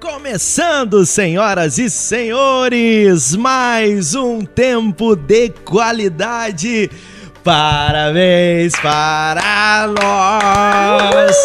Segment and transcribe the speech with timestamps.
[0.00, 6.90] Começando, senhoras e senhores, mais um tempo de qualidade.
[7.44, 11.36] Parabéns para nós!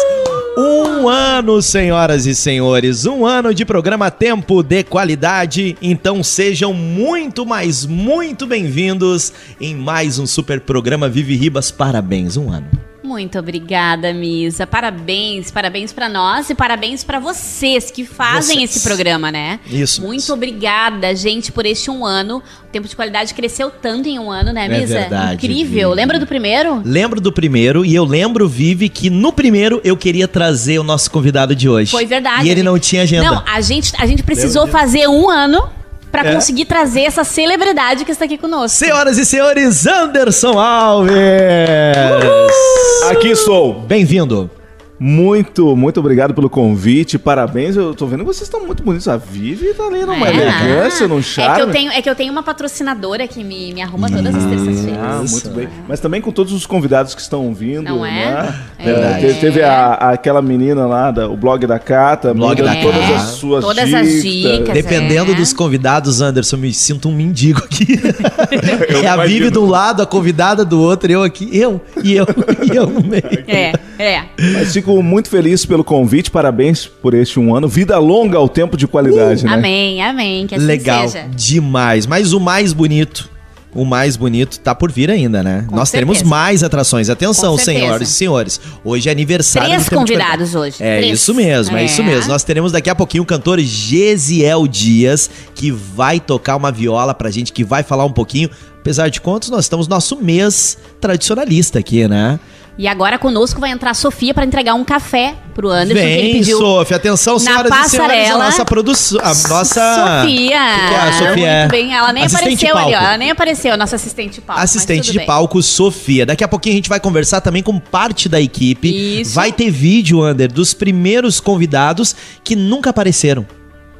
[0.56, 5.76] Um ano, senhoras e senhores, um ano de programa Tempo de Qualidade.
[5.82, 11.70] Então sejam muito, mais muito bem-vindos em mais um super programa Vive Ribas.
[11.70, 12.70] Parabéns, um ano.
[13.06, 14.66] Muito obrigada, Misa.
[14.66, 18.76] Parabéns, parabéns para nós e parabéns para vocês que fazem vocês.
[18.76, 19.60] esse programa, né?
[19.70, 20.02] Isso.
[20.02, 22.42] Muito obrigada, gente, por este um ano.
[22.64, 24.98] O tempo de qualidade cresceu tanto em um ano, né, é Misa?
[24.98, 25.90] É verdade, Incrível.
[25.90, 26.00] Vivi.
[26.00, 26.82] Lembra do primeiro?
[26.84, 31.08] Lembro do primeiro e eu lembro, Vivi, que no primeiro eu queria trazer o nosso
[31.08, 31.92] convidado de hoje.
[31.92, 32.44] Foi verdade.
[32.44, 33.30] E ele não tinha agenda.
[33.30, 35.70] Não, a gente, a gente precisou fazer um ano
[36.10, 36.34] para é.
[36.34, 38.78] conseguir trazer essa celebridade que está aqui conosco.
[38.78, 41.12] Senhoras e senhores, Anderson Alves!
[41.12, 43.10] Uhul!
[43.10, 43.74] Aqui estou.
[43.80, 44.50] Bem-vindo.
[44.98, 47.76] Muito, muito obrigado pelo convite, parabéns.
[47.76, 49.06] Eu tô vendo que vocês estão muito bonitos.
[49.06, 51.52] A Vivi tá ali numa é, elegância, num charme.
[51.52, 54.34] É que, eu tenho, é que eu tenho uma patrocinadora que me, me arruma todas
[54.34, 54.98] as terças-feiras.
[54.98, 55.68] Ah, muito bem.
[55.86, 57.84] Mas também com todos os convidados que estão vindo.
[57.84, 58.42] Não é?
[58.42, 58.54] Né?
[58.78, 58.90] É.
[58.90, 63.10] é teve, teve a, aquela menina lá, da, o blog da Cata, blog da todas
[63.10, 64.00] as suas todas dicas.
[64.00, 64.74] as dicas.
[64.74, 65.34] Dependendo é.
[65.34, 68.00] dos convidados, Anderson, me sinto um mendigo aqui.
[69.04, 72.26] é a Vivi de um lado, a convidada do outro, eu aqui, eu, e eu,
[72.72, 73.44] e eu no meio.
[73.46, 74.24] É, é.
[74.54, 77.66] Mas fico muito feliz pelo convite, parabéns por este um ano.
[77.66, 79.54] Vida longa ao tempo de qualidade, uh, né?
[79.54, 80.46] Amém, amém.
[80.46, 81.28] Que assim Legal seja.
[81.34, 82.06] demais.
[82.06, 83.28] Mas o mais bonito
[83.74, 85.66] o mais bonito tá por vir ainda, né?
[85.68, 86.12] Com Nós certeza.
[86.12, 87.10] teremos mais atrações.
[87.10, 88.58] Atenção, senhoras e senhores.
[88.82, 90.76] Hoje é aniversário Três convidados hoje.
[90.80, 91.20] É Três.
[91.20, 91.82] isso mesmo, é.
[91.82, 91.84] é.
[91.84, 92.30] isso mesmo.
[92.30, 97.30] Nós teremos daqui a pouquinho o cantor Gesiel Dias, que vai tocar uma viola pra
[97.30, 98.48] gente, que vai falar um pouquinho.
[98.80, 102.40] Apesar de contos, nós estamos no nosso mês tradicionalista aqui, né?
[102.78, 106.24] E agora conosco vai entrar a Sofia para entregar um café pro Anderson Vem, que
[106.24, 106.58] ele pediu.
[106.58, 110.26] Sofia, atenção, senhoras na e senhores, a nossa produção, a nossa Sofia.
[110.26, 111.58] Que que é a Sofia?
[111.60, 114.40] Muito bem, ela nem assistente apareceu ali, ó, ela nem apareceu, a nossa assistente de
[114.42, 114.62] palco.
[114.62, 115.26] Assistente de bem.
[115.26, 116.26] palco Sofia.
[116.26, 119.20] Daqui a pouquinho a gente vai conversar também com parte da equipe.
[119.22, 119.34] Isso.
[119.34, 123.46] Vai ter vídeo, Ander, dos primeiros convidados que nunca apareceram,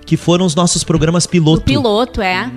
[0.05, 1.63] que foram os nossos programas piloto.
[1.63, 2.51] O piloto, é.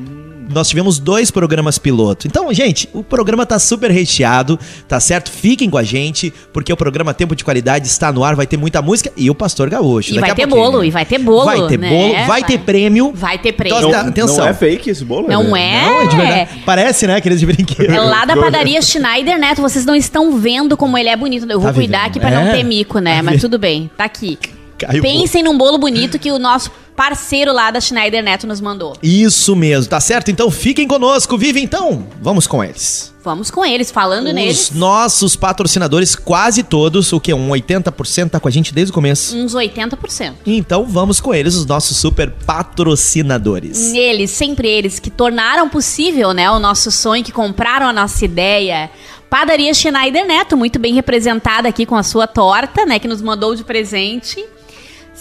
[0.50, 2.28] Nós tivemos dois programas piloto.
[2.28, 5.30] Então, gente, o programa tá super recheado, tá certo?
[5.32, 8.58] Fiquem com a gente, porque o programa Tempo de Qualidade está no ar, vai ter
[8.58, 10.14] muita música e o Pastor Gaúcho.
[10.14, 11.46] E vai ter bolo, e vai ter bolo.
[11.46, 11.90] Vai ter né?
[11.90, 12.44] bolo, vai, Vai.
[12.44, 13.12] ter prêmio.
[13.14, 13.78] Vai ter prêmio.
[13.78, 14.38] Então, Não, atenção.
[14.38, 15.28] não é fake esse bolo?
[15.28, 15.62] Não né?
[15.62, 15.86] é?
[15.86, 16.50] Não, é de verdade.
[16.66, 17.92] Parece, né, aqueles de brinquedo.
[17.94, 19.62] É lá da padaria Schneider Neto.
[19.62, 21.46] Vocês não estão vendo como ele é bonito.
[21.50, 22.10] Eu vou Tá cuidar vivendo.
[22.10, 22.58] aqui pra não É.
[22.58, 23.22] ter mico, né?
[23.22, 24.38] Mas tudo bem, tá aqui.
[24.80, 28.94] Caiu Pensem num bolo bonito que o nosso parceiro lá da Schneider Neto nos mandou.
[29.02, 30.32] Isso mesmo, tá certo?
[30.32, 32.08] Então fiquem conosco, vive então.
[32.22, 33.14] Vamos com eles.
[33.24, 34.72] Vamos com eles, falando Os neles.
[34.72, 37.34] nossos patrocinadores, quase todos, o que?
[37.34, 39.36] Um 80% tá com a gente desde o começo.
[39.38, 40.34] Uns 80%.
[40.46, 43.94] Então vamos com eles, os nossos super patrocinadores.
[43.94, 48.90] Eles, sempre eles, que tornaram possível, né, o nosso sonho, que compraram a nossa ideia.
[49.30, 53.54] Padaria Schneider Neto, muito bem representada aqui com a sua torta, né, que nos mandou
[53.56, 54.44] de presente.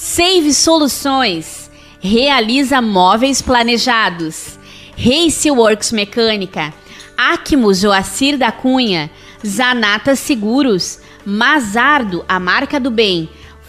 [0.01, 4.57] Save Soluções, realiza móveis planejados.
[4.97, 6.73] Race Works Mecânica,
[7.17, 9.11] Acmo Joacir da Cunha,
[9.45, 13.29] Zanata Seguros, Mazardo, a marca do bem,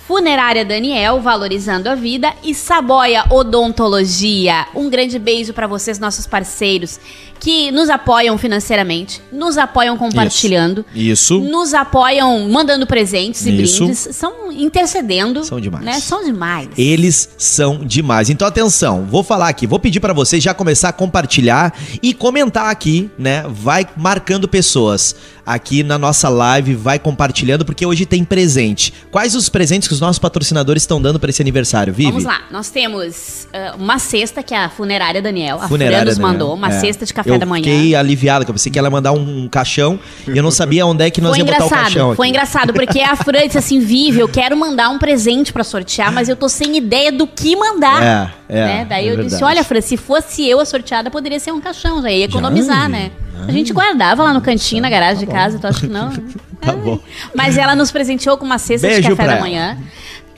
[0.10, 2.34] Funerária Daniel, valorizando a vida.
[2.44, 4.68] E Saboia Odontologia.
[4.76, 7.00] Um grande beijo para vocês, nossos parceiros,
[7.40, 11.40] que nos apoiam financeiramente, nos apoiam compartilhando, Isso.
[11.40, 13.84] nos apoiam mandando presentes e Isso.
[13.86, 15.44] brindes, são intercedendo.
[15.44, 15.86] São demais.
[15.86, 16.00] Né?
[16.00, 16.68] São demais.
[16.78, 18.30] Eles são demais.
[18.30, 21.74] Então atenção, vou falar aqui, vou pedir pra vocês já começar a compartilhar
[22.04, 23.46] e comentar aqui, né?
[23.48, 28.94] Vai marcando pessoas aqui na nossa live, vai compartilhando porque hoje tem presente.
[29.10, 32.12] Quais os presentes que os nossos patrocinadores estão dando pra esse aniversário, Vivi?
[32.12, 36.18] Vamos lá, nós temos ah, uma cesta que a funerária Daniel, a Funerária Fran nos
[36.18, 36.34] Daniel.
[36.34, 36.80] mandou, uma É.
[36.80, 37.64] cesta de café eu da manhã.
[37.64, 40.86] Fiquei aliviado, que eu pensei que ela ia mandar um caixão e eu não sabia
[40.86, 42.16] onde é que nós Foi ia botar o engraçado, caixão.
[42.16, 42.36] foi aqui.
[42.36, 46.30] engraçado, porque a Fran disse assim, Vivi, eu quero mandar um presente pra sortear, mas
[46.30, 48.34] eu tô sem ideia do que mandar.
[48.50, 48.66] É, é.
[48.66, 48.86] né?
[48.90, 49.44] Daí é eu disse, verdade.
[49.44, 52.90] olha, Fran, se fosse eu a sorteada, poderia ser um caixão, já ia economizar, Já,
[52.90, 53.12] né?
[53.48, 56.12] A gente guardava lá no cantinho, na garagem de casa, tu acha que não?
[56.60, 57.00] Tá bom.
[57.34, 59.78] Mas ela nos presenteou com uma cesta Beijo de café da ela.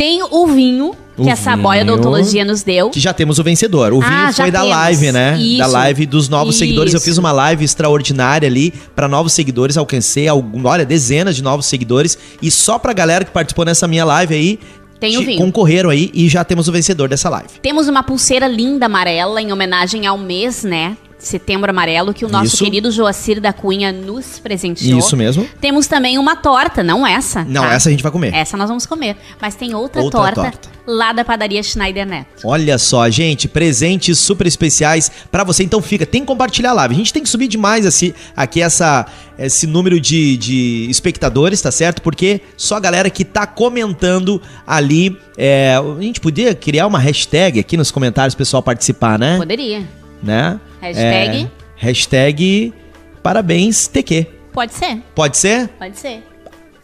[0.02, 1.94] Tem o vinho O que a Saboia vinho.
[1.94, 2.90] Odontologia nos deu.
[2.90, 3.94] Que já temos o vencedor.
[3.94, 4.76] O vinho Ah, já foi da temos.
[4.76, 5.34] live, né?
[5.34, 5.68] Da Isso.
[5.68, 6.92] live dos novos seguidores.
[6.92, 7.06] Eu Isso.
[7.06, 9.78] fiz uma live extraordinária ali para novos seguidores.
[9.78, 12.18] Alcancei, algum, olha, dezenas de novos seguidores.
[12.42, 14.60] E só pra galera que participou nessa minha live aí.
[15.00, 15.38] Tem o vinho.
[15.38, 17.50] Concorreram aí e já temos o vencedor dessa live.
[17.62, 20.98] Temos uma pulseira linda amarela em homenagem ao mês, né?
[21.22, 22.64] Setembro Amarelo, que o nosso Isso.
[22.64, 24.98] querido Joacir da Cunha nos presenteou.
[24.98, 25.48] Isso mesmo.
[25.60, 27.44] Temos também uma torta, não essa.
[27.44, 27.74] Não, tá?
[27.74, 28.34] essa a gente vai comer.
[28.34, 29.16] Essa nós vamos comer.
[29.40, 30.70] Mas tem outra, Outra torta, torta.
[30.88, 32.28] lá da padaria Schneider Neto.
[32.44, 35.64] Olha só, gente, presentes super especiais pra você.
[35.64, 36.96] Então fica, tem que compartilhar a live.
[36.96, 39.06] A gente tem que subir demais assim, aqui essa,
[39.38, 42.02] esse número de, de espectadores, tá certo?
[42.02, 45.16] Porque só a galera que tá comentando ali.
[45.38, 49.38] é, a gente podia criar uma hashtag aqui nos comentários, pessoal participar, né?
[49.38, 49.84] Poderia.
[50.24, 50.60] né?
[50.82, 51.44] Hashtag?
[51.44, 52.74] É, hashtag
[53.22, 54.28] parabéns TQ.
[54.52, 55.70] Pode ser, Pode ser?
[55.80, 56.24] pode ser.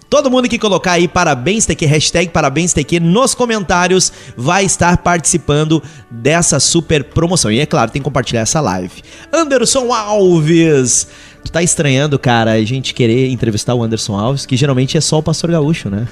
[0.10, 5.84] Todo mundo que colocar aí parabéns TQ, hashtag parabéns TQ nos comentários vai estar participando
[6.10, 7.52] dessa super promoção.
[7.52, 9.04] E é claro, tem que compartilhar essa live.
[9.34, 11.10] Anderson Alves!
[11.44, 15.20] Tu tá estranhando, cara, a gente querer entrevistar o Anderson Alves, que geralmente é só
[15.20, 16.08] o Pastor Gaúcho, né?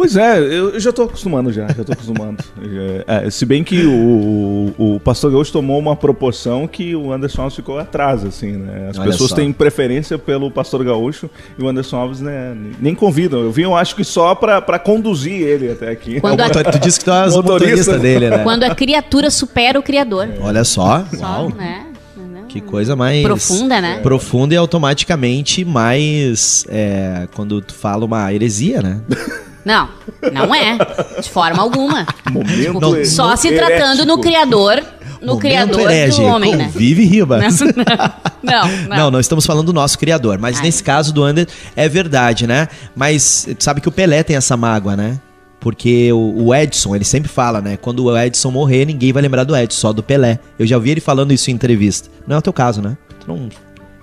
[0.00, 2.42] Pois é, eu eu já tô acostumando já, já tô acostumando.
[3.06, 7.12] É, é, se bem que o, o, o Pastor Gaúcho tomou uma proporção que o
[7.12, 8.88] Anderson Alves ficou atrás, assim, né?
[8.90, 9.36] As Olha pessoas só.
[9.36, 13.40] têm preferência pelo Pastor Gaúcho e o Anderson Alves né, nem convidam.
[13.40, 16.20] Eu vim, eu acho que só pra, pra conduzir ele até aqui.
[16.20, 17.68] Quando a- Tu, tu disse que tu és o Motorista.
[17.76, 18.38] motorista dele, né?
[18.38, 20.28] Quando a criatura supera o criador.
[20.40, 21.50] Olha só, Só, uau.
[21.50, 21.86] né?
[22.48, 24.00] Que coisa mais Profunda, né?
[24.02, 29.00] Profunda e automaticamente mais é, quando tu fala uma heresia, né?
[29.64, 29.88] Não,
[30.32, 30.78] não é.
[31.20, 32.06] De forma alguma.
[32.30, 34.82] Momento Não, e- Só se tratando no criador,
[35.20, 36.64] no Momento criador herege, do homem, né?
[36.72, 37.60] Convive Ribas.
[37.60, 37.66] Não,
[38.42, 38.68] Não.
[38.88, 39.10] não.
[39.10, 40.38] não, estamos falando do nosso criador.
[40.38, 40.62] Mas Ai.
[40.64, 41.46] nesse caso do Under
[41.76, 42.68] é verdade, né?
[42.96, 45.20] Mas tu sabe que o Pelé tem essa mágoa, né?
[45.60, 47.76] Porque o, o Edson, ele sempre fala, né?
[47.76, 50.38] Quando o Edson morrer, ninguém vai lembrar do Edson, só do Pelé.
[50.58, 52.08] Eu já ouvi ele falando isso em entrevista.
[52.26, 52.96] Não é o teu caso, né?
[53.20, 53.50] Tu não,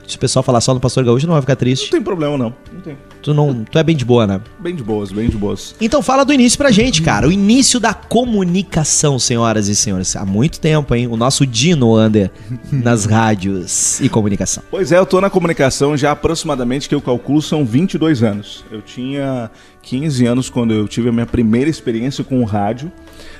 [0.05, 1.89] se o pessoal falar só no Pastor Gaúcho, não vai ficar Não triste.
[1.89, 2.53] tem problema, não.
[2.71, 2.95] Não tem.
[3.21, 4.41] Tu, não, tu é bem de boa, né?
[4.59, 5.75] Bem de boas, bem de boas.
[5.81, 7.27] Então fala do início pra gente, cara.
[7.27, 10.15] O início da comunicação, senhoras e senhores.
[10.15, 11.07] Há muito tempo, hein?
[11.07, 12.31] O nosso Dino Under
[12.71, 14.63] nas rádios e comunicação.
[14.69, 18.63] Pois é, eu tô na comunicação já aproximadamente, que eu calculo, são 22 anos.
[18.71, 19.49] Eu tinha
[19.81, 22.91] 15 anos quando eu tive a minha primeira experiência com o rádio.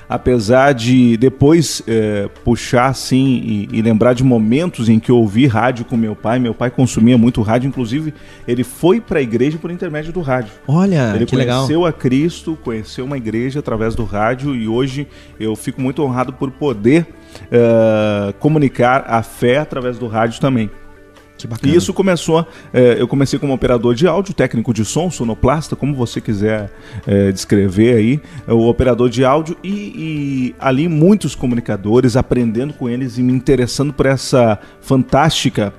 [0.10, 5.48] Apesar de depois eh, puxar assim e, e lembrar de momentos em que eu ouvi
[5.48, 6.40] rádio com meu pai.
[6.40, 8.14] Meu pai consumia muito rádio, inclusive
[8.48, 10.52] ele foi para a igreja por intermédio do rádio.
[10.68, 11.58] Olha, Ele que legal.
[11.58, 15.08] conheceu a Cristo, conheceu uma igreja através do rádio e hoje
[15.40, 17.06] eu fico muito honrado por poder
[17.52, 20.70] eh, comunicar a fé através do rádio também.
[21.74, 25.94] E isso começou, eh, eu comecei como operador de áudio, técnico de som, sonoplasta, como
[25.94, 26.72] você quiser
[27.06, 33.18] eh, descrever aí, o operador de áudio e, e ali muitos comunicadores, aprendendo com eles
[33.18, 35.74] e me interessando por essa fantástica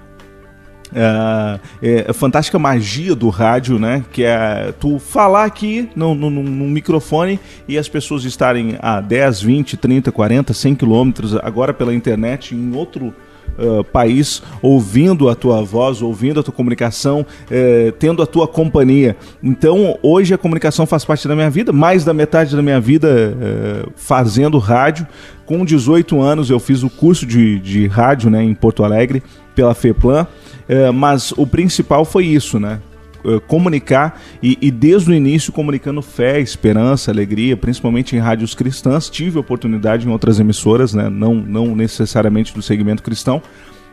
[0.95, 1.61] é,
[2.09, 4.03] é, fantástica magia do rádio, né?
[4.11, 7.39] Que é tu falar aqui no, no, no- no microfone
[7.69, 12.75] e as pessoas estarem a 10, 20, 30, 40, 100 quilômetros agora pela internet em
[12.75, 13.13] outro
[13.59, 19.17] ah, país ouvindo a tua voz, ouvindo a tua comunicação, eh, tendo a tua companhia.
[19.43, 23.09] Então, hoje a comunicação faz parte da minha vida, mais da metade da minha vida
[23.41, 25.07] eh, fazendo rádio.
[25.47, 29.23] Com 18 anos eu fiz o curso de, de rádio né, em Porto Alegre
[29.55, 30.27] pela FEPLAN.
[30.69, 32.79] É, mas o principal foi isso, né?
[33.37, 39.09] É, Comunicar e, e desde o início comunicando fé, esperança, alegria, principalmente em rádios cristãs.
[39.09, 41.09] Tive oportunidade em outras emissoras, né?
[41.09, 43.43] não, não necessariamente do segmento cristão,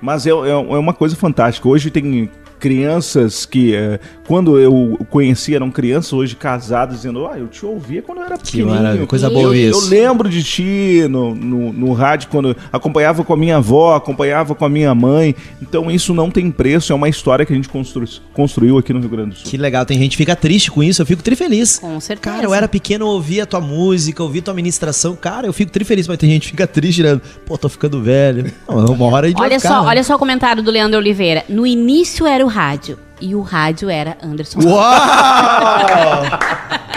[0.02, 1.68] mas é, é- é uma coisa fantástica.
[1.68, 2.30] Hoje tem
[2.60, 8.02] crianças que, é, quando eu conheci, eram crianças, hoje casadas, dizendo: Ah, eu te ouvia
[8.02, 8.76] quando eu era pequenininho.
[8.76, 9.86] maravilha, coisa boa eu, isso.
[9.86, 14.54] Eu lembro de ti no, no, no rádio, quando acompanhava com a minha avó, acompanhava
[14.56, 15.36] com a minha mãe.
[15.62, 19.00] Então isso não tem preço, é uma história que a gente constru- construiu aqui no
[19.00, 19.50] Rio Grande do Sul.
[19.50, 21.80] Que legal, tem gente que fica triste com isso, eu fico trifeliz.
[21.80, 22.36] Com certeza.
[22.36, 25.16] Cara, eu era pequeno, eu ouvia tua música, ouvia tua ministração.
[25.16, 27.20] Cara, eu fico trifeliz, mas tem gente que fica triste, né?
[27.46, 28.52] Pô, tô ficando velho.
[28.68, 29.88] Não, uma hora vai Olha ficar, só, né?
[29.90, 31.44] olha só o comentário do Leandro Oliveira.
[31.50, 34.60] No início era rádio e o rádio era Anderson.
[34.64, 36.26] Uau!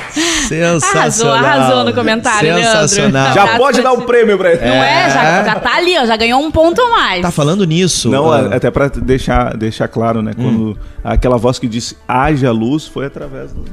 [0.48, 0.98] Sensacional.
[1.02, 3.24] Arrasou, arrasou no comentário, Sensacional.
[3.34, 3.34] Leandro.
[3.34, 4.60] Já pode dar o prêmio pra ele.
[4.64, 5.10] Não é?
[5.10, 7.22] Já, já tá ali, ó, já ganhou um ponto a mais.
[7.22, 8.08] Tá falando nisso.
[8.08, 10.32] Não, ah, até pra deixar, deixar claro, né?
[10.34, 13.64] Quando aquela voz que disse haja luz foi através do.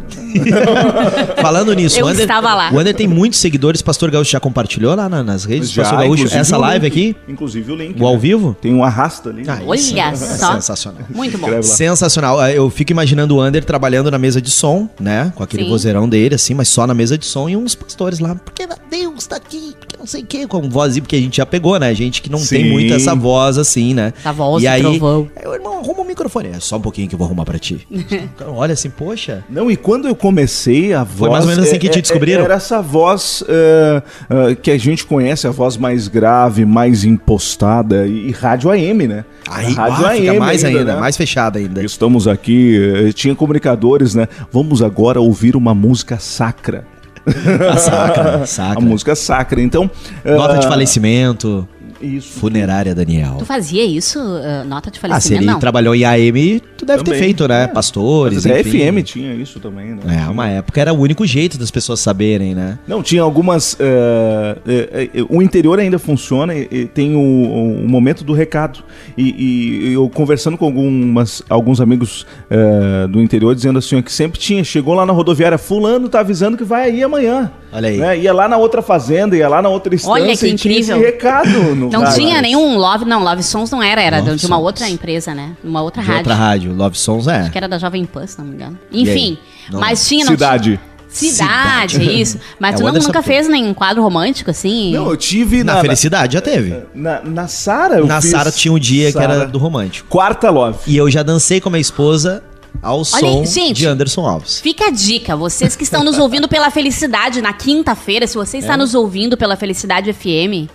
[1.41, 2.69] Falando nisso, Eu o Ander, estava lá.
[2.71, 3.81] o Ander tem muitos seguidores.
[3.81, 5.71] Pastor Gaúcho já compartilhou lá na- nas redes?
[5.71, 6.93] do Pastor Gaúcho, essa live link.
[6.93, 7.15] aqui?
[7.31, 8.01] Inclusive o link.
[8.01, 8.19] O ao né?
[8.19, 8.55] vivo?
[8.61, 9.43] Tem um arrasta ali.
[9.47, 10.53] Ah, Olha isso é só.
[10.53, 11.01] Sensacional.
[11.09, 11.61] Muito bom.
[11.61, 12.34] Sensacional.
[12.39, 15.31] Ah, Eu fico imaginando o Ander trabalhando na mesa de som, né?
[15.35, 15.69] Com aquele Sim.
[15.69, 18.35] vozeirão dele, assim, mas só na mesa de som e uns pastores lá.
[18.35, 21.45] Porque Deus tá aqui, porque não sei o que, com vozinha, porque a gente já
[21.47, 21.93] pegou, né?
[21.95, 22.69] Gente que não tem Sim.
[22.69, 24.13] muito essa voz assim, né?
[24.19, 25.27] Essa voz e do aí, trovão.
[25.35, 26.49] aí o irmão, arruma o microfone.
[26.49, 27.87] É só um pouquinho que eu vou arrumar pra ti.
[28.47, 29.43] Olha assim, poxa.
[29.49, 31.17] Não, e quando eu comecei, a voz.
[31.17, 32.43] Foi mais ou menos assim que te descobriram?
[32.43, 38.05] Era essa voz é, é, que a gente conhece, a voz mais grave, mais impostada,
[38.05, 39.25] e, e rádio AM, né?
[39.49, 40.95] Aí, rádio ah, fica mais ainda, né?
[40.99, 41.83] mais fechada ainda.
[41.83, 44.27] Estamos aqui, eh, tinha comunicadores, né?
[44.51, 46.85] Vamos agora ouvir uma música sacra.
[47.71, 48.79] A sacra, sacra.
[48.79, 49.61] A música sacra.
[49.61, 49.89] Então.
[50.23, 51.67] Nota de ah, falecimento,
[52.05, 52.39] Isso.
[52.39, 53.35] funerária Daniel.
[53.39, 54.19] Tu fazia isso?
[54.19, 55.41] ah, nota de Ah, se falecimento?
[55.43, 55.59] ele não.
[55.59, 57.63] trabalhou em AM, tu deve ter Também, feito, né?
[57.63, 57.67] é.
[57.67, 58.79] Pastores, Mas até enfim.
[58.79, 60.23] FM tinha isso também, né?
[60.25, 62.77] É, uma época era o único jeito das pessoas saberem, né?
[62.87, 63.75] Não, tinha algumas.
[63.79, 68.79] eh, eh, eh, o interior ainda funciona e, e tem o, o momento do recado.
[69.17, 74.11] E, e eu conversando com algumas, alguns amigos eh, do interior, dizendo assim: ó, que
[74.11, 77.51] sempre tinha, chegou lá na rodoviária, Fulano tá avisando que vai aí amanhã.
[77.71, 77.97] Olha aí.
[77.97, 78.19] Né?
[78.19, 80.91] Ia lá na outra fazenda, ia lá na outra estância Olha que e tinha esse
[80.91, 80.99] incrível.
[80.99, 81.49] recado.
[81.75, 84.65] No Não tinha nenhum Love, não, Love Sons não era, era Love de uma Songs.
[84.65, 85.51] outra empresa, né?
[85.63, 86.19] Uma outra De rádio.
[86.21, 87.39] outra rádio, Love Songs é.
[87.41, 88.77] Acho que era da Jovem Pan, se não me engano.
[88.91, 89.37] Enfim,
[89.71, 90.63] Não mas tinha, não Cidade.
[90.77, 90.95] tinha.
[91.07, 92.37] Cidade, isso.
[92.59, 94.91] Mas É, tu o não, Anderson nunca fez nem um quadro romântico, assim?
[94.91, 95.81] Não, eu tive Na, na.
[95.81, 96.83] Felicidade já teve.
[96.93, 99.47] Na, na Sara, eu Na fiz Sara tinha um dia que era Sara.
[99.47, 100.09] do romântico.
[100.09, 100.79] Quarta Love.
[100.87, 102.43] E eu já dancei com a minha esposa
[102.81, 103.77] ao som gente.
[103.77, 104.59] de Anderson Alves.
[104.59, 108.73] Fica a dica, vocês que estão nos ouvindo pela Felicidade na quinta-feira, se você está
[108.73, 108.77] É.
[108.77, 110.69] nos ouvindo pela Felicidade FM,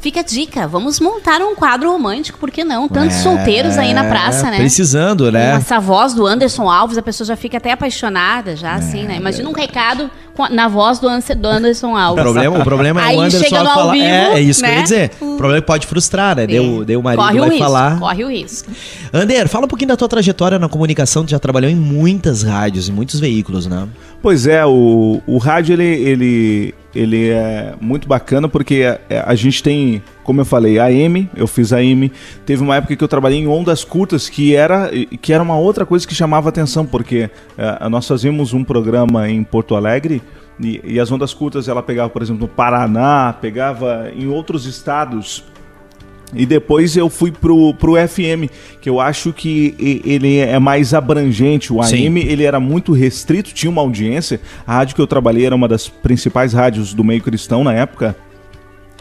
[0.00, 2.88] fica a dica, vamos montar um quadro romântico, por que não?
[2.88, 4.56] Tantos É, solteiros aí na praça, né?
[4.56, 5.52] Precisando, né?
[5.56, 9.16] Essa voz do Anderson Alves, a pessoa já fica até apaixonada, já assim, né?
[9.16, 12.22] Imagina um recado com a- na voz do, Anderson O Alves.
[12.22, 13.92] problema, o problema é Aí o Anderson Alves falar.
[13.92, 14.82] vivo, é, é isso que eu ia né?
[14.82, 15.10] dizer.
[15.20, 16.46] O problema é que pode frustrar, né?
[16.46, 17.98] Deu, deu o marido corre o vai risco, falar.
[17.98, 18.70] Corre o risco.
[19.12, 21.24] Ander, fala um pouquinho da tua trajetória na comunicação.
[21.26, 23.86] Tu já trabalhou em muitas rádios, em muitos veículos, né?
[24.22, 29.62] Pois é, o, o rádio ele, ele, ele é muito bacana porque a, a gente
[29.62, 32.10] tem, como eu falei, AM, eu fiz AM.
[32.44, 35.86] Teve uma época que eu trabalhei em ondas curtas que era, que era uma outra
[35.86, 40.22] coisa que chamava atenção, porque eh, nós fazíamos um programa em Porto Alegre
[40.62, 45.44] e, e as ondas curtas ela pegava, por exemplo, no Paraná, pegava em outros estados.
[46.34, 51.72] E depois eu fui pro, pro FM, que eu acho que ele é mais abrangente.
[51.72, 52.06] O Sim.
[52.06, 54.40] AM ele era muito restrito, tinha uma audiência.
[54.66, 58.16] A rádio que eu trabalhei era uma das principais rádios do meio cristão na época.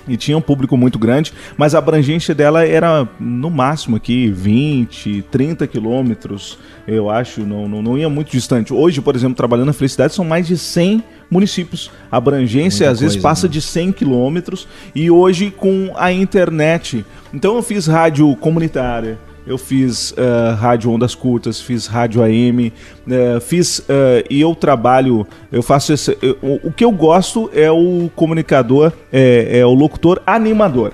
[0.09, 5.23] E tinha um público muito grande, mas a abrangência dela era no máximo aqui 20,
[5.31, 8.73] 30 quilômetros, eu acho, não, não, não ia muito distante.
[8.73, 11.91] Hoje, por exemplo, trabalhando na Felicidade, são mais de 100 municípios.
[12.11, 13.53] A abrangência Muita às vezes coisa, passa né?
[13.53, 17.05] de 100 quilômetros e hoje com a internet.
[17.33, 22.71] Então eu fiz rádio comunitária, eu fiz eh, rádio ondas curtas, fiz rádio AM,
[23.09, 27.71] eh, fiz eh, e eu trabalho, eu faço esse, eu- o, que eu gosto é
[27.71, 30.91] o comunicador, é, é o locutor animador.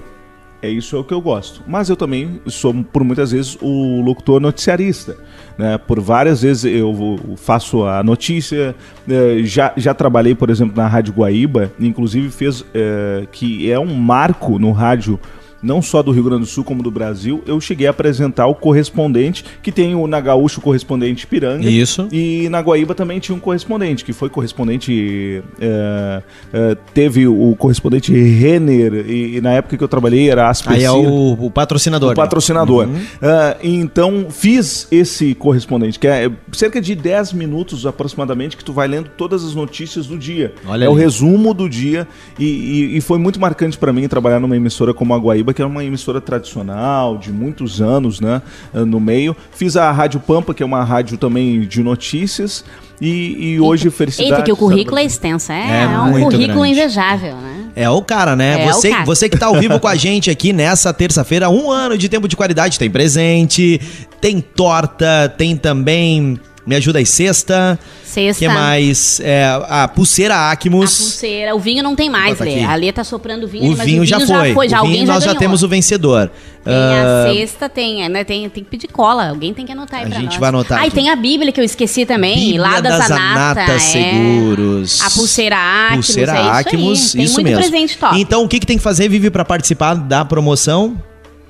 [0.62, 1.62] É isso é o que eu gosto.
[1.68, 5.16] Mas eu também sou, por muitas vezes, o locutor noticiarista.
[5.60, 5.78] Né?
[5.78, 8.74] Por várias vezes eu faço a notícia.
[9.08, 13.94] eh, já, já trabalhei, por exemplo, na Rádio Guaíba, inclusive fez eh, que é um
[13.94, 15.20] marco no rádio.
[15.62, 18.56] Não só do Rio Grande do Sul, como do Brasil, eu cheguei a apresentar o
[18.56, 21.68] correspondente, que tem o na Gaúcho o correspondente Piranga.
[21.70, 22.08] Isso.
[22.12, 25.42] E na Guaíba também tinha um correspondente, que foi correspondente.
[25.60, 26.22] é,
[26.54, 30.80] é, teve o correspondente Renner, e, e na época que eu trabalhei era Aspercir.
[30.82, 32.10] Aí é o, o patrocinador.
[32.10, 32.16] O né?
[32.16, 32.88] patrocinador.
[33.22, 38.88] Ah, então, fiz esse correspondente, que é cerca de 10 minutos aproximadamente, que tu vai
[38.88, 40.54] lendo todas as notícias do dia.
[40.68, 41.02] Olha é o ali.
[41.02, 42.08] resumo do dia.
[42.38, 45.62] E, e- e foi muito marcante para mim trabalhar numa emissora como a Guaíba, que
[45.62, 48.42] é uma emissora tradicional, de muitos anos né,
[48.74, 49.36] ah, no meio.
[49.52, 52.64] Fiz a Rádio Pampa, que é uma rádio também de notícias.
[53.02, 54.32] E, e hoje, felicidade.
[54.32, 55.52] Eita, que o currículo é extenso.
[55.52, 56.72] É, É é um currículo grande.
[56.72, 57.66] invejável, né?
[57.76, 58.62] É o cara, né?
[58.62, 59.06] É o você, cara.
[59.06, 62.28] você que tá ao vivo com a gente aqui nessa terça-feira, um ano de tempo
[62.28, 63.82] de qualidade, tem presente,
[64.22, 67.78] tem torta, tem também Me Ajuda aí Sexta.
[68.04, 68.40] Sexta.
[68.40, 69.20] que mais?
[69.20, 70.98] É, a pulseira A Acmos.
[70.98, 71.56] pulseira.
[71.56, 72.64] O vinho não tem mais, Lê.
[72.64, 74.68] A Lê tá soprando vinho, O mas vinho, já foi.
[74.68, 75.40] Já o alguém vinho já nós já ganhou.
[75.40, 76.32] temos o vencedor.
[76.64, 79.30] Tem Ah, a sexta, tem, né, tem, tem que pedir cola.
[79.30, 80.40] Alguém tem que anotar aí A pra gente nós.
[80.40, 83.08] vai anotar Ah, e tem a Bíblia que eu esqueci também, Bíblia lá da das
[83.10, 83.62] Zanata.
[83.62, 83.80] Anata é.
[83.80, 85.02] Seguros.
[85.02, 86.52] A pulseira Acmos, Pulseira é isso.
[86.52, 87.76] Acmos, isso mesmo.
[88.16, 90.98] Então, o que, que tem que fazer, Vivi, pra participar da promoção?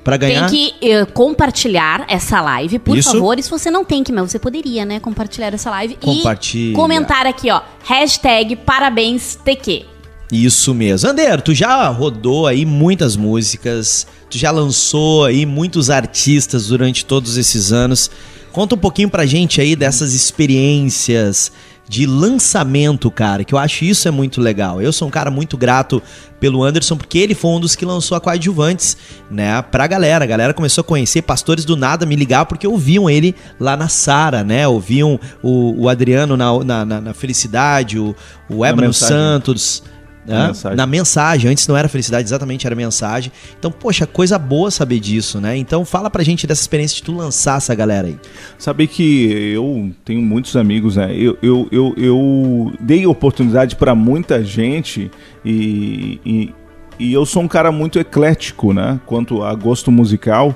[0.06, 0.48] Pra ganhar?
[0.52, 3.12] Tem que eh, compartilhar essa live, por Isso.
[3.12, 3.40] favor.
[3.40, 5.00] E se você não tem que, mas você poderia, né?
[5.00, 5.98] Compartilhar essa live.
[6.00, 7.60] E comentar aqui, ó.
[7.84, 9.84] Hashtag parabéns TQ.
[10.32, 11.10] Isso mesmo.
[11.10, 17.36] Ander, tu já rodou aí muitas músicas, tu já lançou aí muitos artistas durante todos
[17.36, 18.12] esses anos.
[18.52, 21.52] Conta um pouquinho pra gente aí dessas experiências
[21.88, 24.82] de lançamento, cara, que eu acho isso é muito legal.
[24.82, 26.02] Eu sou um cara muito grato
[26.40, 28.98] pelo Anderson, porque ele foi um dos que lançou a Coadjuvantes,
[29.30, 30.26] né, pra galera.
[30.26, 33.88] A galera começou a conhecer pastores do nada, me ligar, porque ouviam ele lá na
[33.88, 38.16] Sara, né, ouviam o, o Adriano na, na, na, na Felicidade, o,
[38.50, 39.84] o Ebano Santos
[40.26, 40.78] na mensagem.
[40.78, 41.52] na mensagem.
[41.52, 43.32] Antes não era felicidade, exatamente, era mensagem.
[43.58, 45.56] Então, poxa, coisa boa saber disso, né?
[45.58, 48.18] Então, fala pra gente dessa experiência de tu lançar essa galera aí.
[48.58, 51.16] Saber que eu tenho muitos amigos, né?
[51.16, 55.12] Eu, eu, eu, eu dei oportunidade para muita gente
[55.44, 56.54] e, e,
[57.00, 59.00] e eu sou um cara muito eclético, né?
[59.06, 60.56] Quanto a gosto musical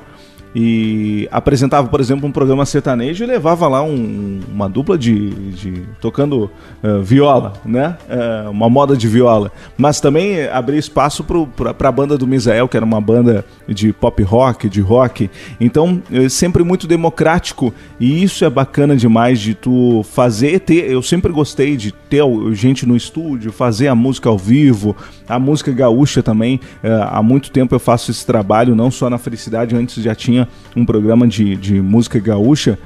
[0.55, 5.83] e apresentava, por exemplo, um programa sertanejo e levava lá um, uma dupla de, de
[6.01, 6.49] tocando
[6.83, 7.97] uh, viola, né?
[8.09, 9.51] Uh, uma moda de viola.
[9.77, 14.21] Mas também abria espaço para a banda do Misael, que era uma banda de pop
[14.23, 15.29] rock, de rock.
[15.59, 20.89] Então, é sempre muito democrático e isso é bacana demais de tu fazer, ter.
[20.89, 24.95] Eu sempre gostei de ter gente no estúdio, fazer a música ao vivo,
[25.27, 26.59] a música gaúcha também.
[26.83, 30.38] Uh, há muito tempo eu faço esse trabalho, não só na Felicidade, antes já tinha
[30.75, 32.77] um programa de, de música gaúcha.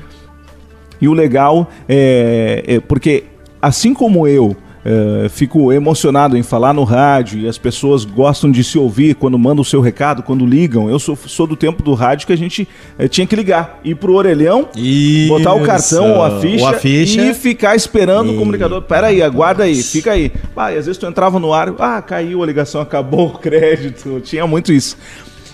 [1.02, 3.26] E o legal é, é porque,
[3.62, 4.56] assim como eu,
[4.86, 9.40] é, fico emocionado em falar no rádio e as pessoas gostam de se ouvir quando
[9.40, 10.90] mandam o seu recado, quando ligam.
[10.90, 12.68] Eu sou, sou do tempo do rádio que a gente
[12.98, 15.30] é, tinha que ligar, ir pro orelhão, Isso.
[15.30, 18.36] botar o cartão ou a, ficha, ou a ficha, e ficar esperando Isso.
[18.36, 18.82] o comunicador.
[18.82, 20.32] Pera aí, aguarda aí, fica aí.
[20.56, 24.20] Ah, e às vezes tu entrava no ar, ah, caiu a ligação, acabou o crédito.
[24.22, 24.98] Tinha muito isso.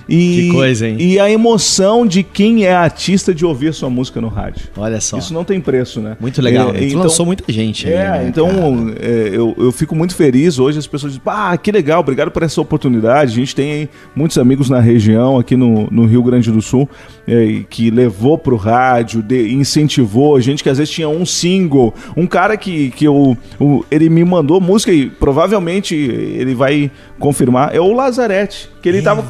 [0.09, 0.97] E, que coisa, hein?
[0.99, 4.67] E a emoção de quem é artista de ouvir sua música no rádio.
[4.75, 5.17] Olha só.
[5.17, 6.17] Isso não tem preço, né?
[6.19, 6.73] Muito legal.
[6.73, 7.87] É, então, lançou muita gente.
[7.87, 10.57] É, aí, né, então é, eu, eu fico muito feliz.
[10.57, 13.33] Hoje as pessoas dizem, ah, que legal, obrigado por essa oportunidade.
[13.33, 16.89] A gente tem aí muitos amigos na região, aqui no, no Rio Grande do Sul,
[17.27, 20.39] é, que levou pro rádio, de, incentivou.
[20.41, 21.93] Gente que às vezes tinha um single.
[22.17, 27.75] Um cara que, que eu, o, ele me mandou música e provavelmente ele vai confirmar,
[27.75, 28.69] é o Lazarete.
[28.81, 29.21] Que ele é tava,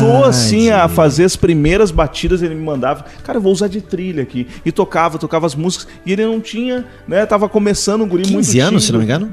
[0.00, 3.80] começou assim a fazer as primeiras batidas, ele me mandava, cara, eu vou usar de
[3.80, 4.46] trilha aqui.
[4.64, 7.24] E tocava, tocava as músicas, e ele não tinha, né?
[7.26, 8.46] Tava começando um guri 15 muito.
[8.46, 9.30] 15 anos, se não me engano?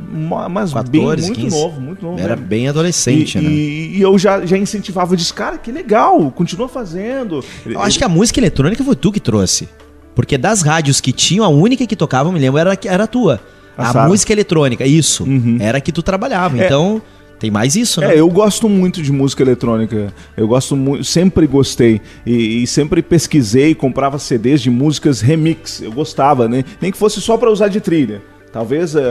[0.49, 1.55] Mas 14, bem, muito 15.
[1.55, 2.19] novo, muito novo.
[2.19, 3.49] Era bem adolescente, e, né?
[3.49, 7.43] E, e, eu já, já incentivava, eu disse, cara, que legal, continua fazendo.
[7.65, 9.67] Eu acho que a música eletrônica foi tu que trouxe.
[10.15, 13.41] Porque das rádios que tinham, a única que tocava, me lembro, era, era a tua.
[13.75, 15.23] A, a música eletrônica, isso.
[15.23, 15.57] Uhum.
[15.59, 16.61] Era que tu trabalhava.
[16.61, 16.65] É.
[16.65, 17.01] Então.
[17.43, 18.15] Tem mais isso, né?
[18.15, 20.13] É, eu gosto muito de música eletrônica.
[20.37, 21.99] Eu gosto muito, sempre gostei.
[22.25, 25.81] E, e, sempre pesquisei, comprava CDs de músicas remix.
[25.81, 26.63] Eu gostava, né?
[26.79, 28.21] Nem que fosse só para usar de trilha.
[28.49, 29.01] Talvez é,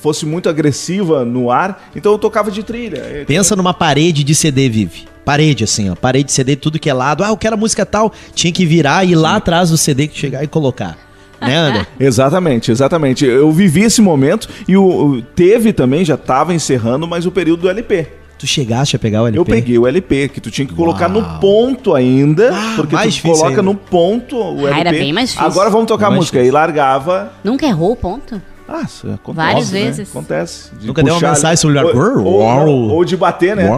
[0.00, 3.24] fosse muito agressiva no ar, então eu tocava de trilha.
[3.26, 5.04] Pensa numa parede de CD, Vive.
[5.22, 5.94] Parede, assim, ó.
[5.94, 7.22] Parede de CD, tudo que é lado.
[7.22, 8.14] Ah, eu quero a música tal.
[8.34, 11.05] Tinha que virar e ir lá atrás do CD que chegar e colocar
[11.40, 11.86] né, André?
[11.98, 13.24] exatamente, exatamente.
[13.24, 17.68] Eu vivi esse momento e o, teve também, já estava encerrando, mas o período do
[17.68, 18.06] LP.
[18.38, 19.40] Tu chegaste a pegar o LP?
[19.40, 21.22] Eu peguei o LP, que tu tinha que colocar Uau.
[21.22, 23.62] no ponto ainda, ah, porque tu coloca ainda.
[23.62, 24.74] no ponto o LP.
[24.74, 25.50] Ah, era bem mais difícil.
[25.50, 26.36] Agora vamos tocar a música.
[26.36, 26.52] Difícil.
[26.52, 27.32] E largava.
[27.42, 28.40] Nunca errou o ponto?
[28.68, 29.46] Ah, isso acontece.
[29.46, 29.80] Várias né?
[29.80, 30.10] vezes.
[30.10, 30.70] Acontece.
[30.74, 33.70] De Nunca deu uma mensagem sobre o ou, ou, ou, de bater, né?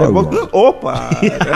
[0.50, 1.10] Opa!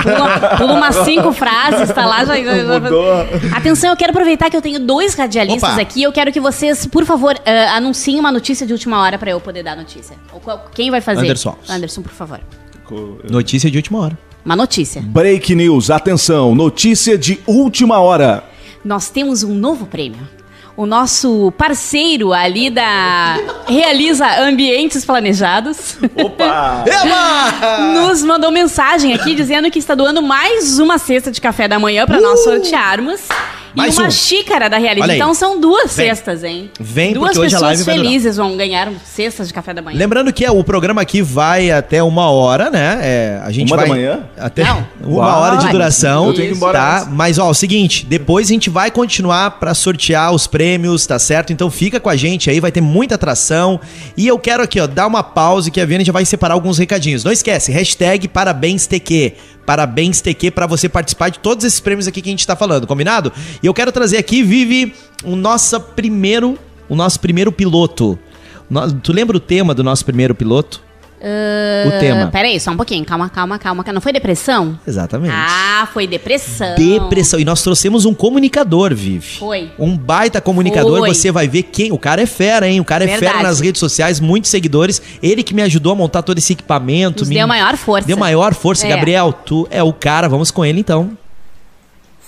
[0.58, 2.36] Pula umas cinco frases, tá lá já.
[2.36, 3.56] já, já...
[3.56, 5.80] Atenção, eu quero aproveitar que eu tenho dois radialistas Opa.
[5.80, 6.02] aqui.
[6.02, 9.40] Eu quero que vocês, por favor, uh, anunciem uma notícia de última hora para eu
[9.40, 10.16] poder dar a notícia.
[10.74, 11.22] Quem vai fazer?
[11.22, 11.56] Anderson.
[11.68, 12.40] Anderson, por favor.
[13.30, 14.18] Notícia de última hora.
[14.44, 15.00] Uma notícia.
[15.00, 18.44] Break news, atenção, notícia de última hora.
[18.84, 20.28] Nós temos um novo prêmio
[20.76, 25.96] o nosso parceiro ali da Realiza Ambientes Planejados.
[26.22, 26.84] Opa!
[27.94, 32.06] nos mandou mensagem aqui dizendo que está doando mais uma cesta de café da manhã
[32.06, 32.22] para uh!
[32.22, 33.20] nós sortearmos.
[33.74, 34.10] Mais e uma um.
[34.10, 35.14] xícara da Realiza.
[35.14, 36.08] Então são duas Vem.
[36.08, 36.70] cestas, hein?
[36.78, 39.98] Vem, duas porque hoje a live vai felizes vão ganhar cestas de café da manhã.
[39.98, 42.98] Lembrando que é, o programa aqui vai até uma hora, né?
[43.02, 44.20] É, a gente uma vai da manhã?
[44.38, 44.86] Até Não.
[45.02, 45.40] uma Uau.
[45.40, 46.26] hora de duração.
[46.28, 47.08] Eu tenho que ir embora tá?
[47.10, 51.52] Mas, ó, o seguinte, depois a gente vai continuar para sortear os prêmios, tá certo?
[51.52, 53.80] Então fica com a gente aí, vai ter muita atração.
[54.16, 56.78] E eu quero aqui, ó, dar uma pausa que a Viana já vai separar alguns
[56.78, 57.24] recadinhos.
[57.24, 59.34] Não esquece, hashtag parabéns TQ.
[59.64, 62.86] Parabéns, TQ, para você participar de todos esses prêmios aqui que a gente tá falando,
[62.86, 63.32] combinado?
[63.62, 64.94] E eu quero trazer aqui, Vivi,
[65.24, 68.18] o nosso primeiro, o nosso primeiro piloto.
[69.02, 70.82] Tu lembra o tema do nosso primeiro piloto?
[71.22, 72.26] Uh, o tema.
[72.32, 73.04] Peraí, só um pouquinho.
[73.04, 73.84] Calma, calma, calma.
[73.92, 74.76] Não foi depressão?
[74.84, 75.32] Exatamente.
[75.32, 76.74] Ah, foi depressão.
[76.74, 77.38] Depressão.
[77.38, 79.38] E nós trouxemos um comunicador, Vivi.
[79.38, 79.70] Foi.
[79.78, 80.98] Um baita comunicador.
[80.98, 81.14] Foi.
[81.14, 81.92] Você vai ver quem.
[81.92, 82.80] O cara é fera, hein?
[82.80, 83.32] O cara é Verdade.
[83.32, 85.00] fera nas redes sociais, muitos seguidores.
[85.22, 87.20] Ele que me ajudou a montar todo esse equipamento.
[87.20, 87.36] Nos me...
[87.36, 88.08] deu maior força.
[88.08, 88.84] Deu maior força.
[88.86, 88.90] É.
[88.90, 90.28] Gabriel, tu é o cara.
[90.28, 91.16] Vamos com ele então.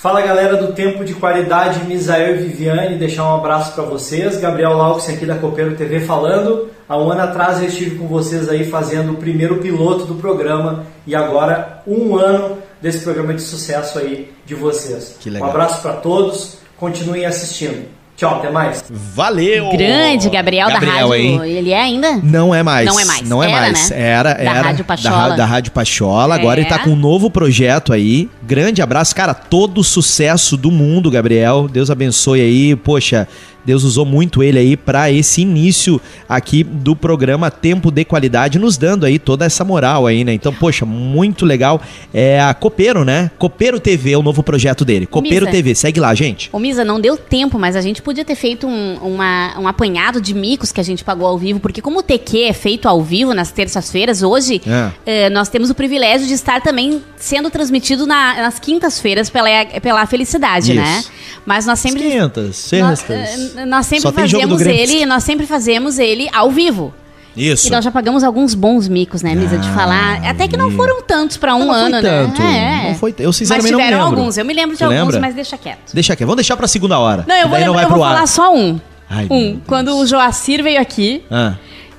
[0.04, 4.36] Fala galera do Tempo de Qualidade, Misael e Viviane, deixar um abraço para vocês.
[4.36, 6.68] Gabriel Laux aqui da Copeiro TV falando.
[6.86, 10.84] Há um ano atrás eu estive com vocês aí fazendo o primeiro piloto do programa
[11.06, 15.16] e agora um ano desse programa de sucesso aí de vocês.
[15.18, 15.48] Que legal.
[15.48, 17.88] Um abraço para todos, continuem assistindo.
[18.16, 18.84] Tchau, até mais.
[18.90, 19.70] Valeu!
[19.72, 21.14] Grande Gabriel, da rádio.
[21.14, 21.40] hein?
[21.44, 22.20] Ele é ainda?
[22.22, 22.86] Não é mais.
[22.86, 23.28] Não é mais.
[23.28, 23.90] Não é Era, mais.
[23.90, 24.00] né?
[24.00, 24.62] Era, Da era.
[24.62, 25.28] Rádio Pachola.
[25.30, 26.34] Da, da Rádio Pachola.
[26.36, 26.62] Agora É.
[26.62, 28.28] ele tá com um novo projeto aí.
[28.42, 29.16] Grande abraço.
[29.16, 31.66] Cara, todo o sucesso do mundo, Gabriel.
[31.68, 32.76] Deus abençoe aí.
[32.76, 33.26] Poxa,
[33.64, 38.76] Deus usou muito ele aí pra esse início aqui do programa Tempo de Qualidade, nos
[38.76, 40.32] dando aí toda essa moral aí, né?
[40.34, 41.80] Então, poxa, muito legal.
[42.12, 43.30] É a Copeiro, né?
[43.38, 45.06] Copeiro TV é o novo projeto dele.
[45.06, 45.56] Copeiro Misa.
[45.56, 45.74] TV.
[45.74, 46.48] Segue lá, gente.
[46.52, 50.20] Ô, Misa, não deu tempo, mas a gente podia ter feito um, uma- um apanhado
[50.20, 53.02] de micos que a gente pagou ao vivo, porque como o TQ é feito ao
[53.02, 54.90] vivo nas terças-feiras, hoje É.
[55.06, 59.48] eh, nós temos o privilégio de estar também sendo transmitido na- nas quintas-feiras pela,
[59.82, 60.80] pela Felicidade, Isso.
[60.80, 61.04] né?
[61.46, 62.02] Mas nós sempre...
[62.02, 63.53] Quintas, Nós, sextas.
[63.66, 66.94] Nós sempre Só fazemos ele, nós sempre fazemos ele ao vivo.
[67.36, 67.66] Isso.
[67.66, 70.24] E nós já pagamos alguns bons micos, né, Misa, de Ah, falar.
[70.24, 72.84] Até que não foram tantos pra um Não foi ano, tanto, né?
[72.90, 74.18] não foi- eu Mas sinceramente não tiveram lembro.
[74.20, 74.38] alguns.
[74.38, 75.20] Eu me lembro de Tu alguns, lembra?
[75.20, 75.92] mas deixa quieto.
[75.92, 77.24] Deixa aqui, vamos deixar pra segunda hora.
[77.26, 78.12] Não, eu vou, não eu vou ar.
[78.14, 78.78] falar só um.
[79.10, 79.58] Ai, um.
[79.66, 81.54] Quando o Joacir veio aqui Ah.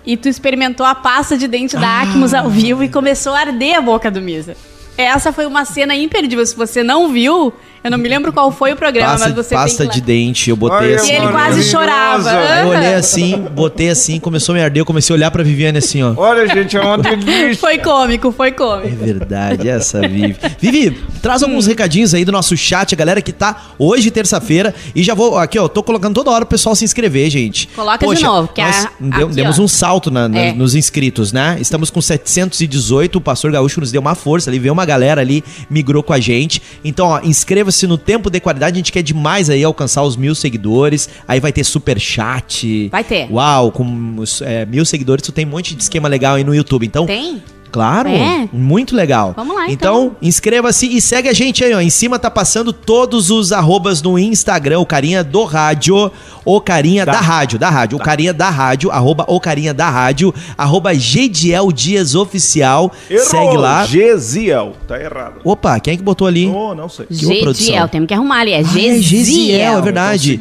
[0.06, 3.76] e tu experimentou a pasta de dente da Acmos ao vivo e começou a arder
[3.78, 4.56] a boca do Misa.
[4.98, 6.46] Essa foi uma cena imperdível.
[6.46, 7.54] Se você não viu,
[7.86, 10.02] eu não me lembro qual foi o programa, Pasta, mas você pasta tem que de
[10.02, 11.12] dente, eu botei Olha, assim.
[11.12, 12.32] E ele quase chorava.
[12.62, 15.78] Eu olhei assim, botei assim, começou a me arder, eu comecei a olhar pra Viviane
[15.78, 16.14] assim, ó.
[16.18, 17.56] Olha, gente, é uma delícia.
[17.58, 18.96] Foi cômico, foi É cômico.
[19.06, 20.36] verdade, essa Vivi.
[20.60, 24.74] Vivi, traz alguns recadinhos aí do nosso chat, a galera que tá hoje, terça-feira.
[24.96, 27.68] E já vou, aqui, ó, tô colocando toda hora o pessoal se inscrever, gente.
[27.76, 29.62] Coloca de novo, que nós a- deu- aqui, demos ó.
[29.64, 30.54] um salto na- na- É.
[30.54, 31.58] nos inscritos, né?
[31.60, 35.44] Estamos com 718, o Pastor Gaúcho nos deu uma força ali, veio uma galera ali,
[35.70, 36.62] migrou com a gente.
[36.84, 40.34] Então, ó, inscreva-se no Tempo de Qualidade, a gente quer demais aí alcançar os mil
[40.34, 41.10] seguidores.
[41.28, 42.90] Aí vai ter super chat.
[42.90, 43.30] Vai ter.
[43.32, 46.86] Uau, com é, mil seguidores, tu tem um monte de esquema legal aí no YouTube.
[46.86, 47.42] Então, Tem?
[47.76, 48.48] Claro, É?
[48.54, 49.34] muito legal.
[49.36, 50.06] Vamos lá, então.
[50.06, 50.16] então.
[50.22, 51.82] inscreva-se e segue a gente aí, ó.
[51.82, 56.10] Em cima tá passando todos os arrobas no Instagram, o carinha do rádio,
[56.46, 57.20] o carinha da, Da.
[57.20, 62.16] rádio, da rádio, o carinha da rádio, arroba o carinha da rádio, arroba Gediel Dias
[62.16, 62.94] Oficial.
[63.10, 63.26] Errou.
[63.26, 63.86] Segue lá.
[63.86, 64.72] Gesiel.
[64.88, 65.42] Tá errado.
[65.44, 66.48] Opa, quem é que botou ali?
[66.48, 67.08] Oh, não sei.
[67.08, 67.66] Que ô, produção.
[67.66, 68.54] Gediel, temos que arrumar ali.
[68.54, 69.02] É Ah, é Gesiel.
[69.02, 70.40] Gesiel, é verdade.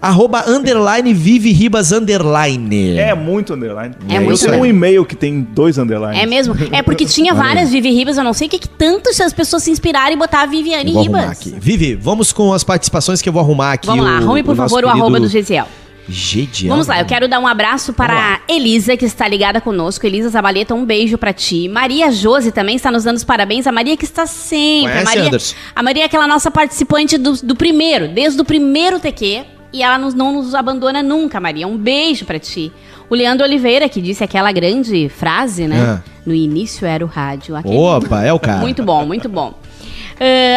[0.00, 2.96] Arroba underline Vive Ribas underline.
[2.98, 3.94] É muito underline.
[4.08, 4.68] É eu muito tenho um underline.
[4.70, 6.18] e-mail que tem dois underlines.
[6.18, 6.54] É mesmo?
[6.70, 9.62] É porque tinha várias Vivi Ribas, eu não sei o que, que tanto as pessoas
[9.62, 11.30] se inspiraram e botar a Viviane vou Ribas.
[11.30, 11.54] aqui.
[11.58, 13.86] Vivi, vamos com as participações que eu vou arrumar aqui.
[13.86, 15.66] Vamos lá, o- arrume por nosso favor o arroba do Gesiel.
[16.08, 16.68] Gediel.
[16.70, 20.04] Vamos lá, eu quero dar um abraço para a Elisa, que está ligada conosco.
[20.04, 21.68] Elisa Zabaleta, um beijo pra ti.
[21.68, 23.68] Maria Jose também está nos dando os parabéns.
[23.68, 24.90] A Maria que está sempre.
[24.90, 25.54] Conhece, a, Maria, Anderson?
[25.76, 29.44] a Maria é aquela nossa participante do, do primeiro, desde o primeiro TQ.
[29.72, 31.66] E ela nos- não nos abandona nunca, Maria.
[31.66, 32.70] Um beijo pra ti.
[33.08, 36.02] O Leandro Oliveira, que disse aquela grande frase, né?
[36.26, 37.56] No início era o rádio.
[37.56, 38.58] Aquele- Opa, é o cara.
[38.60, 39.54] muito bom, muito bom.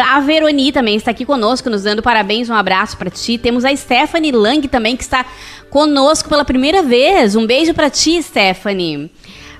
[0.04, 3.36] Ah, a Veroni também está aqui conosco, nos dando parabéns, um abraço pra ti.
[3.36, 5.24] Temos a Stephanie Lang também, que está
[5.70, 7.34] conosco pela primeira vez.
[7.34, 9.10] Um beijo pra ti, Stephanie.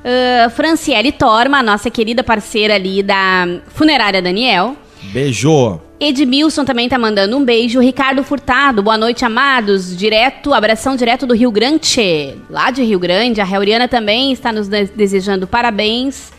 [0.04, 4.76] Ah, Franciele Torma, nossa querida parceira ali da Funerária Daniel.
[5.12, 5.80] Beijo.
[5.98, 7.80] Edmilson também tá mandando um beijo.
[7.80, 9.96] Ricardo Furtado, boa noite, amados.
[9.96, 12.34] Direto, abração direto do Rio Grande.
[12.50, 13.40] Lá de Rio Grande.
[13.40, 16.32] A Reuriana também está nos de- desejando parabéns.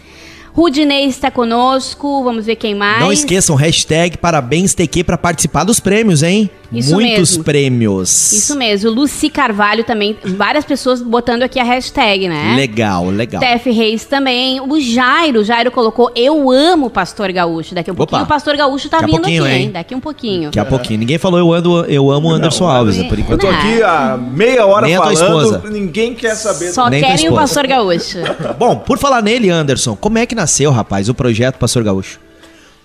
[0.53, 2.23] Rudinei está conosco.
[2.23, 2.99] Vamos ver quem mais.
[2.99, 6.49] Não esqueçam, hashtag parabéns TQ pra participar dos prêmios, hein?
[6.71, 7.43] Isso Muitos mesmo.
[7.43, 8.31] prêmios.
[8.33, 8.91] Isso mesmo.
[8.91, 10.17] Luci Carvalho também.
[10.23, 12.55] Várias pessoas botando aqui a hashtag, né?
[12.57, 13.39] Legal, legal.
[13.39, 14.59] Tef Reis também.
[14.59, 17.73] O Jairo, o Jairo colocou Eu amo o Pastor Gaúcho.
[17.73, 18.05] Daqui a um Opa.
[18.05, 19.71] pouquinho o Pastor Gaúcho tá Daqui a vindo pouquinho, aqui, hein?
[19.71, 20.43] Daqui um pouquinho.
[20.45, 20.99] Daqui a pouquinho.
[20.99, 23.03] Ninguém falou eu ando, eu amo o Anderson Não, Alves, é.
[23.03, 23.41] por Eu enquanto.
[23.41, 25.69] tô aqui há meia hora Nem a tua falando, esposa.
[25.71, 26.71] ninguém quer saber.
[26.71, 27.35] Só Nem querem o.
[27.35, 28.17] Pastor Gaúcho.
[28.59, 32.19] Bom, por falar nele, Anderson, como é que nasceu, rapaz, o projeto Pastor Gaúcho?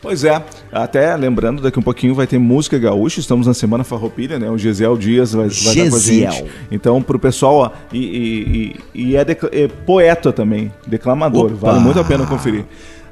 [0.03, 4.37] Pois é, até lembrando, daqui um pouquinho vai ter música gaúcha, estamos na Semana Farroupilha,
[4.37, 4.51] né?
[4.51, 6.45] O Gesiel Dias vai, vai estar com a gente.
[6.73, 11.55] Então, pro pessoal, ó, e, e- e- é, é poeta também, declamador, Opa!
[11.71, 12.65] vale muito a pena conferir.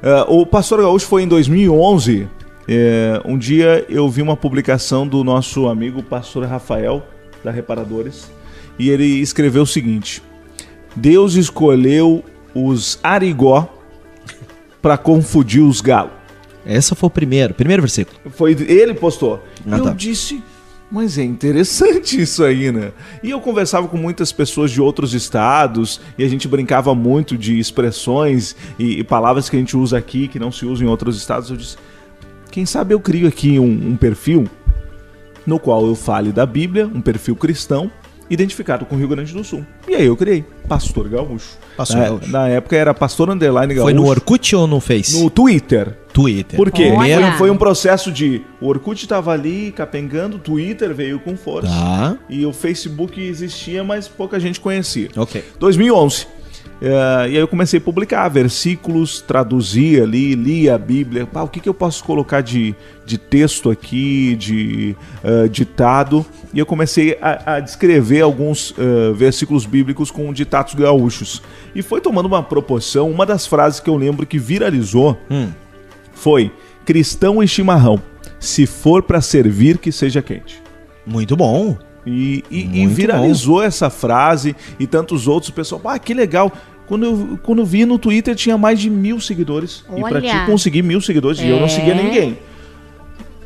[0.03, 2.27] Ah, o Pastor Gaúcho foi em 2011,
[2.67, 7.01] é, um dia eu vi uma publicação do nosso amigo Pastor Rafael,
[7.41, 8.29] da Reparadores,
[8.77, 10.21] e ele escreveu o seguinte,
[10.93, 12.21] Deus escolheu
[12.53, 13.69] os arigó
[14.81, 16.19] para confundir os galos.
[16.65, 18.17] Esse foi o primeiro, primeiro versículo.
[18.31, 19.43] Foi ele postou.
[19.69, 19.93] Ah, eu tá.
[19.93, 20.43] disse,
[20.91, 22.91] mas é interessante isso aí, né?
[23.23, 27.57] E eu conversava com muitas pessoas de outros estados e a gente brincava muito de
[27.57, 31.17] expressões e, e palavras que a gente usa aqui que não se usam em outros
[31.17, 31.49] estados.
[31.49, 31.77] Eu disse,
[32.51, 34.47] quem sabe eu crio aqui um, um perfil
[35.45, 37.89] no qual eu fale da Bíblia, um perfil cristão,
[38.31, 39.65] identificado com o Rio Grande do Sul.
[39.87, 41.57] E aí eu criei, Pastor Gaúcho.
[41.75, 42.31] Pastor na, Gaúcho.
[42.31, 43.83] na época era Pastor Underline Gaúcho.
[43.83, 45.21] Foi no Orkut ou no Face?
[45.21, 45.97] No Twitter.
[46.13, 46.57] Twitter.
[46.57, 46.91] Por quê?
[46.93, 48.41] Foi, foi um processo de.
[48.59, 51.69] O Orkut tava ali capengando, o Twitter veio com força.
[51.69, 52.17] Tá.
[52.29, 55.09] E o Facebook existia, mas pouca gente conhecia.
[55.15, 55.43] Ok.
[55.59, 56.27] 2011.
[56.81, 61.27] Eh, e aí eu comecei a publicar versículos, traduzia ali, lia a Bíblia.
[61.31, 62.73] O que, que eu posso colocar de,
[63.05, 66.25] de texto aqui, de eh, ditado?
[66.53, 71.41] E eu comecei a, a descrever alguns eh, versículos bíblicos com ditados gaúchos.
[71.75, 73.11] E foi tomando uma proporção.
[73.11, 75.49] Uma das frases que eu lembro que viralizou Hum.
[76.13, 76.51] foi:
[76.83, 78.01] cristão e chimarrão.
[78.39, 80.59] Se for para servir, que seja quente.
[81.05, 81.77] Muito bom.
[82.03, 85.49] E, e- e viralizou essa frase e tantos outros.
[85.49, 86.51] O pessoal, ah, que legal.
[86.91, 89.85] Quando eu, quando eu vi no Twitter tinha mais de mil seguidores.
[89.95, 90.21] E pra Olha.
[90.21, 91.69] ti conseguir mil seguidores, e eu não É.
[91.69, 92.37] seguia ninguém.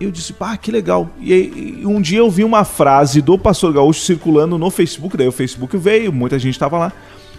[0.01, 1.07] Eu disse, pá, que legal.
[1.21, 5.15] E, aí, e um dia eu vi uma frase do Pastor Gaúcho circulando no Facebook,
[5.15, 6.91] daí o Facebook veio, muita gente tava lá,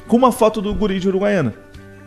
[0.07, 1.53] com uma foto do guri de Uruguaiana.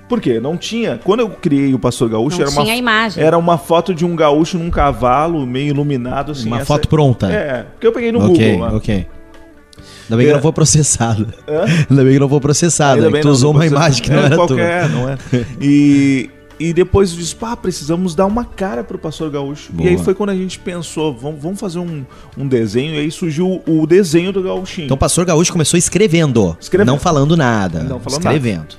[0.07, 0.39] Por quê?
[0.39, 0.97] Não tinha.
[1.03, 3.21] Quando eu criei o Pastor Gaúcho, Não era uma, imagem.
[3.21, 6.47] era uma foto de um gaúcho num cavalo, meio iluminado, assim.
[6.47, 7.29] Uma essa- foto pronta.
[7.29, 8.77] É, porque eu peguei no ok, Google lá.
[8.77, 9.05] ok.
[10.09, 10.35] Ainda bem que É.
[10.35, 11.27] não foi processado.
[11.47, 11.65] Hã?
[11.89, 13.05] Ainda bem que não foi processado.
[13.05, 14.99] Ainda Que tu usou uma eu- imagem que não é, era qualquer, tua.
[14.99, 15.17] não é?
[15.61, 19.71] E, e depois eu disse, pá, precisamos dar uma cara pro Pastor Gaúcho.
[19.71, 19.87] Boa.
[19.87, 22.03] E aí foi quando a gente pensou, vamos, vamos fazer um,
[22.37, 24.85] um desenho, e aí surgiu o desenho do Gaúchinho.
[24.85, 26.57] Então o pastor Gaúcho começou escrevendo.
[26.59, 26.87] Escrevendo.
[26.87, 27.81] Não falando nada.
[27.83, 28.75] Não falando escrevendo.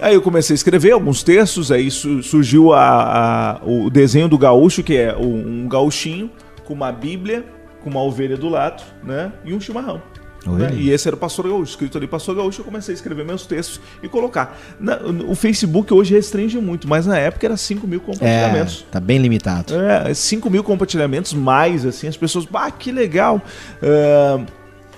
[0.00, 4.36] Aí eu comecei a escrever alguns textos, aí su- surgiu a, a- o desenho do
[4.36, 6.30] gaúcho, que é um gauchinho
[6.64, 7.44] com uma bíblia,
[7.82, 9.30] com uma ovelha do lado, né?
[9.44, 10.02] E um chimarrão.
[10.46, 10.74] Né?
[10.74, 13.46] E esse era o Pastor Gaúcho, escrito ali Pastor Gaúcho, eu comecei a escrever meus
[13.46, 14.58] textos e colocar.
[14.78, 18.86] Na- o Facebook hoje restringe muito, mas na época era 5 mil É, compartilhamentos.
[18.90, 19.74] tá bem limitado.
[19.74, 23.40] É, 5 mil compartilhamentos mais, assim, as pessoas, bah, que legal.
[23.82, 24.40] Ah,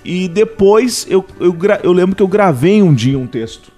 [0.05, 3.73] e depois eu, eu, eu lembro que eu gravei um dia um texto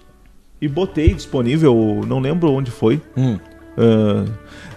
[0.60, 3.00] e botei disponível, não lembro onde foi.
[3.16, 3.38] Hum.
[3.76, 4.24] Ah,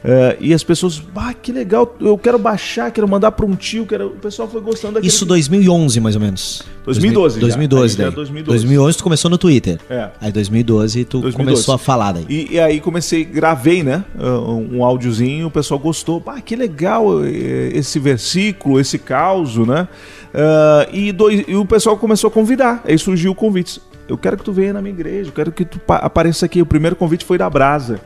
[0.03, 3.85] ah, e as pessoas, bah, que legal, eu quero baixar, quero mandar para um tio,
[3.85, 4.07] quero...
[4.07, 5.07] o pessoal foi gostando daquele...
[5.07, 6.63] Isso 2011, mais ou menos.
[6.85, 7.41] 2012 já.
[7.41, 8.15] 2012, Aí daí.
[8.15, 8.65] 2012.
[8.65, 9.79] 2011 tu começou no Twitter.
[9.89, 10.09] É.
[10.19, 11.37] Aí 2012 tu 2012.
[11.37, 12.25] começou a falar daí.
[12.27, 14.03] E, e aí comecei, gravei, né?
[14.19, 16.21] uh, Um áudiozinho, o pessoal gostou.
[16.25, 19.87] Ah, que legal eh, esse versículo, esse caos, né?
[20.33, 22.81] Ah, e, dois, e o pessoal começou a convidar.
[22.85, 23.79] Aí surgiu o convite.
[24.07, 26.61] Eu quero que tu venha na minha igreja, eu quero que tu pa- apareça aqui.
[26.61, 28.01] O primeiro convite foi da Brasa,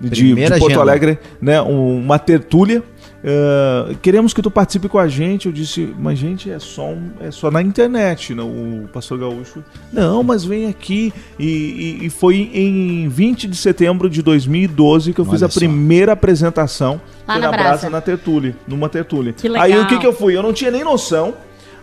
[0.00, 0.80] de, de Porto agenda.
[0.80, 1.60] Alegre, né?
[1.62, 2.82] Um- uma tertúlia.
[3.22, 5.44] Ah, queremos que tu participe com a gente.
[5.46, 9.62] Eu disse, mas gente, é só, um- é só na internet, não, o pastor Gaúcho.
[9.92, 11.12] Não, mas vem aqui.
[11.38, 15.50] E, e- e foi em 20 de setembro de 2012 que eu fiz Olha a
[15.50, 15.60] só.
[15.60, 17.90] primeira apresentação Lá na Brasa.
[17.90, 19.32] na tertúlia, numa tertúlia.
[19.34, 19.64] Que legal.
[19.64, 20.34] Aí o que, que eu fui?
[20.36, 21.34] Eu não tinha nem noção.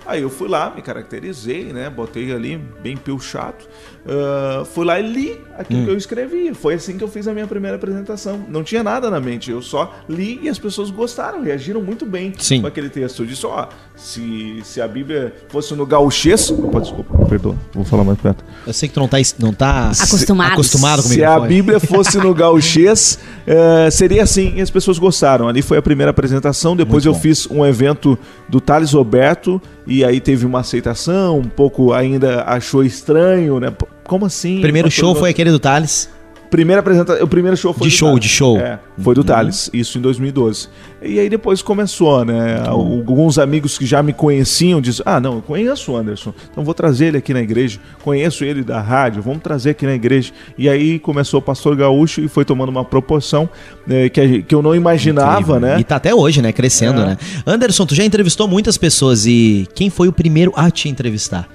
[0.08, 1.90] Aí eu fui lá, me caracterizei, né?
[1.90, 3.68] Botei ali, bem pio chato.
[4.08, 5.86] Ah, fui lá e li aquilo Hum.
[5.86, 6.54] que eu escrevi.
[6.54, 8.40] Foi assim que eu fiz a minha primeira apresentação.
[8.48, 12.34] Não tinha nada na mente, eu só li e as pessoas gostaram, reagiram muito bem
[12.38, 12.62] Sim.
[12.62, 13.24] com aquele texto.
[13.24, 16.50] Eu disse, ó, se, se a Bíblia fosse no gauchês...
[16.52, 18.44] Opa, desculpa, perdoa, vou falar mais perto.
[18.66, 20.54] Eu sei que tu não tá, não tá Acostumado.
[20.54, 21.40] acostumado com o Se a.
[21.40, 24.54] Bíblia fosse no gauchês, eh, seria assim.
[24.56, 25.48] E as pessoas gostaram.
[25.48, 26.76] Ali foi a primeira apresentação.
[26.76, 27.20] Depois Muito eu bom.
[27.20, 28.18] fiz um evento
[28.48, 29.62] do Thales Roberto.
[29.86, 31.40] E aí teve uma aceitação.
[31.40, 33.72] Um pouco ainda achou estranho, né?
[34.08, 34.58] Como assim?
[34.60, 36.10] O primeiro show foi aquele do Thales.
[36.50, 38.24] Primeira apresentação, o primeiro show foi De do show, Thales.
[38.24, 38.58] de show.
[38.58, 39.28] É, foi do Uhum.
[39.28, 40.70] Thales, isso em 2012.
[41.02, 42.62] E aí depois começou, né?
[42.64, 42.70] Bom.
[42.70, 46.74] Alguns amigos que já me conheciam dizem: Ah, não, eu conheço o Anderson, então vou
[46.74, 47.82] trazer ele aqui na igreja.
[48.02, 50.32] Conheço ele da rádio, vamos trazer aqui na igreja.
[50.58, 53.50] E aí começou o Pastor Gaúcho e foi tomando uma proporção
[53.86, 55.60] né, que, que eu não imaginava, Incrível.
[55.60, 55.80] né?
[55.82, 56.54] E tá até hoje, né?
[56.54, 57.06] Crescendo, É.
[57.08, 57.18] né?
[57.46, 61.46] Anderson, tu já entrevistou muitas pessoas e quem foi o primeiro a te entrevistar?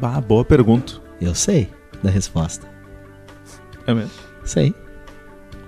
[0.00, 1.07] Ah, boa pergunta.
[1.20, 1.68] Eu sei
[2.02, 2.66] da resposta.
[3.86, 4.10] É mesmo?
[4.44, 4.74] Sei.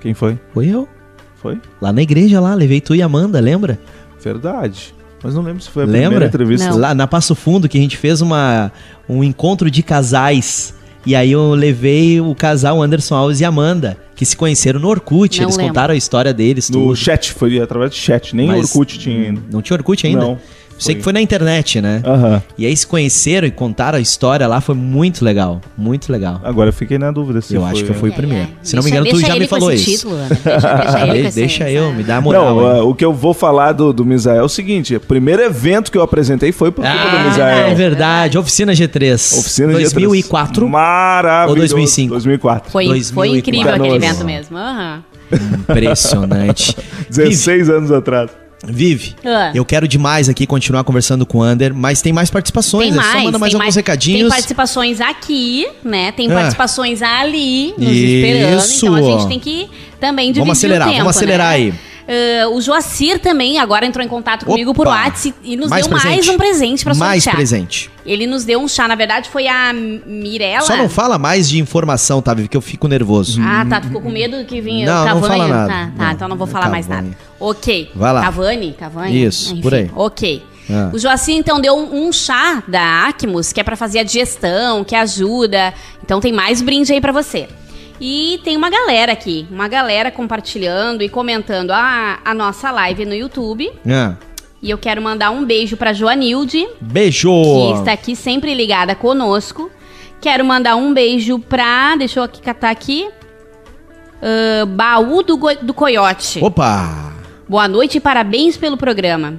[0.01, 0.39] Quem foi?
[0.55, 0.89] Foi eu.
[1.37, 1.59] Foi?
[1.81, 3.79] Lá na igreja lá, levei tu e Amanda, lembra?
[4.23, 4.95] Verdade.
[5.23, 6.01] Mas não lembro se foi a Lembra?
[6.03, 6.71] primeira entrevista.
[6.71, 6.79] Não.
[6.79, 8.73] Lá na Passo Fundo que a gente fez uma,
[9.09, 10.75] um encontro de casais.
[11.05, 15.39] E aí eu levei o casal Anderson Alves e Amanda, que se conheceram no Orkut.
[15.39, 15.73] Não Eles lembro.
[15.73, 16.97] contaram a história deles, No tudo.
[16.97, 19.43] chat, foi através de chat, nem Mas- Orkut tinha ainda.
[19.51, 20.21] Não tinha Orkut ainda?
[20.21, 20.39] Não.
[20.81, 22.03] Sei que foi na internet, né?
[22.05, 22.43] Aham.
[22.57, 25.61] E aí se conheceram e contaram a história lá, foi muito legal.
[25.77, 26.41] Muito legal.
[26.43, 27.71] Agora eu fiquei na dúvida se eu foi...
[27.71, 28.45] acho que eu fui o É, primeiro.
[28.45, 28.49] é.
[28.63, 29.85] Se não me Deixa- engano, tu deixa já me falou isso.
[29.85, 30.29] título, Ana.
[30.29, 32.45] Deixa, deixa ele com De- esse- Deixa eu, me dá a moral.
[32.57, 32.79] Não, aí.
[32.81, 35.93] ah, o que eu vou falar do, do Misael é o seguinte: o primeiro evento
[35.93, 37.67] que eu apresentei foi por culpa do Ah, Misael.
[37.69, 38.39] é verdade.
[38.39, 39.39] Oficina G3.
[39.39, 40.69] Oficina de 2004.
[40.69, 41.51] Maravilhoso.
[41.51, 42.11] Ou 2005?
[42.15, 42.71] 2004.
[42.73, 43.37] Foi, foi 2004.
[43.39, 44.03] incrível aquele Canoas.
[44.05, 44.57] evento mesmo.
[44.57, 45.03] aham.
[45.71, 46.77] Impressionante.
[47.11, 48.31] 16 anos atrás.
[48.63, 49.53] Vive, Ah.
[49.55, 53.03] eu quero demais aqui continuar conversando com o Ander, mas tem mais participações, Tem é
[53.03, 53.77] só mais, manda mais alguns mais.
[53.77, 54.21] recadinhos.
[54.21, 56.13] Tem participações aqui, né?
[56.13, 56.35] Tem Ah.
[56.35, 58.05] participações ali, nos Isso.
[58.05, 58.73] esperando.
[58.77, 59.69] Então a gente tem que
[59.99, 61.55] também dividir Vamos acelerar, o tempo, vamos acelerar né?
[61.55, 61.75] aí.
[62.13, 64.87] Ah, o Joacir também agora entrou em contato comigo por!
[64.89, 66.31] WhatsApp e nos Mais deu mais presente.
[66.31, 67.37] um presente pra Mais sortear.
[67.37, 67.91] presente.
[68.05, 70.63] Ele nos deu um chá, na verdade foi a Mirella.
[70.67, 73.41] Só não fala mais de informação, tá, Vivi, que eu fico nervoso.
[73.43, 73.81] Ah, tá.
[73.81, 75.39] Ficou com medo que vinha Não, o não Cavani?
[75.41, 75.69] fala nada.
[75.73, 77.09] Tá, tá, Não, então não vou falar mais Cavani.
[77.11, 77.19] nada.
[77.39, 77.91] Ok.
[77.95, 78.23] Vai lá.
[78.23, 78.75] Cavani?
[78.79, 79.25] Cavani?
[79.25, 79.91] Isso, Enfim, por aí.
[79.95, 80.43] Ok.
[80.73, 80.91] Ah.
[80.93, 84.83] O Joacim, então, deu um, um chá da Acmos, que é pra fazer a digestão,
[84.85, 85.73] que ajuda.
[86.03, 87.49] Então tem mais brinde aí pra você.
[88.01, 93.15] E tem uma galera aqui, uma galera compartilhando e comentando a, a nossa live no
[93.15, 93.71] YouTube.
[93.87, 94.15] Ah,
[94.63, 97.31] E eu quero mandar um beijo pra Joanilde, Beijo!
[97.73, 99.71] que está aqui sempre ligada conosco.
[100.21, 101.95] Quero mandar um beijo pra.
[101.97, 103.09] Deixa eu aqui catar aqui.
[104.23, 106.43] ah, Baú do, do Coiote.
[106.43, 107.13] Opa!
[107.49, 109.35] Boa noite e parabéns pelo programa.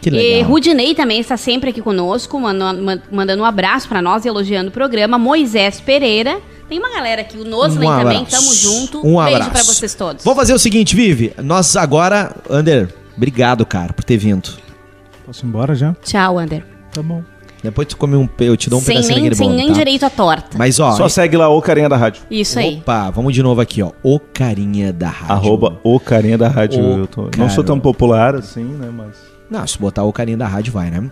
[0.00, 0.50] Que E legal.
[0.50, 4.72] Rudinei também está sempre aqui conosco, mandando, ma- mandando um abraço pra nós, elogiando o
[4.72, 5.18] programa.
[5.18, 6.40] Moisés Pereira.
[6.68, 8.98] Tem uma galera aqui, o Noslen Um também, tamo junto.
[8.98, 9.50] Um beijo abraço.
[9.50, 10.24] pra vocês todos.
[10.24, 11.32] Vamos fazer o seguinte, Vivi.
[11.42, 12.34] Nós agora.
[12.50, 14.50] Ander, obrigado, cara, por ter vindo.
[15.24, 15.94] Posso ir embora já?
[16.02, 16.64] Tchau, Ander.
[16.92, 17.22] Tá bom.
[17.62, 18.26] Depois tu come um.
[18.26, 19.56] pe- Eu te dou um sem pedacinho nem, daquele sem bolo.
[19.58, 19.72] nem tá?
[19.74, 20.56] direito à torta.
[20.56, 20.92] Mas ó.
[20.92, 22.22] Só segue lá o carinha da rádio.
[22.30, 22.76] Isso aí.
[22.76, 23.90] Opa, vamos de novo aqui, ó.
[24.02, 25.32] O carinha da rádio.
[25.34, 26.80] Arroba o carinha da rádio.
[26.80, 28.90] O Eu tô- Não sou tão popular assim, né?
[28.96, 29.16] Mas.
[29.50, 31.10] Não, se botar o carinha da rádio, vai, né?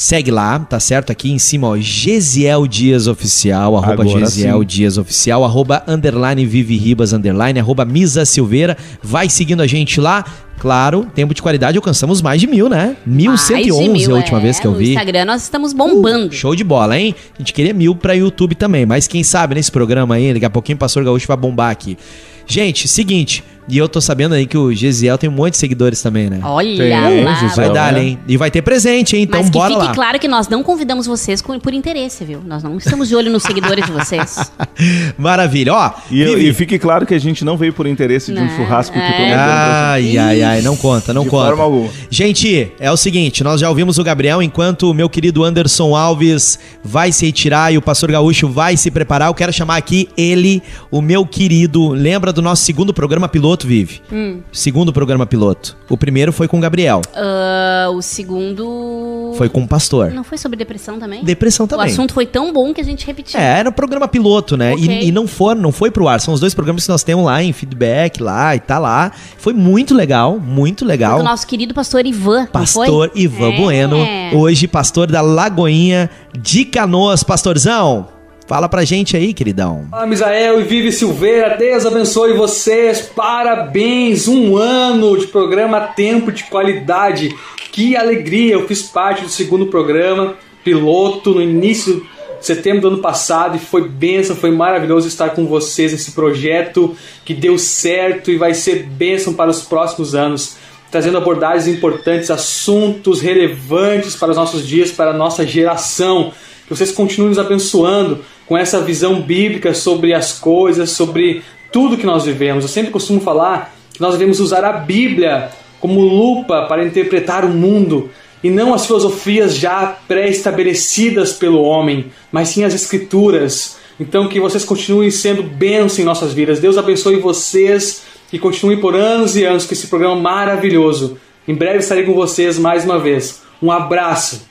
[0.00, 1.12] Segue lá, tá certo?
[1.12, 4.64] Aqui em cima, ó, Gesiel Dias Oficial, arroba Agora Gesiel sim.
[4.64, 8.78] Dias Oficial, arroba underline Vivi Ribas, underline, arroba Misa Silveira.
[9.02, 10.24] Vai seguindo a gente lá.
[10.58, 12.96] Claro, tempo de qualidade, alcançamos mais de mil, né?
[13.06, 14.42] Mais de 1111 mil, a última é.
[14.42, 14.92] vez que eu No vi.
[14.92, 16.32] Instagram nós estamos bombando.
[16.32, 17.14] Show de bola, hein?
[17.34, 20.50] A gente queria mil pra YouTube também, mas quem sabe nesse programa aí, daqui a
[20.50, 21.98] pouquinho o Pastor Gaúcho vai bombar aqui.
[22.46, 26.02] Gente, seguinte, e eu tô sabendo aí que o Gesiel tem um monte de seguidores
[26.02, 26.40] também, né?
[26.42, 27.34] Olha Tem, lá.
[27.34, 27.54] Gisele.
[27.56, 28.02] Vai dar, né?
[28.04, 28.18] hein?
[28.26, 29.22] E vai ter presente, hein?
[29.22, 29.94] Então Mas que bora fique lá.
[29.94, 32.40] claro que nós não convidamos vocês por interesse, viu?
[32.44, 34.50] Nós não estamos de olho nos seguidores de vocês.
[35.16, 35.92] Maravilha, ó.
[36.10, 36.48] E, Vivi.
[36.48, 39.10] e fique claro que a gente não veio por interesse de um churrasco que é.
[39.10, 41.46] todo mundo Ai, ai, ai, não conta, não De conta.
[41.48, 41.90] forma alguma.
[42.10, 46.58] Gente, é o seguinte, nós já ouvimos o Gabriel, enquanto o meu querido Anderson Alves
[46.82, 50.62] vai se retirar e o Pastor Gaúcho vai se preparar, eu quero chamar aqui ele,
[50.90, 54.00] o meu querido, lembra do nosso segundo programa piloto, Vive?
[54.12, 54.40] Hum.
[54.52, 55.76] Segundo programa piloto.
[55.88, 59.32] O primeiro foi com o Gabriel, Ah, o segundo.
[59.36, 60.10] foi com o Pastor.
[60.12, 61.22] Não foi sobre depressão também?
[61.24, 61.86] Depressão O também.
[61.86, 63.38] assunto foi tão bom que a gente repetiu.
[63.38, 64.72] É, era um programa piloto, né?
[64.72, 64.84] Ok.
[64.84, 66.20] E, e não foi, não foi pro ar.
[66.20, 69.12] São os dois programas que nós temos lá em feedback lá e tá lá.
[69.38, 71.16] Foi muito legal, muito Foi legal.
[71.16, 72.40] com o nosso querido pastor Ivan.
[72.40, 73.10] não Pastor foi?
[73.14, 73.56] Ivan É.
[73.56, 73.96] Bueno,
[74.34, 77.22] hoje pastor da Lagoinha de Canoas.
[77.22, 78.08] Pastorzão,
[78.50, 79.86] fala pra gente aí, queridão.
[79.92, 86.42] Olá, Misael e Vive Silveira, Deus abençoe vocês, parabéns, um ano de programa Tempo de
[86.42, 87.32] Qualidade,
[87.70, 90.34] que alegria, eu fiz parte do segundo programa,
[90.64, 92.04] piloto, no início
[92.40, 96.96] de setembro do ano passado, e foi bênção, foi maravilhoso estar com vocês nesse projeto
[97.24, 100.56] que deu certo e vai ser bênção para os próximos anos,
[100.90, 106.32] trazendo abordagens importantes, assuntos relevantes para os nossos dias, para a nossa geração,
[106.66, 112.04] que vocês continuem nos abençoando com essa visão bíblica sobre as coisas, sobre tudo que
[112.04, 112.64] nós vivemos.
[112.64, 117.48] Eu sempre costumo falar que nós devemos usar a Bíblia como lupa para interpretar o
[117.48, 118.10] mundo
[118.42, 123.76] e não as filosofias já pré-estabelecidas pelo homem, mas sim as escrituras.
[124.00, 126.58] Então que vocês continuem sendo bênção em nossas vidas.
[126.58, 131.18] Deus abençoe vocês e continue por anos e anos com esse programa maravilhoso.
[131.46, 133.42] Em breve estarei com vocês mais uma vez.
[133.62, 134.49] Um abraço.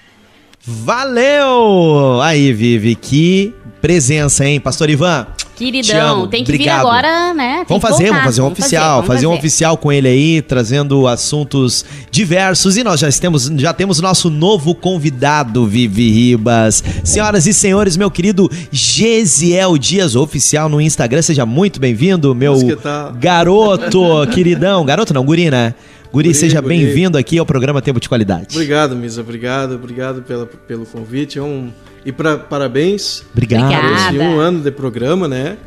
[0.72, 2.22] Valeu!
[2.22, 5.26] Aí, Vivi, que presença, hein, pastor Ivan?
[5.56, 6.78] Te Queridão, amo, tem que obrigado.
[6.78, 7.56] vir agora, né?
[7.58, 9.40] Tem Vamos fazer, voltar, vamos fazer um oficial, vamos fazer, um fazer.
[9.40, 12.78] oficial com ele aí, trazendo assuntos diversos.
[12.78, 16.84] E nós já temos, já temos nosso novo convidado, Vivi Ribas.
[17.04, 21.24] Senhoras e senhores, meu querido Gesiel Dias, oficial no Instagram.
[21.24, 23.14] Seja muito bem-vindo, meu tal?
[23.14, 24.86] garoto, queridão.
[24.86, 25.74] Garoto não, guri, né?
[26.12, 28.56] Guri, Guri, seja bem-vindo aqui ao programa Tempo de Qualidade.
[28.56, 29.22] Obrigado, Misa.
[29.22, 31.38] Obrigado, obrigado pela, pelo convite.
[31.38, 31.72] É um,
[32.04, 33.72] e pra, parabéns Obrigado.
[33.96, 35.58] Esse um ano de programa, né?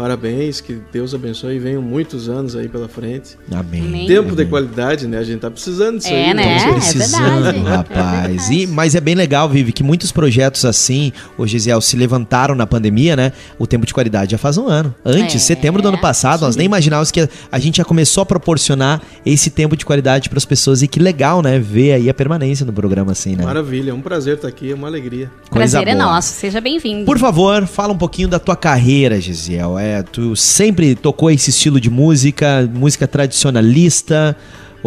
[0.00, 3.36] Parabéns, que Deus abençoe e venham muitos anos aí pela frente.
[3.52, 3.82] Amém.
[3.82, 4.06] Amém.
[4.06, 5.18] Tempo de qualidade, né?
[5.18, 6.34] A gente tá precisando disso É, aí.
[6.34, 6.56] né?
[6.56, 7.58] Estamos É precisando, verdade.
[7.68, 8.50] rapaz.
[8.50, 12.54] É e, mas é bem legal, Vivi, que muitos projetos assim, o Gisele, se levantaram
[12.54, 13.32] na pandemia, né?
[13.58, 14.94] O tempo de qualidade já faz um ano.
[15.04, 18.22] Antes, É, setembro do ano passado, nós nem imaginávamos que a, a gente já começou
[18.22, 20.80] a proporcionar esse tempo de qualidade para as pessoas.
[20.80, 21.58] E que legal, né?
[21.58, 23.44] Ver aí a permanência no programa assim, né?
[23.44, 25.30] Maravilha, é um prazer estar aqui, é uma alegria.
[25.50, 26.14] Coisa Prazer é boa.
[26.14, 27.04] nosso, seja bem-vindo.
[27.04, 29.60] Por favor, fala um pouquinho da tua carreira, Gisele.
[29.78, 34.36] é, tu sempre tocou esse estilo de música, música tradicionalista.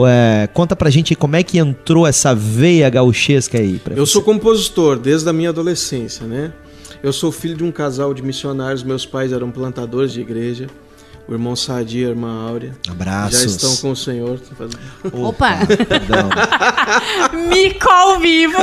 [0.08, 3.80] É, conta pra gente como é que entrou essa veia gauchesca aí.
[3.84, 4.14] Pra Eu você.
[4.14, 6.52] sou compositor desde a minha adolescência, né?
[7.04, 10.68] Eu sou filho de um casal de missionários, meus pais eram plantadores de igreja.
[11.26, 12.74] O irmão Sadi e a irmã Áurea.
[12.90, 13.40] Abraços.
[13.40, 14.42] Já estão com o Senhor.
[15.14, 15.60] Opa.
[15.88, 16.30] Perdão.
[17.48, 18.58] Mico ao vivo.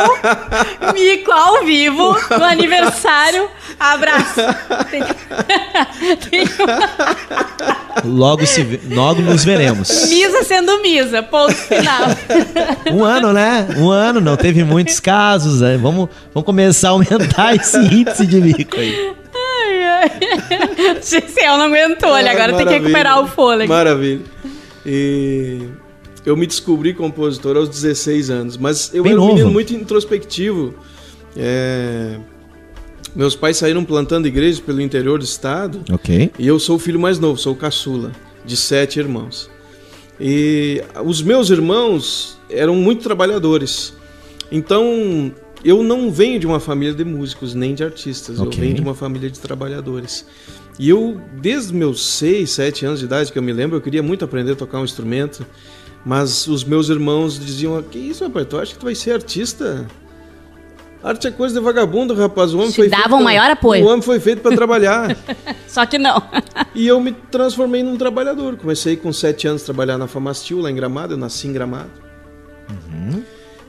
[0.92, 2.16] Mico ao vivo.
[2.38, 3.48] No aniversário.
[3.78, 4.40] Abraço.
[4.90, 5.02] Tem
[6.30, 6.44] tem
[8.04, 10.08] Logo, se logo nos veremos.
[10.10, 11.22] Misa sendo misa.
[11.22, 12.08] Ponto final.
[12.92, 13.68] Um ano, né?
[13.78, 15.62] Um ano, não teve muitos casos.
[15.62, 15.78] Né?
[15.78, 19.14] Vamos, vamos começar a aumentar esse índice de mico aí.
[21.02, 23.72] Gisele não aguentou, ele Ah, agora tem que recuperar o fôlego.
[23.72, 24.20] Maravilha.
[24.84, 25.60] E
[26.24, 29.34] eu me descobri compositor aos 16 anos, mas eu Bem era um novo.
[29.34, 30.74] menino muito introspectivo.
[31.36, 32.16] É,
[33.14, 36.30] Meus pais saíram plantando igrejas pelo interior do estado Ok.
[36.38, 38.12] e eu sou o filho mais novo, sou o caçula,
[38.44, 39.50] de sete irmãos.
[40.20, 43.94] E os meus irmãos eram muito trabalhadores.
[44.52, 45.32] Então,
[45.64, 48.38] eu não venho de uma família de músicos, nem de artistas.
[48.40, 48.52] Ok.
[48.56, 50.24] Eu venho de uma família de trabalhadores.
[50.78, 54.02] E eu, desde meus seis, sete anos de idade, que eu me lembro, eu queria
[54.02, 55.44] muito aprender a tocar um instrumento.
[56.04, 59.86] Mas os meus irmãos diziam, que isso, rapaz, tu acha que tu vai ser artista?
[61.02, 62.52] Arte é coisa de vagabundo, rapaz.
[62.52, 63.84] O homem Te foi davam feito pra- maior apoio.
[63.84, 65.16] O homem foi feito para trabalhar.
[65.66, 66.22] Só que não.
[66.72, 68.56] E eu me transformei num trabalhador.
[68.56, 71.14] Comecei com sete anos a trabalhar na Famastil, lá em Gramado.
[71.14, 71.90] Eu nasci em Gramado.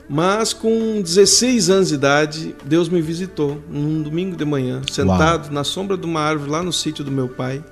[0.08, 5.64] Mas com 16 anos de idade, Deus me visitou num domingo de manhã, sentado na
[5.64, 7.64] sombra de uma árvore lá no sítio do meu pai.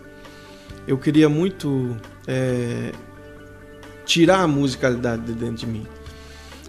[0.87, 2.93] Eu queria muito é,
[4.05, 5.87] tirar a musicalidade de dentro de mim.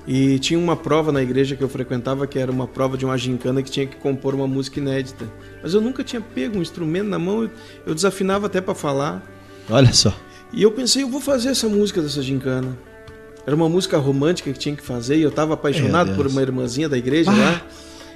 [0.08, 3.18] E tinha uma prova na igreja que eu frequentava que era uma prova de uma
[3.18, 5.26] gincana que tinha que compor uma música inédita.
[5.62, 7.50] Mas eu nunca tinha pego um instrumento na mão,
[7.86, 9.24] eu desafinava até para falar.
[9.70, 10.14] Olha só.
[10.52, 12.78] E eu pensei, eu vou fazer essa música dessa gincana.
[13.46, 16.88] Era uma música romântica que tinha que fazer e eu estava apaixonado por uma irmãzinha
[16.88, 17.62] da igreja lá.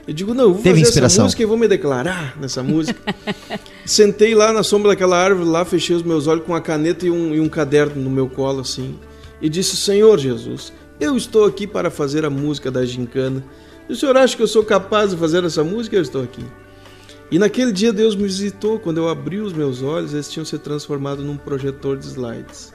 [0.07, 1.15] Eu digo, não, eu vou Teve fazer inspiração.
[1.15, 2.99] essa música e vou me declarar nessa música.
[3.85, 7.11] Sentei lá na sombra daquela árvore, lá fechei os meus olhos com uma caneta e
[7.11, 8.99] um, e um caderno no meu colo, assim.
[9.41, 13.43] E disse, Senhor Jesus, eu estou aqui para fazer a música da gincana.
[13.89, 15.95] E o senhor acha que eu sou capaz de fazer essa música?
[15.95, 16.43] Eu estou aqui.
[17.31, 20.57] E naquele dia Deus me visitou, quando eu abri os meus olhos, eles tinham se
[20.59, 22.74] transformado num projetor de slides.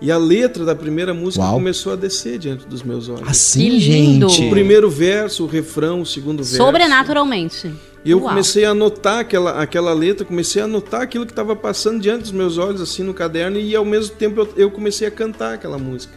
[0.00, 1.54] E a letra da primeira música Uau.
[1.54, 3.28] começou a descer diante dos meus olhos.
[3.28, 4.46] Assim, gente.
[4.46, 6.56] O primeiro verso, o refrão, o segundo verso.
[6.56, 7.72] Sobrenaturalmente.
[8.04, 8.28] E eu Uau.
[8.28, 12.32] comecei a anotar aquela, aquela letra, comecei a anotar aquilo que estava passando diante dos
[12.32, 15.78] meus olhos, assim, no caderno, e ao mesmo tempo eu, eu comecei a cantar aquela
[15.78, 16.14] música.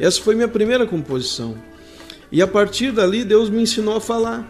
[0.00, 1.56] Essa foi minha primeira composição.
[2.30, 4.44] E a partir dali, Deus me ensinou a falar.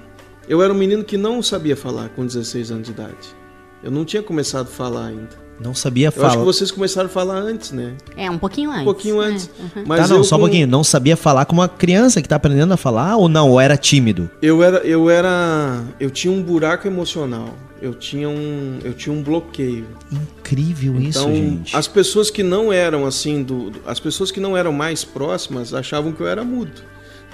[0.49, 3.37] Eu era um menino que não sabia falar com 16 anos de idade.
[3.83, 5.46] Eu não tinha começado a falar ainda.
[5.61, 6.37] Não sabia Eu acho falar.
[6.37, 7.95] que vocês começaram a falar antes, né?
[8.17, 8.83] É, um pouquinho antes.
[8.83, 9.27] Um pouquinho né?
[9.29, 9.51] antes.
[9.59, 9.85] Uhum.
[9.87, 10.67] Mas tá, não, eu só um com- pouquinho.
[10.67, 13.51] Não sabia falar como uma criança que tá aprendendo a falar ou não?
[13.51, 14.31] Ou era tímido?
[14.43, 17.55] Eu era, eu era, eu tinha um buraco emocional.
[17.81, 19.87] Eu tinha um, eu tinha um bloqueio.
[20.11, 21.77] Incrível isso, Então, gente.
[21.77, 25.75] as pessoas que não eram assim, do, do- as pessoas que não eram mais próximas
[25.75, 26.73] achavam que eu era mudo.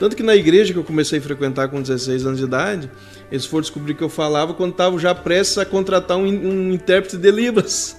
[0.03, 2.91] Tanto que na igreja que eu comecei a frequentar com 16 anos de idade,
[3.31, 7.17] eles foram descobrir que eu falava quando estavam já prestes a contratar um, um intérprete
[7.17, 7.97] de Libras.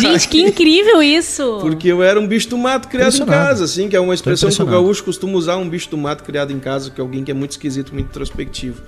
[0.00, 1.58] Gente, que incrível isso!
[1.60, 4.50] Porque eu era um bicho do mato criado em casa, assim, que é uma expressão
[4.50, 7.22] que o gaúcho costuma usar, um bicho do mato criado em casa, que é alguém
[7.22, 8.82] que é muito esquisito, muito introspectivo.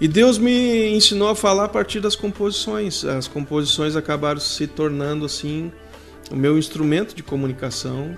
[0.00, 3.04] E Deus me ensinou a falar a partir das composições.
[3.04, 5.70] As composições acabaram se tornando, assim,
[6.30, 8.16] o meu instrumento de comunicação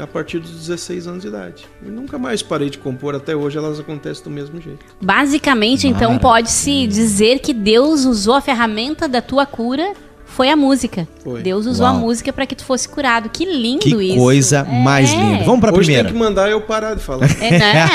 [0.00, 1.64] a partir dos 16 anos de idade.
[1.84, 4.84] E nunca mais parei de compor, até hoje elas acontecem do mesmo jeito.
[5.00, 9.92] Basicamente, então, pode-se dizer que Deus usou a ferramenta da tua cura
[10.28, 11.06] foi a música.
[11.24, 11.40] Foi.
[11.40, 11.96] Deus usou Uau.
[11.96, 13.30] a música para que tu fosse curado.
[13.30, 14.16] Que lindo Que isso.
[14.18, 14.82] coisa É.
[14.82, 15.44] mais linda.
[15.44, 16.04] Vamos pra hoje primeira.
[16.08, 17.26] tem que mandar eu parar de falar.
[17.40, 17.86] É, né?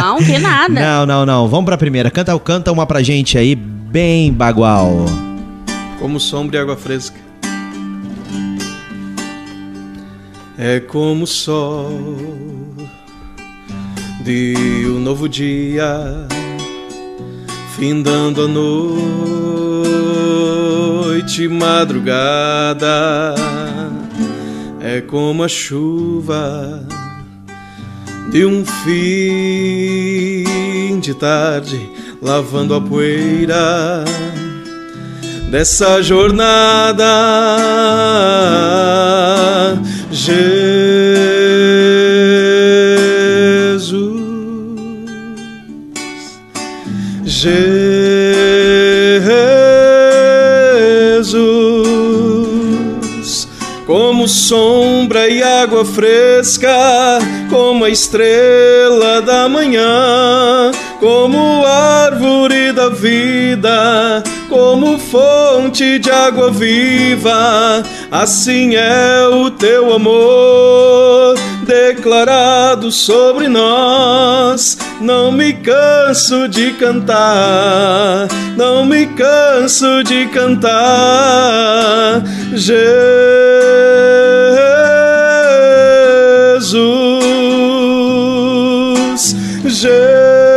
[0.00, 0.72] Não, que nada.
[0.72, 1.48] Não, não, não.
[1.48, 2.10] Vamos pra primeira.
[2.10, 5.04] Canta, canta uma pra gente aí, bem bagual.
[5.98, 7.18] como sombra e água fresca.
[10.62, 11.88] É como o sol
[14.22, 16.26] de um novo dia,
[17.78, 18.46] findando a
[21.08, 23.34] noite madrugada.
[24.82, 26.86] É como a chuva
[28.30, 30.44] de um fim
[31.00, 31.80] de tarde,
[32.20, 34.04] lavando a poeira
[35.50, 37.06] dessa jornada.
[40.12, 40.40] Jesus,
[47.24, 47.78] Jesus,
[53.86, 64.98] como sombra e água fresca, como a estrela da manhã, como árvore da vida, como
[64.98, 71.36] fonte de água viva assim é o teu amor
[71.66, 74.76] declarado sobre nós.
[75.00, 80.70] Não me canso de cantar, não me canso de cantar.
[82.54, 83.34] Jesus,
[89.64, 90.49] Jesus,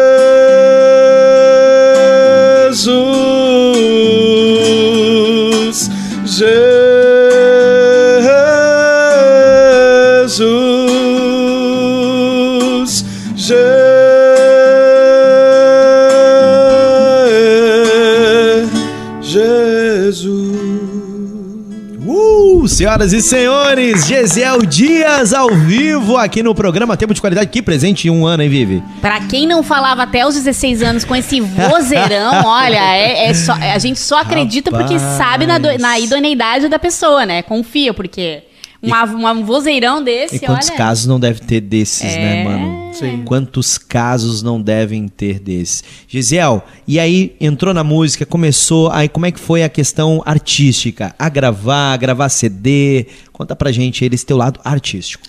[22.68, 27.50] Senhoras e senhores, Gesiel Dias ao vivo aqui no programa Tempo de Qualidade.
[27.50, 28.84] Que presente em um ano, hein, Vivi?
[29.02, 33.54] Pra quem não falava até os 16 anos com esse vozeirão, olha, é, é só,
[33.54, 35.18] a gente só acredita porque Rapaz.
[35.18, 37.42] sabe na, do- na idoneidade da pessoa, né?
[37.42, 38.44] Confia, porque
[38.92, 40.78] uma- um vozeirão desse, E quantos olha...
[40.78, 42.44] casos não deve ter desses, né, É.
[42.44, 42.94] mano?
[42.94, 43.24] Sim.
[43.26, 45.84] Quantos casos não devem ter desses?
[46.08, 51.16] Gisiel, e aí entrou na música, começou, aí como é que foi a questão artística?
[51.18, 53.08] A gravar, a gravar CD?
[53.32, 55.28] Conta pra gente aí esse teu lado artístico.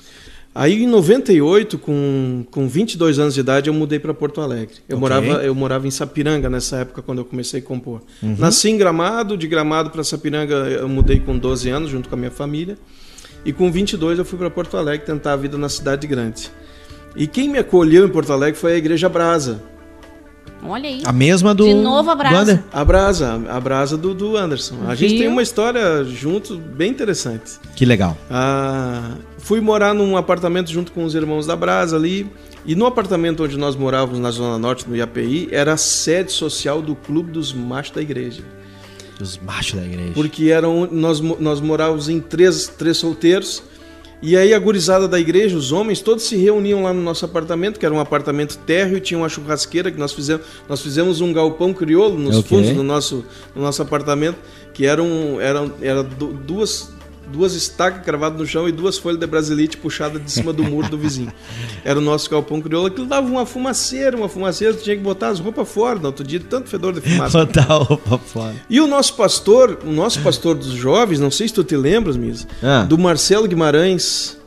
[0.56, 4.76] Aí em 98, com, com 22 anos de idade, eu mudei para Porto Alegre.
[4.88, 5.00] Eu, Ok.
[5.00, 8.02] morava, eu morava em Sapiranga nessa época, quando eu comecei a compor.
[8.22, 12.18] Nasci em Gramado, de Gramado para Sapiranga eu mudei com 12 anos, junto com a
[12.18, 12.78] minha família.
[13.44, 16.50] E com 22 eu fui para Porto Alegre tentar a vida na cidade grande.
[17.14, 19.62] E quem me acolheu em Porto Alegre foi a Igreja Brasa.
[20.66, 21.02] Olha aí.
[21.04, 21.64] A mesma do.
[21.64, 22.64] De novo a Brasa.
[22.72, 24.76] A Brasa, a Brasa do, do Anderson.
[24.88, 25.18] A gente Viu?
[25.20, 27.58] tem uma história juntos bem interessante.
[27.76, 28.16] Que legal.
[28.30, 32.26] Ah, fui morar num apartamento junto com os irmãos da Brasa ali.
[32.66, 36.80] E no apartamento onde nós morávamos, na Zona Norte, no IAPI, era a sede social
[36.80, 38.42] do Clube dos Machos da Igreja.
[39.18, 40.12] Dos machos da igreja.
[40.14, 43.62] Porque eram, nós, nós morávamos em três, três solteiros.
[44.22, 47.78] E aí a gurizada da igreja, os homens, todos se reuniam lá no nosso apartamento,
[47.78, 50.46] que era um apartamento térreo, e tinha uma churrasqueira que nós fizemos.
[50.68, 52.48] Nós fizemos um galpão crioulo nos Ok.
[52.58, 54.38] fundos do nosso, do nosso apartamento,
[54.72, 56.90] que eram, eram era du- duas,
[57.34, 60.88] duas estacas cravadas no chão e duas folhas de brasilite puxadas de cima do muro
[60.88, 61.32] do vizinho.
[61.84, 62.86] Era o nosso galpão crioulo.
[62.86, 66.24] Aquilo dava uma fumaceira, uma fumaceira, tu tinha que botar as roupas fora no outro
[66.24, 67.38] dia, tanto fedor de fumaça.
[67.44, 68.54] Botar a roupa fora.
[68.70, 72.16] E o nosso pastor, o nosso pastor dos jovens, não sei se tu te lembras,
[72.16, 72.84] Misa, Ah.
[72.88, 74.38] do Marcelo Guimarães.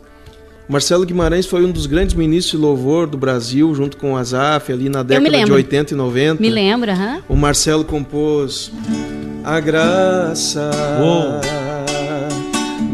[0.70, 4.72] Marcelo Guimarães foi um dos grandes ministros de louvor do Brasil, junto com o Azaf,
[4.72, 5.54] ali na década de lembro.
[5.56, 6.42] 80 e 90.
[6.42, 7.20] Me lembra, hã?
[7.30, 8.70] O Marcelo compôs
[9.46, 10.70] A Graça
[11.02, 11.57] Uou.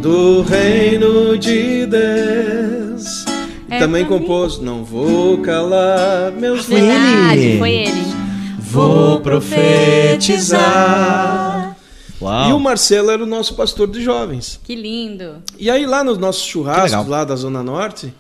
[0.04, 3.24] Do Reino de Deus.
[3.70, 7.58] E É também compôs Não Vou Calar Meus Foi Verdade, ele.
[7.58, 8.04] foi ele.
[8.60, 9.22] Vou
[10.44, 11.78] profetizar.
[12.22, 12.50] Uau.
[12.50, 14.60] E o Marcelo era o nosso pastor de jovens.
[14.64, 15.36] Que lindo.
[15.58, 18.14] E aí lá nos nossos churrascos lá da Zona Norte,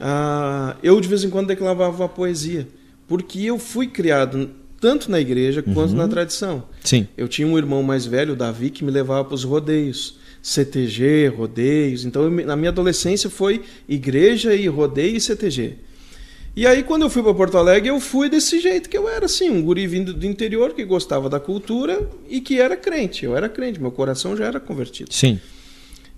[0.00, 2.68] ah, eu de vez em quando declamava uma poesia.
[3.08, 4.50] Porque eu fui criado
[4.80, 5.96] tanto na igreja quanto Uhum.
[5.96, 6.62] na tradição.
[6.84, 7.06] Sim.
[7.16, 10.18] Eu tinha um irmão mais velho, o Davi, que me levava para os rodeios.
[10.46, 12.04] CTG, rodeios.
[12.04, 15.74] Então, eu na minha adolescência foi igreja e rodeio e CTG.
[16.54, 19.26] E aí, quando eu fui para Porto Alegre, eu fui desse jeito que eu era,
[19.26, 23.24] assim, um guri vindo do interior que gostava da cultura e que era crente.
[23.24, 25.12] Eu era crente, meu coração já era convertido.
[25.12, 25.40] Sim.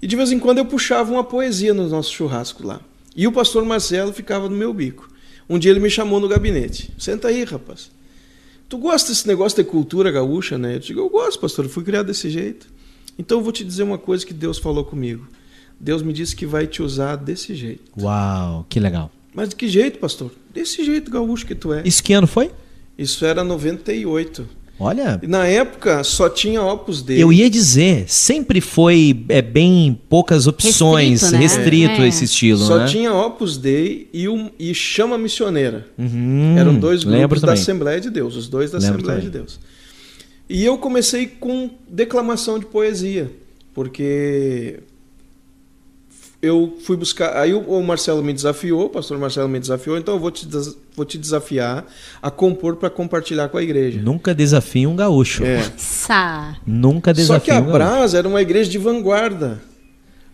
[0.01, 2.83] E de vez em quando eu puxava uma poesia no nosso churrasco lá.
[3.17, 5.11] E o pastor Marcelo ficava no meu bico.
[5.49, 6.91] Um dia ele me chamou no gabinete.
[6.99, 7.91] Senta aí, rapaz.
[8.69, 10.75] Tu gosta desse negócio de cultura gaúcha, né?
[10.75, 12.77] Eu digo, eu gosto, pastor, eu fui criado desse jeito.
[13.19, 15.27] Então eu vou te dizer uma coisa que Deus falou comigo.
[15.81, 17.83] Deus me disse que vai te usar desse jeito.
[18.01, 19.11] Uau, que legal.
[19.35, 20.33] Mas de que jeito, pastor?
[20.53, 21.83] Desse jeito gaúcho que tu é.
[21.85, 22.51] Isso que ano foi?
[22.97, 24.49] Isso era 98.
[24.81, 27.21] Olha, na época só tinha Opus Dei.
[27.21, 31.39] eu ia dizer, sempre foi é, bem poucas opções, Restrito, né?
[31.41, 32.07] restrito, É.
[32.09, 32.87] esse estilo, Só né?
[32.87, 35.85] tinha Opus Dei e, um, e Chama Missioneira.
[35.99, 37.55] Uhum, Eram dois grupos da.
[37.55, 39.33] Assembleia de Deus, os dois da Lembro Assembleia também.
[39.33, 39.59] de Deus.
[40.49, 43.31] E eu comecei com declamação de poesia,
[43.75, 44.81] porque
[46.41, 47.37] eu fui buscar.
[47.37, 50.77] Aí o Marcelo me desafiou, o pastor Marcelo me desafiou, então eu vou te, des-
[50.95, 51.85] vou te desafiar
[52.23, 54.01] a compor para compartilhar com a igreja.
[54.01, 55.45] Nunca desafia um gaúcho.
[55.45, 55.57] É.
[55.59, 56.57] Essa.
[56.67, 57.73] Nunca Só que a um.
[57.73, 59.61] Brasa era uma igreja de vanguarda.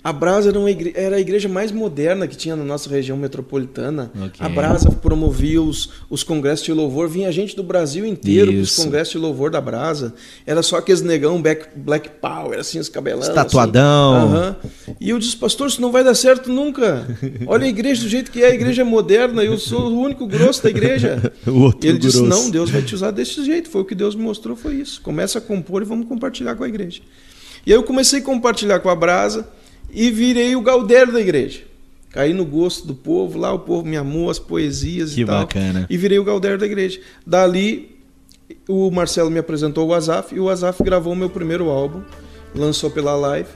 [0.05, 4.13] A Brasa era, igre- era a igreja mais moderna que tinha na nossa região metropolitana.
[4.15, 4.35] Ok.
[4.39, 8.77] A Brasa promovia os, os congressos de louvor, vinha gente do Brasil inteiro para os
[8.77, 10.13] congressos de louvor da Brasa.
[10.47, 13.23] Era só aqueles negão black, black power, assim, os cabelão.
[13.23, 14.15] Estatuadão.
[14.17, 14.35] Assim.
[14.37, 14.57] Aham.
[15.01, 17.07] E eu disse, pastor, isso não vai dar certo nunca.
[17.47, 20.27] Olha a igreja do jeito que é, a igreja é moderna, eu sou o único
[20.27, 21.33] grosso da igreja.
[21.47, 22.43] O outro E ele disse, grosso.
[22.45, 23.69] não, Deus vai te usar desse jeito.
[23.71, 25.01] Foi o que Deus me mostrou, foi isso.
[25.01, 27.01] Começa a compor e vamos compartilhar com a igreja.
[27.67, 29.47] E aí eu comecei a compartilhar com a Brasa
[29.95, 31.63] e virei o Galdério da igreja.
[32.11, 35.41] Caí no gosto do povo, lá o povo me amou, as poesias Que e tal.
[35.41, 35.87] bacana.
[35.91, 37.01] E virei o Galdério da igreja.
[37.27, 37.97] Dali,
[38.69, 42.03] o Marcelo me apresentou o Azaf e o Azaf gravou o meu primeiro álbum,
[42.55, 43.49] lançou pela Live.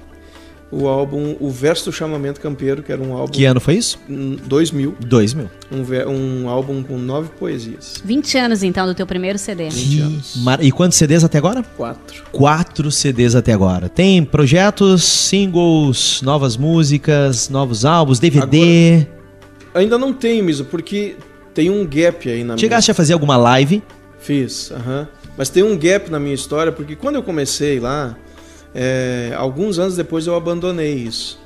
[0.70, 3.98] O álbum O Verso do Chamamento Campeiro, que era um álbum Que ano foi isso?
[4.08, 5.48] em 2000, 2000.
[5.72, 7.94] um, um álbum com nove poesias.
[8.04, 9.70] 20 anos, então, do teu primeiro CD.
[9.70, 10.36] 20 anos.
[10.36, 11.62] Mar- E quantos CDs até agora?
[11.76, 12.22] Quatro.
[12.30, 13.88] Quatro CDs até agora.
[13.88, 19.06] Tem projetos, singles, novas músicas, novos álbuns, DVD.
[19.74, 21.16] Ainda não tenho, Misa, porque
[21.54, 23.82] tem um gap aí na minha Chegaste a fazer alguma live?
[24.18, 25.08] Fiz, aham.
[25.36, 28.16] Mas tem um gap na minha história, porque quando eu comecei lá,
[28.74, 31.38] é, alguns anos depois eu abandonei isso.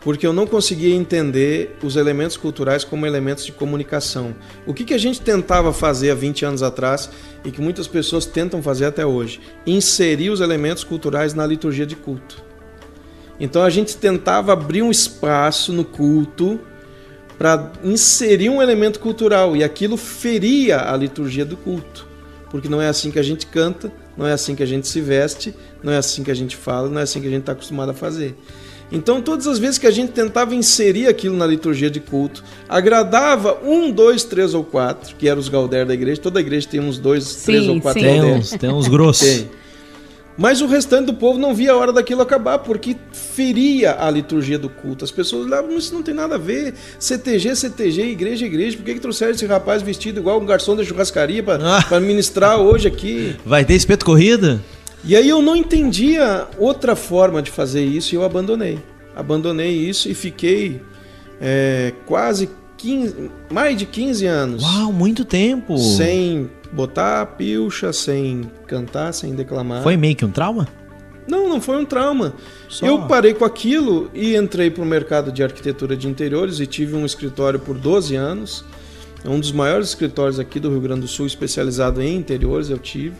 [0.00, 4.34] Porque eu não conseguia entender os elementos culturais como elementos de comunicação.
[4.66, 7.08] O que, que a gente tentava fazer há 20 anos atrás
[7.42, 9.40] e que muitas pessoas tentam fazer até hoje?
[9.66, 12.44] Inserir os elementos culturais na liturgia de culto.
[13.40, 16.60] Então a gente tentava abrir um espaço no culto
[17.38, 22.06] para inserir um elemento cultural e aquilo feria a liturgia do culto,
[22.50, 25.00] porque não é assim que a gente canta, não é assim que a gente se
[25.00, 27.52] veste, não é assim que a gente fala, não é assim que a gente está
[27.52, 28.36] acostumado a fazer.
[28.92, 33.58] Então, todas as vezes que a gente tentava inserir aquilo na liturgia de culto, agradava
[33.64, 36.20] um, dois, três ou quatro, que eram os Galdér da igreja.
[36.20, 38.06] Toda igreja tem uns dois, Sim, três ou quatro sim.
[38.06, 39.26] Tem uns, tem uns grossos.
[39.26, 39.50] Tem.
[40.36, 44.58] Mas o restante do povo não via a hora daquilo acabar, porque feria a liturgia
[44.58, 45.04] do culto.
[45.04, 46.74] As pessoas olhavam, "Mas isso não tem nada a ver.
[46.98, 48.76] CTG, CTG, igreja, igreja.
[48.76, 51.84] Por que, que trouxeram esse rapaz vestido igual um garçom da churrascaria Ah.
[51.88, 53.36] para ministrar hoje aqui?
[53.46, 54.60] Vai ter espeto corrida?
[55.04, 58.78] E aí eu não entendia outra forma de fazer isso e eu abandonei.
[59.14, 60.80] Abandonei isso e fiquei
[61.40, 62.48] é, quase
[62.84, 65.78] 15, mais de 15 anos Uau, muito tempo.
[65.78, 69.82] sem botar a pilcha, sem cantar, sem declamar.
[69.82, 70.68] Foi meio que um trauma?
[71.26, 72.34] Não, não foi um trauma.
[72.68, 76.66] Só- Eu parei com aquilo e entrei para o mercado de arquitetura de interiores e
[76.66, 78.64] tive um escritório por 12 anos.
[79.24, 82.76] É um dos maiores escritórios aqui do Rio Grande do Sul especializado em interiores, eu
[82.76, 83.16] tive.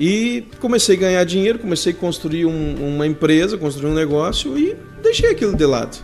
[0.00, 4.74] E comecei a ganhar dinheiro, comecei a construir um- uma empresa, construir um negócio e
[5.00, 5.96] deixei aquilo de lado.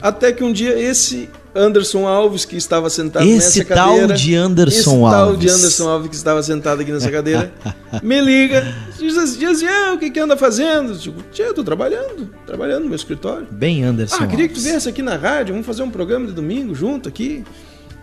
[0.00, 4.14] Até que um dia esse Anderson Alves, que estava sentado Esse nessa tal cadeira...
[4.14, 5.38] de Anderson esse tal Alves.
[5.40, 7.52] de Anderson Alves que estava sentado aqui nessa cadeira,
[8.02, 10.92] me liga, diz assim, diz assim, "Ah, o que que anda fazendo?
[10.92, 13.46] Eu digo, tia, eu tô trabalhando, trabalhando no meu escritório.
[13.50, 14.16] Bem Anderson.
[14.20, 14.70] Ah, queria que tu Alves.
[14.70, 17.44] viesse aqui na rádio, vamos fazer um programa de domingo junto aqui.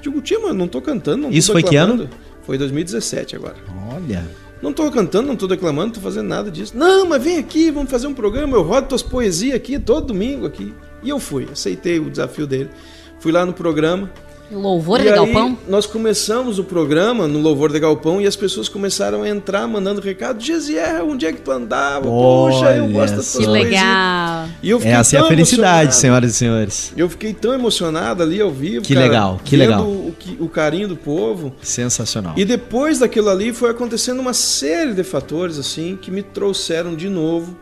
[0.01, 2.09] Digo, tia, mas não tô cantando, não Isso tô foi que declamando."
[2.45, 3.55] Foi 2017 agora.
[3.95, 4.27] Olha.
[4.61, 6.71] Não tô cantando, não tô declamando, não tô fazendo nada disso.
[6.75, 10.45] Não, mas vem aqui, vamos fazer um programa, eu rodo tuas poesias aqui todo domingo
[10.45, 10.73] aqui.
[11.01, 12.69] E eu fui, aceitei o desafio dele.
[13.23, 14.11] Fui lá no programa.
[14.51, 15.57] Louvor e de aí, Galpão?
[15.65, 20.01] nós começamos o programa no Louvor de Galpão e as pessoas começaram a entrar mandando
[20.01, 20.43] recado.
[20.43, 22.05] Gesier, onde é que tu andava?
[22.05, 23.37] Poxa, eu Olha gosto só.
[23.37, 24.45] tuas Que poesias." legal.
[24.61, 26.93] E eu fiquei Essa é a tão felicidade, senhoras e senhores.
[26.97, 28.83] Eu fiquei tão emocionado ali ao vivo.
[28.83, 29.83] Que cara, legal, que vendo legal.
[29.87, 31.53] O, que- o carinho do povo.
[31.61, 32.33] Sensacional.
[32.37, 37.07] E depois daquilo ali foi acontecendo uma série de fatores assim que me trouxeram de
[37.09, 37.55] novo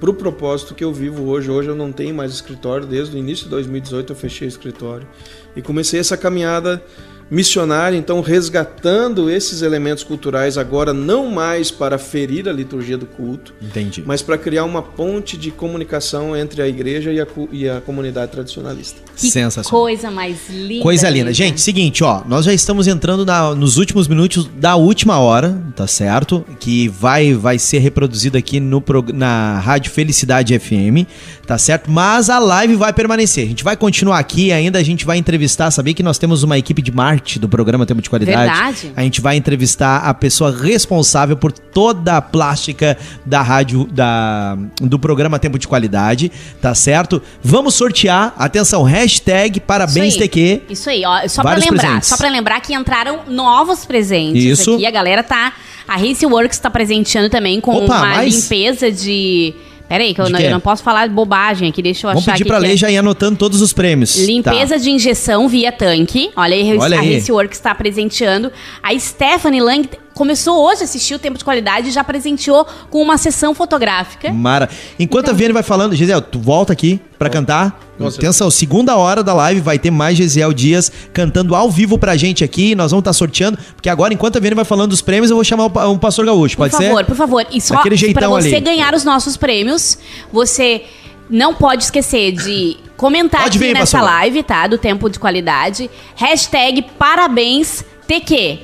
[0.00, 1.50] para o propósito que eu vivo hoje.
[1.50, 5.06] Hoje eu não tenho mais escritório, desde o início de 2018 eu fechei o escritório
[5.54, 6.82] e comecei essa caminhada
[7.30, 13.54] missionária, então resgatando esses elementos culturais agora não mais para ferir a liturgia do culto,
[13.62, 14.02] Entendi.
[14.04, 18.32] mas para criar uma ponte de comunicação entre a igreja e a, e a comunidade
[18.32, 19.00] tradicionalista.
[19.16, 19.80] Que Sensacional.
[19.82, 20.82] coisa mais linda.
[20.82, 21.18] Coisa linda.
[21.26, 21.32] linda.
[21.34, 25.86] Gente, seguinte, ó, nós já estamos entrando na- nos últimos minutos da última hora, tá
[25.86, 26.44] certo?
[26.58, 28.82] Que vai vai ser reproduzido aqui no
[29.14, 31.06] na Rádio Felicidade FM,
[31.50, 31.90] tá certo?
[31.90, 33.44] Mas a live vai permanecer.
[33.44, 36.56] A gente vai continuar aqui, ainda a gente vai entrevistar, sabia que nós temos uma
[36.56, 38.38] equipe de marketing do programa Tempo de Qualidade.
[38.38, 38.92] Verdade.
[38.94, 42.96] A gente vai entrevistar a pessoa responsável por toda a plástica
[43.26, 46.30] da rádio da do programa Tempo de Qualidade,
[46.62, 47.20] tá certo?
[47.42, 50.28] Vamos sortear, atenção, hashtag parabéns Isso aí.
[50.28, 50.62] TQ.
[50.70, 52.08] Isso aí, ó, só pra Vários lembrar, presentes.
[52.10, 54.74] só para lembrar que entraram novos presentes Isso.
[54.74, 55.52] aqui, a galera tá,
[55.88, 58.32] a Race Works tá presenteando também com Opa, uma mais?
[58.36, 59.52] limpeza de
[59.90, 62.34] Pera aí, que eu não, eu não posso falar bobagem aqui, deixa eu Vamos achar
[62.34, 62.76] pedir aqui pra ler é.
[62.76, 64.16] já ir anotando todos os prêmios.
[64.24, 64.80] Limpeza Tá.
[64.80, 66.30] de injeção via tanque.
[66.36, 67.14] Olha aí, Olha a aí.
[67.14, 68.52] Race Works está presenteando.
[68.80, 73.00] A Stephanie Lang começou hoje a assistir o Tempo de Qualidade e já presenteou com
[73.02, 74.32] uma sessão fotográfica.
[74.32, 74.68] Mara.
[74.98, 77.78] Enquanto Então- a Viane vai falando, Gisele, tu volta aqui pra cantar.
[78.00, 82.42] Atenção, segunda hora da live vai ter mais Gisele Dias cantando ao vivo pra gente
[82.42, 82.74] aqui.
[82.74, 85.44] Nós vamos estar sorteando, porque agora, enquanto a Viane vai falando dos prêmios, eu vou
[85.44, 86.56] chamar um pastor gaúcho.
[86.56, 87.04] Por Pode favor, ser?
[87.06, 87.46] por favor.
[87.50, 88.60] E só Daquele para jeitão você ali.
[88.60, 89.98] ganhar os nossos prêmios,
[90.32, 90.84] você
[91.28, 94.14] não pode esquecer de comentar Pode aqui vir, nessa pastor.
[94.14, 94.66] live, tá?
[94.66, 95.90] Do Tempo de Qualidade.
[96.16, 98.60] Hashtag parabéns TQ.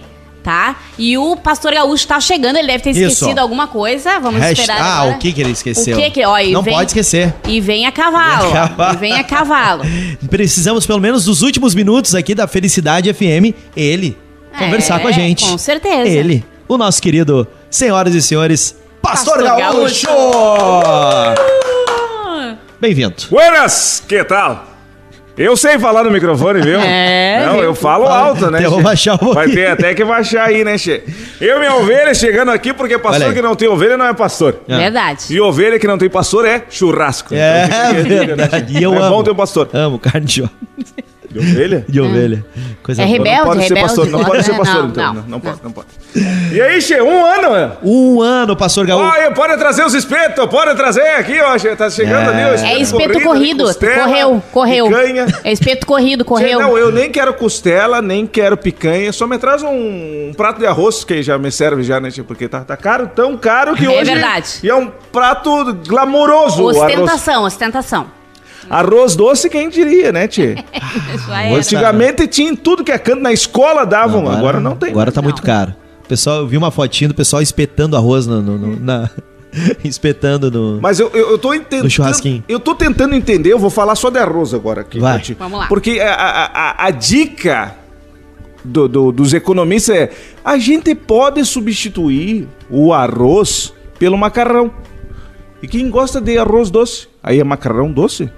[0.47, 0.76] Tá?
[0.97, 3.01] E o Pastor Gaúcho tá chegando, ele deve ter Isso.
[3.14, 4.20] esquecido alguma coisa.
[4.20, 5.16] Vamos Hasht- esperar Ah, agora.
[5.16, 5.97] o que que ele esqueceu?
[5.99, 6.24] O que que...
[6.24, 7.34] Ó, e Não vem- pode esquecer.
[7.49, 8.44] E vem a cavalo.
[8.53, 8.94] Vem a cavalo.
[8.94, 9.82] E vem a cavalo.
[10.30, 14.16] Precisamos, pelo menos, dos últimos minutos aqui da Felicidade FM, ele
[14.57, 15.44] conversar É, com a gente.
[15.44, 16.09] com certeza.
[16.09, 20.07] Ele, o nosso querido, senhoras e senhores, Pastor, Pastor Gaúcho!
[22.80, 23.16] Bem-vindo.
[23.30, 24.64] Buenas, que tal?
[25.37, 26.80] Eu sei falar no microfone, viu?
[26.80, 28.64] É, Não, eu falo alto, né?
[28.64, 31.03] Eu vou baixar um Vai ter até que baixar aí, né, Che?
[31.41, 34.61] Eu, minha ovelha, chegando aqui, porque pastor que não tem ovelha não é pastor.
[34.66, 35.24] Verdade.
[35.28, 37.34] E ovelha que não tem pastor é churrasco.
[37.34, 38.78] É Então, aí, né, verdade.
[38.78, 39.11] E eu é amo.
[39.11, 39.68] bom ter um pastor.
[39.74, 40.43] Amo carne de,
[41.30, 41.84] De ovelha?
[41.87, 42.45] de ovelha.
[42.82, 43.18] Coisa É boa.
[43.18, 44.59] rebelde, não pode ser rebelde, pastor, não pode, ser né?
[44.59, 45.05] pastor, Não, então.
[45.14, 45.22] não.
[45.22, 45.87] Não, não pode, não pode.
[46.53, 47.72] E aí, Che, um ano, né?
[47.82, 49.05] Um ano, Pastor Gaúcho.
[49.12, 51.59] Olha, pode trazer os espetos, pode trazer aqui, ó.
[51.59, 52.47] Che, Tá chegando É.
[52.49, 52.66] ali, ó.
[52.66, 53.64] É espeto ali, corrido.
[53.64, 54.87] costela, correu, correu.
[54.87, 55.26] Picanha.
[55.45, 56.61] É espeto corrido, correu.
[56.61, 59.68] Não, eu nem quero costela, nem quero picanha, só me traz um,
[60.29, 62.24] um prato de arroz que já me serve já, né, tio?
[62.24, 64.05] Porque tá, tá caro, tão caro que É hoje...
[64.12, 64.49] verdade.
[64.62, 66.93] E é um prato glamouroso o arroz.
[66.93, 68.07] Ostentação, ostentação.
[68.68, 71.55] Arroz doce, quem diria, né, é.
[71.55, 74.91] Antigamente tinha em tudo que é canto, na escola davam, agora, não tem.
[74.91, 75.29] Agora tá Não.
[75.29, 75.74] muito caro.
[76.09, 79.11] Pessoal, eu vi uma fotinha do pessoal espetando arroz no, no- no- na.
[79.84, 80.80] espetando no.
[80.80, 81.88] Mas eu, eu, eu tô entendendo.
[81.90, 82.44] Churrasquinho.
[82.48, 84.98] Eu tô tentando entender, eu vou falar só de arroz agora aqui.
[84.98, 85.22] Vai.
[85.38, 85.66] Vamos lá.
[85.66, 87.74] Porque a, a, a- a dica
[88.64, 90.11] do- do- dos economistas é:
[90.44, 94.70] a gente pode substituir o arroz pelo macarrão.
[95.62, 97.09] E quem gosta de arroz doce?
[97.22, 98.30] Aí é macarrão doce?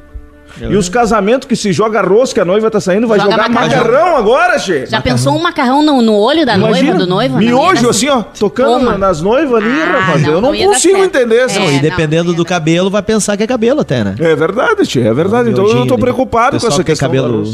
[0.60, 3.48] E os casamentos que se joga arroz, que a noiva tá saindo, vai Joga jogar
[3.48, 3.84] macarrão.
[3.92, 4.86] macarrão, agora, che?
[4.86, 7.34] Já pensou um macarrão no, no olho da noiva, do noivo?
[7.34, 8.98] Não, Miojo, assim, ó, tocando Toma.
[8.98, 10.22] nas noivas ali, Ah, rapaz.
[10.22, 11.58] não, eu não não consigo entender É, essa.
[11.60, 14.14] Não, e não, dependendo não do cabelo, vai pensar que é cabelo até, né?
[14.18, 15.50] É verdade, tia, é verdade.
[15.50, 17.08] Então eu Miojinho tô preocupado com essa questão.
[17.08, 17.44] cabelo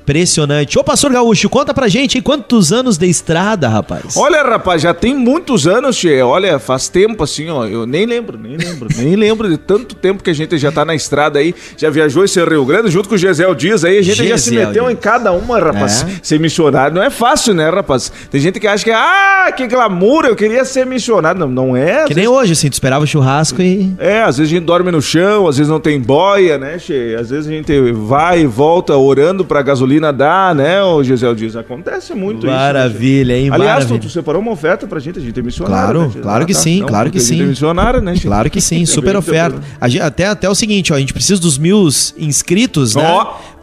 [0.00, 0.78] impressionante.
[0.78, 4.16] Ô, Pastor Gaúcho, conta pra gente quantos anos de estrada, rapaz.
[4.16, 6.26] Olha, rapaz, já tem muitos anos, tia.
[6.26, 7.64] Olha, faz tempo assim, ó.
[7.66, 10.84] Eu nem lembro, nem lembro, nem lembro de tanto tempo que a gente já tá
[10.84, 11.54] na estrada aí.
[11.76, 13.98] Já viajou esse Rio Grande junto com o Gisel Dias aí.
[13.98, 14.92] A gente já se meteu Dias.
[14.92, 16.02] em cada uma, rapaz.
[16.02, 16.06] É.
[16.22, 18.10] Ser missionário não é fácil, né, rapaz?
[18.30, 21.38] Tem gente que acha que, ah, que glamour, eu queria ser missionário.
[21.40, 22.04] Não, não é.
[22.04, 23.92] Que nem vezes- hoje, assim, tu esperava churrasco e.
[23.98, 27.16] É, às vezes a gente dorme no chão, às vezes não tem boia, né, Che?
[27.18, 31.56] Às vezes a gente vai e volta orando pra gasolina dar, né, o Gisel Dias?
[31.56, 32.46] Acontece muito isso.
[32.46, 32.52] né?
[32.52, 33.48] Maravilha, hein?
[33.52, 34.00] Aliás, tu, Maravilha.
[34.00, 35.94] tu separou uma oferta pra gente, a gente é missionário.
[36.00, 36.60] Claro, né, claro que Ah, tá.
[36.62, 37.34] sim, Não, claro que sim.
[37.34, 38.26] gente é missionário, né, Che?
[38.26, 39.58] Claro que sim, super oferta.
[39.86, 41.88] Gente- até, até o seguinte, ó, a gente precisa dos mil
[42.36, 43.02] inscritos, né?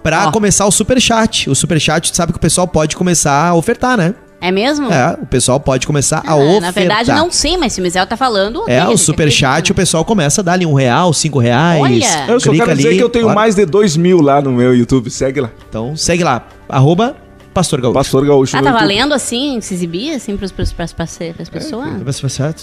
[0.03, 0.31] Pra Ó.
[0.31, 1.49] começar o superchat.
[1.49, 4.15] O superchat, tu sabe que o pessoal pode começar a ofertar, né?
[4.43, 4.91] É mesmo?
[4.91, 6.61] É, o pessoal pode começar a Ah, ofertar.
[6.61, 8.63] Na verdade, não sei, mas se o Mizel tá falando.
[8.67, 11.79] É, a o superchat, o pessoal começa a dar ali um real, cinco reais.
[11.79, 12.25] Olha!
[12.27, 14.75] Eu só quero dizer ali, que eu tenho mais de dois mil lá no meu
[14.75, 15.51] YouTube, segue lá.
[15.69, 17.15] Então, segue lá, arroba
[17.53, 17.93] Pastor Gaúcho.
[17.93, 21.89] Pastor Gaúcho Ah, tá valendo assim, se exibir assim pras, pras, pras, pras, pras pessoas?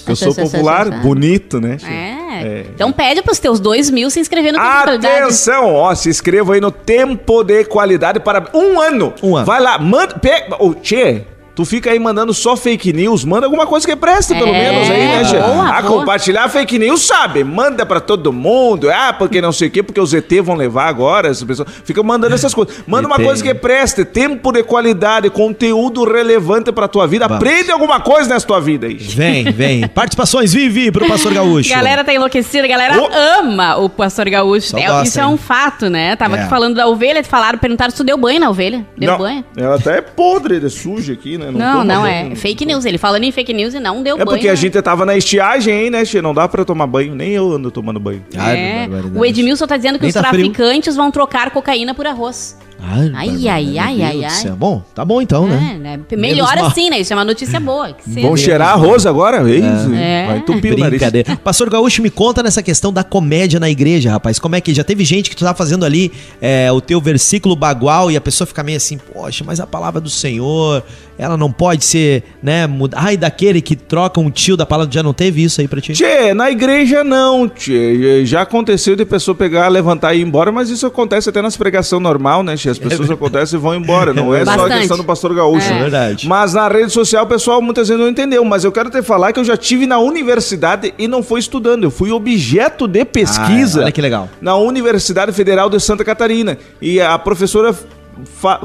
[0.07, 1.87] Eu sou popular, bonito, né, Che?
[1.87, 2.67] É.
[2.75, 5.23] Então pede pros teus dois mil se inscrever no Tempo de Qualidade.
[5.23, 9.13] Atenção, ó, se inscreva aí no Tempo de Qualidade para um ano.
[9.23, 9.47] Um ano.
[9.47, 11.25] Vai lá, manda, pega, ô, Tchê,
[11.59, 14.89] tu fica aí mandando só fake news, manda alguma coisa que preste pelo É, menos
[14.89, 15.39] aí, né, Tchê?
[15.41, 15.99] boa, ah, boa.
[15.99, 17.43] compartilhar fake news, sabe?
[17.43, 20.87] Manda pra todo mundo, ah, porque não sei o quê, porque os ET vão levar
[20.87, 22.77] agora, essas pessoas, fica mandando essas coisas.
[22.87, 27.43] Manda uma coisa que preste, tempo de qualidade, conteúdo relevante pra tua vida, Vamos.
[27.43, 28.95] aprende alguma coisa nessa tua vida aí.
[28.95, 29.89] Vem, vem.
[29.93, 31.71] Participações, Vivi, pro Pastor Gaúcho.
[31.71, 32.95] Galera tá enlouquecida, a galera
[33.41, 34.79] ama o Pastor Gaúcho.
[34.79, 35.29] É, gosta, isso é hein?
[35.29, 36.15] um fato, né?
[36.15, 36.41] Tava É.
[36.43, 38.87] aqui falando da ovelha, falaram, perguntaram se tu deu banho na ovelha.
[38.97, 39.45] Deu não, banho?
[39.57, 41.48] ela até é podre, é suja aqui, né?
[41.53, 42.33] Não, não, banho.
[42.33, 42.85] é fake news.
[42.85, 44.29] Ele falando em fake news e não deu É banho.
[44.31, 44.57] porque a né?
[44.57, 46.21] gente tava na estiagem, hein, né, Che?
[46.21, 47.15] Não dá pra tomar banho.
[47.15, 48.25] Nem eu ando tomando banho.
[48.37, 48.79] Ai, É.
[48.89, 49.19] barbaridade.
[49.19, 50.51] O Edmilson tá dizendo que Nem os tá frio.
[50.53, 52.57] traficantes vão trocar cocaína por arroz.
[52.81, 54.31] Ai, Ai, ai, meu ai, ai, ai.
[54.31, 54.57] céu.
[54.57, 55.73] Bom, tá bom então, né?
[55.75, 56.01] É, né?
[56.17, 56.67] Melhor mal.
[56.67, 57.01] assim, né?
[57.01, 57.89] Isso é uma notícia boa.
[58.07, 58.37] Vão cedo.
[58.37, 59.39] cheirar arroz agora?
[59.39, 60.27] É.
[60.27, 60.99] Vai entupir o nariz.
[60.99, 61.37] Brincadeira.
[61.37, 64.39] Pastor Gaúcho, me conta nessa questão da comédia na igreja, rapaz.
[64.39, 67.57] Como é que já teve gente que tu tá fazendo ali é, o teu versículo
[67.57, 70.83] bagual e a pessoa fica meio assim, poxa, mas a palavra do Senhor,
[71.19, 72.99] ela não pode ser, né, mudar.
[73.01, 75.93] Ai, daquele que troca um tio da palavra, já não teve isso aí pra ti?
[75.95, 78.25] Tchê, na igreja não, tchê.
[78.25, 82.01] Já aconteceu de pessoa pegar, levantar e ir embora, mas isso acontece até nas pregações
[82.03, 82.68] normal, né, Tchê?
[82.75, 84.13] Tchê, as pessoas acontecem e vão embora.
[84.13, 84.79] Não é só a Bastante.
[84.79, 85.73] questão do pastor gaúcho.
[85.73, 85.79] É.
[85.79, 86.27] Verdade.
[86.29, 88.45] Mas na rede social o pessoal muitas vezes não entendeu.
[88.45, 91.85] Mas eu quero te falar que eu já tive na universidade e não fui estudando.
[91.85, 94.29] Eu fui objeto de pesquisa Ah, olha que legal.
[94.41, 96.59] na Universidade Federal de Santa Catarina.
[96.81, 97.75] E a professora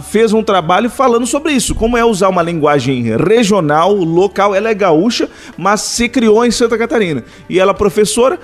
[0.01, 4.73] fez um trabalho falando sobre isso, como é usar uma linguagem regional, local, ela é
[4.73, 7.23] gaúcha, mas se criou em Santa Catarina.
[7.49, 8.39] E ela, professora,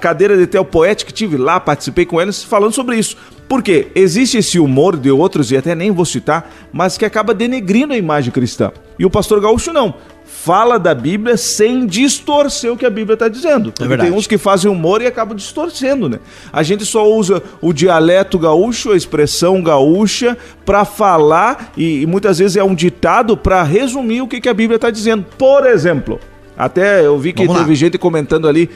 [0.00, 3.16] cadeira de teopoética, tive lá, participei com eles, falando sobre isso.
[3.48, 3.88] Por quê?
[3.96, 7.96] Existe esse humor de outros, e até nem vou citar, mas que acaba denegrindo a
[7.96, 8.70] imagem cristã.
[8.96, 9.94] E o pastor gaúcho não.
[10.32, 13.72] Fala da Bíblia sem distorcer o que a Bíblia está dizendo.
[13.72, 14.08] Porque verdade.
[14.08, 16.18] tem uns que fazem humor e acabam distorcendo, né?
[16.52, 22.38] A gente só usa o dialeto gaúcho, a expressão gaúcha, para falar, e, e muitas
[22.38, 25.26] vezes é um ditado para resumir o que, que a Bíblia está dizendo.
[25.36, 26.18] Por exemplo,
[26.56, 27.62] até eu vi que Vamos lá.
[27.64, 28.70] teve gente comentando ali.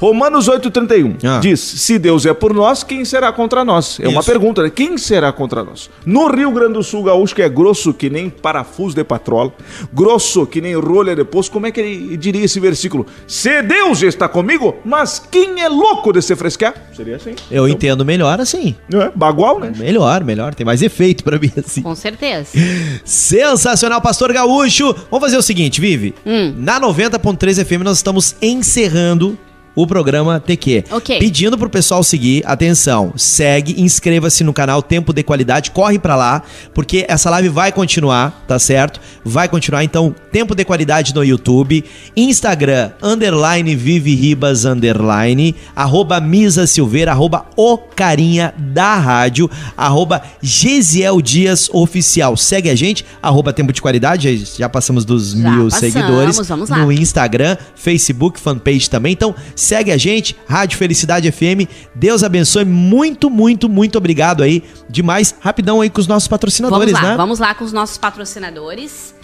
[0.00, 1.38] Romanos 8,31 Ah.
[1.40, 4.00] diz: Se Deus é por nós, quem será contra nós?
[4.00, 4.30] É uma Isso.
[4.30, 4.70] pergunta, né?
[4.70, 5.90] Quem será contra nós?
[6.06, 9.52] No Rio Grande do Sul, gaúcho, que é grosso que nem parafuso de patrola,
[9.92, 13.06] grosso que nem rolha de poço, como é que ele diria esse versículo?
[13.26, 16.74] Se Deus está comigo, mas quem é louco de se fresquear?
[16.96, 17.34] Seria assim.
[17.50, 18.74] Eu entendo melhor assim.
[18.90, 19.12] Não é?
[19.14, 19.72] Bagual, né?
[19.76, 20.54] Melhor, melhor.
[20.54, 21.82] Tem mais efeito pra mim assim.
[21.82, 22.50] Com certeza.
[23.04, 24.94] Sensacional, Pastor Gaúcho.
[25.10, 26.14] Vamos fazer o seguinte, Vivi.
[26.24, 26.54] Hum.
[26.56, 29.36] Na 90.3 FM nós estamos encerrando
[29.82, 30.84] o programa TQ.
[30.90, 31.18] Ok.
[31.18, 36.42] Pedindo pro pessoal seguir, atenção, segue, inscreva-se no canal Tempo de Qualidade, corre pra lá,
[36.74, 39.00] porque essa live vai continuar, tá certo?
[39.24, 41.84] Vai continuar, então, Tempo de Qualidade no YouTube,
[42.16, 51.20] Instagram, underline Vivi Ribas, underline, arroba Misa Silveira, arroba o carinha da rádio, arroba Gesiel
[51.20, 52.36] Dias Oficial.
[52.36, 56.70] Segue a gente, arroba Tempo de Qualidade, já, passamos dos Já mil passamos, seguidores vamos
[56.70, 56.78] lá.
[56.78, 59.12] no Instagram, Facebook, fanpage também.
[59.12, 59.34] Então,
[59.70, 61.70] segue a gente, Rádio Felicidade FM.
[61.94, 62.64] Deus abençoe.
[62.64, 64.64] Muito, muito, muito obrigado aí.
[64.88, 65.32] Demais.
[65.38, 67.16] Rapidão aí com os nossos patrocinadores, Vamos lá, né?
[67.16, 69.14] vamos lá com os nossos patrocinadores.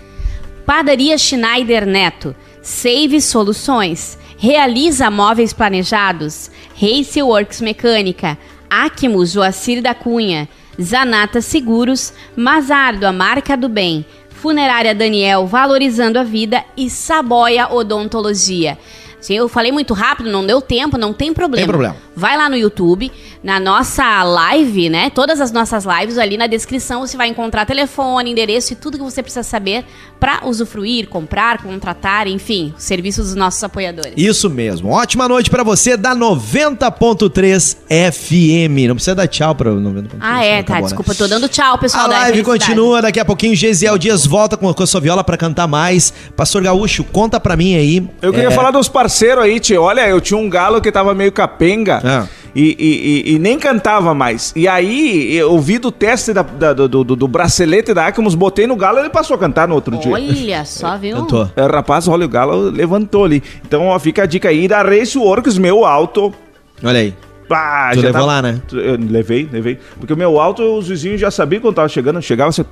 [0.64, 6.48] Padaria Schneider Neto, Save Soluções, Realiza Móveis Planejados,
[6.80, 8.38] Race Works Mecânica,
[8.70, 10.48] Acmos Joacir da Cunha,
[10.80, 18.78] Zanata Seguros, Mazardo, a marca do bem, Funerária Daniel, Valorizando a Vida e Saboia Odontologia.
[19.20, 21.64] Sim, eu falei muito rápido, não deu tempo, não tem problema.
[21.64, 21.96] Tem problema.
[22.14, 23.10] Vai lá no YouTube,
[23.42, 25.10] na nossa live, né?
[25.10, 29.04] Todas as nossas lives ali na descrição você vai encontrar telefone, endereço e tudo que
[29.04, 29.84] você precisa saber
[30.20, 34.12] para usufruir, comprar, contratar, enfim, os serviços dos nossos apoiadores.
[34.16, 34.90] Isso mesmo.
[34.90, 37.76] Ótima noite pra você da 90.3
[38.12, 38.88] FM.
[38.88, 40.08] Não precisa dar tchau pra 90.3.
[40.20, 40.74] Ah, é, tá.
[40.74, 40.82] né?
[40.82, 44.26] Desculpa, eu tô dando tchau, pessoal A da live continua, daqui a pouquinho Gesiel Dias
[44.26, 46.12] volta com, a sua viola pra cantar mais.
[46.36, 48.08] Pastor Gaúcho, conta pra mim aí.
[48.22, 49.05] Eu queria é, falar dos parceiros
[49.40, 49.82] aí, tio.
[49.82, 52.26] Olha, eu tinha um galo que tava meio capenga Ah.
[52.54, 54.52] e, e- e- e nem cantava mais.
[54.56, 58.66] E aí, eu vi do teste da- da- do, do, do bracelete da Acmos, botei
[58.66, 60.12] no galo e ele passou a cantar no outro dia.
[60.12, 61.16] Olha só, viu?
[61.16, 61.50] Cantou.
[61.56, 63.42] É, rapaz, olha, o galo levantou ali.
[63.66, 66.32] Então, ó, fica a dica aí da Race Works, meu alto.
[66.82, 67.14] Olha aí.
[67.50, 68.60] Ah, Tu já levou tá- lá, né?
[68.72, 69.78] Eu levei, levei.
[69.98, 72.20] Porque o meu alto, os vizinhos já sabiam quando tava chegando.
[72.20, 72.64] Chegava assim.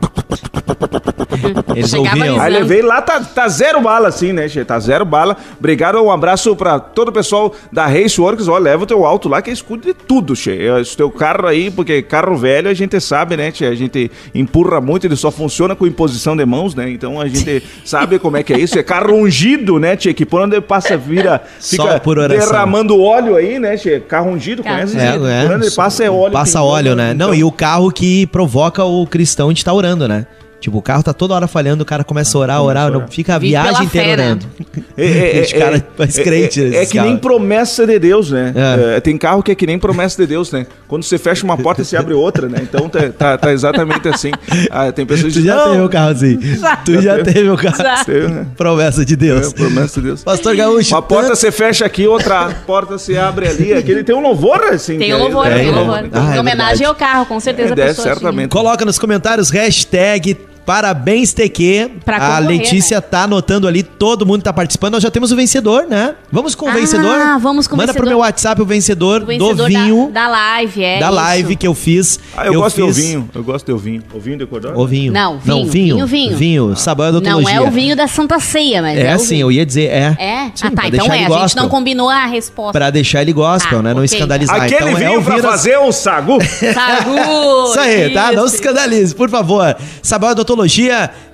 [1.77, 2.41] Eles Chegava ouviam.
[2.41, 4.64] Aí levei lá, tá, tá zero bala assim, né, Che?
[4.64, 5.37] Tá zero bala.
[5.59, 8.49] Obrigado, um abraço pra todo o pessoal da Race Works.
[8.49, 10.51] Ó, leva o teu alto lá que escuta de tudo, Che.
[10.81, 13.64] Esse teu carro aí, porque carro velho a gente sabe, né, Che?
[13.64, 16.91] A gente empurra muito, ele só funciona com imposição de mãos, né?
[16.91, 18.79] Então a gente sabe como é que é isso.
[18.79, 20.12] É carro ungido, né, Che?
[20.14, 22.47] Que por onde passa, vira, Só fica por oração.
[22.49, 24.01] derramando óleo aí, né, Che?
[24.01, 24.98] Carro ungido, conhece?
[24.98, 25.46] É, é.
[25.46, 26.32] Por onde ele passa é óleo.
[26.32, 27.08] Passa óleo, né?
[27.14, 30.26] Não, então- e o carro que provoca o cristão de estar orando, né?
[30.64, 33.34] Tipo, o carro tá toda hora falhando, o cara começa a orar, orar, não, fica
[33.34, 34.24] a Vive viagem inteira né?
[34.28, 34.46] orando.
[34.96, 38.54] É, é, Os caras mais crentes, É, é esses que nem promessa de Deus, né?
[38.56, 38.96] É.
[38.96, 40.66] É, tem carro que é que nem promessa de Deus, né?
[40.88, 42.60] Quando você fecha uma porta, você abre outra, né?
[42.62, 44.30] Então tá, tá- tá exatamente assim.
[44.70, 46.38] Ah, tem pessoas que Tu dizem, já teve o carro assim.
[46.86, 47.32] Tu já teve.
[47.34, 47.76] teve o carro.
[47.76, 48.04] Já.
[48.04, 48.46] teve, né?
[48.56, 49.48] Promessa de Deus.
[49.48, 50.24] É, promessa de Deus.
[50.24, 50.94] Pastor Gaúcho.
[50.94, 53.74] Uma porta tanto- você fecha aqui, outra porta se abre ali.
[53.74, 54.96] Aquele tem um louvor, assim.
[54.96, 55.78] Tem um é- louvor, é, tem um né?
[55.78, 56.08] louvor.
[56.12, 58.06] Ah, é em homenagem ao carro, com certeza É, a pessoa.
[58.08, 58.48] certamente.
[58.48, 61.90] Coloca nos comentários hashtag Parabéns, TQ.
[62.04, 64.94] Pra a Letícia tá anotando ali, todo mundo tá participando.
[64.94, 66.14] Nós já temos o vencedor, né?
[66.32, 67.38] Vamos com o Ah, vencedor?
[67.40, 68.08] vamos com o Manda pro vencedor.
[68.08, 70.98] meu WhatsApp o vencedor, O vencedor do vinho, da, da live, é.
[71.00, 71.14] da isso.
[71.14, 72.18] live que eu fiz.
[72.36, 72.96] Ah, eu, gosto fiz...
[72.96, 73.30] de ovinho.
[73.34, 74.02] Eu gosto de ovinho.
[74.14, 74.72] Ovinho de cordão?
[74.76, 75.12] O vinho.
[75.12, 75.94] Não, Não, vinho, vinho.
[75.96, 76.36] vinho, vinho.
[76.36, 79.28] Vinho, sabor da Não é o vinho da Santa Ceia, mas é, É, o sim,
[79.28, 79.40] vinho.
[79.46, 80.16] eu ia dizer, é.
[80.18, 80.44] É?
[80.54, 80.88] Sim, ah, pra tá.
[80.88, 81.08] Então é.
[81.08, 81.62] ele A gente gospel.
[81.62, 82.72] não combinou a resposta.
[82.72, 83.90] Pra deixar ele gospel, Ah, né?
[83.94, 84.04] Não ok.
[84.16, 84.56] escandalizar.
[84.62, 86.38] Aquele então, é vinho o pra vinho das- fazer um sagu.
[86.74, 87.70] Sagu!
[87.70, 88.32] Isso aí, tá?
[88.32, 89.76] Não se escandalize, por favor.
[90.02, 90.34] Sabor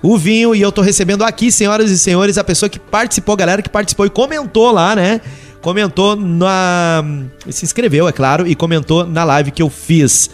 [0.03, 3.37] O vinho, e eu tô recebendo aqui, senhoras e senhores, a pessoa que participou, a
[3.37, 5.21] galera que participou e comentou lá, né?
[5.61, 7.05] Comentou na.
[7.51, 10.31] Se inscreveu, é claro, e comentou na live que eu fiz.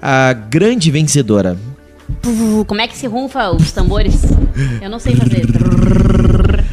[0.00, 1.56] a grande vencedora?
[2.66, 4.22] Como é que se runfa os tambores?
[4.80, 5.44] Eu não sei fazer.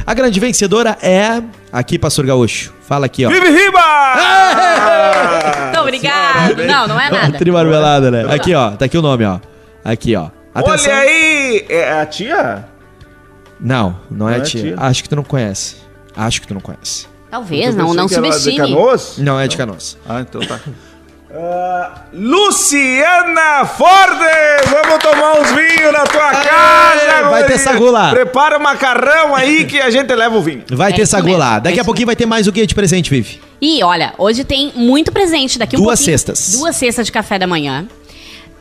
[0.05, 1.43] A grande vencedora é.
[1.72, 2.74] Aqui, Pastor Gaúcho.
[2.82, 3.30] Fala aqui, ó.
[3.30, 3.80] Vive Riba!
[5.65, 6.65] Muito obrigado.
[6.65, 7.36] Não, não é nada.
[7.38, 8.26] Tri marmelada, né?
[8.34, 8.72] Aqui, ó.
[8.72, 9.39] Tá aqui o nome, ó.
[9.84, 10.30] Aqui, ó.
[10.55, 10.91] Atenção.
[10.91, 11.37] Olha aí!
[11.70, 12.66] É a tia?
[13.60, 14.62] Não, não é, é tia.
[14.62, 14.76] tia.
[14.78, 15.76] Acho que tu não conhece.
[16.16, 17.08] Acho que tu não conhece.
[17.30, 18.58] Talvez, Eu não, não pensei que era de subestime.
[18.76, 19.18] Canoas?
[19.18, 19.98] Não é de Canoas.
[20.08, 20.60] Ah, então tá.
[21.39, 24.70] Ah, Luciana Forde!
[24.72, 27.30] Vamos tomar uns vinhos na tua casa!
[27.30, 27.60] vai ter guria.
[27.60, 28.10] sagu lá.
[28.12, 30.64] Prepara o macarrão aí que a gente leva o vinho.
[30.72, 31.58] Vai É ter isso sagu mesmo, lá.
[31.58, 33.41] é Daqui a isso pouquinho vai ter mais o que de presente, Vivi?
[33.62, 36.52] E olha, hoje tem muito presente daqui um Duas pouquinho- cestas.
[36.58, 37.86] Duas cestas de café da manhã.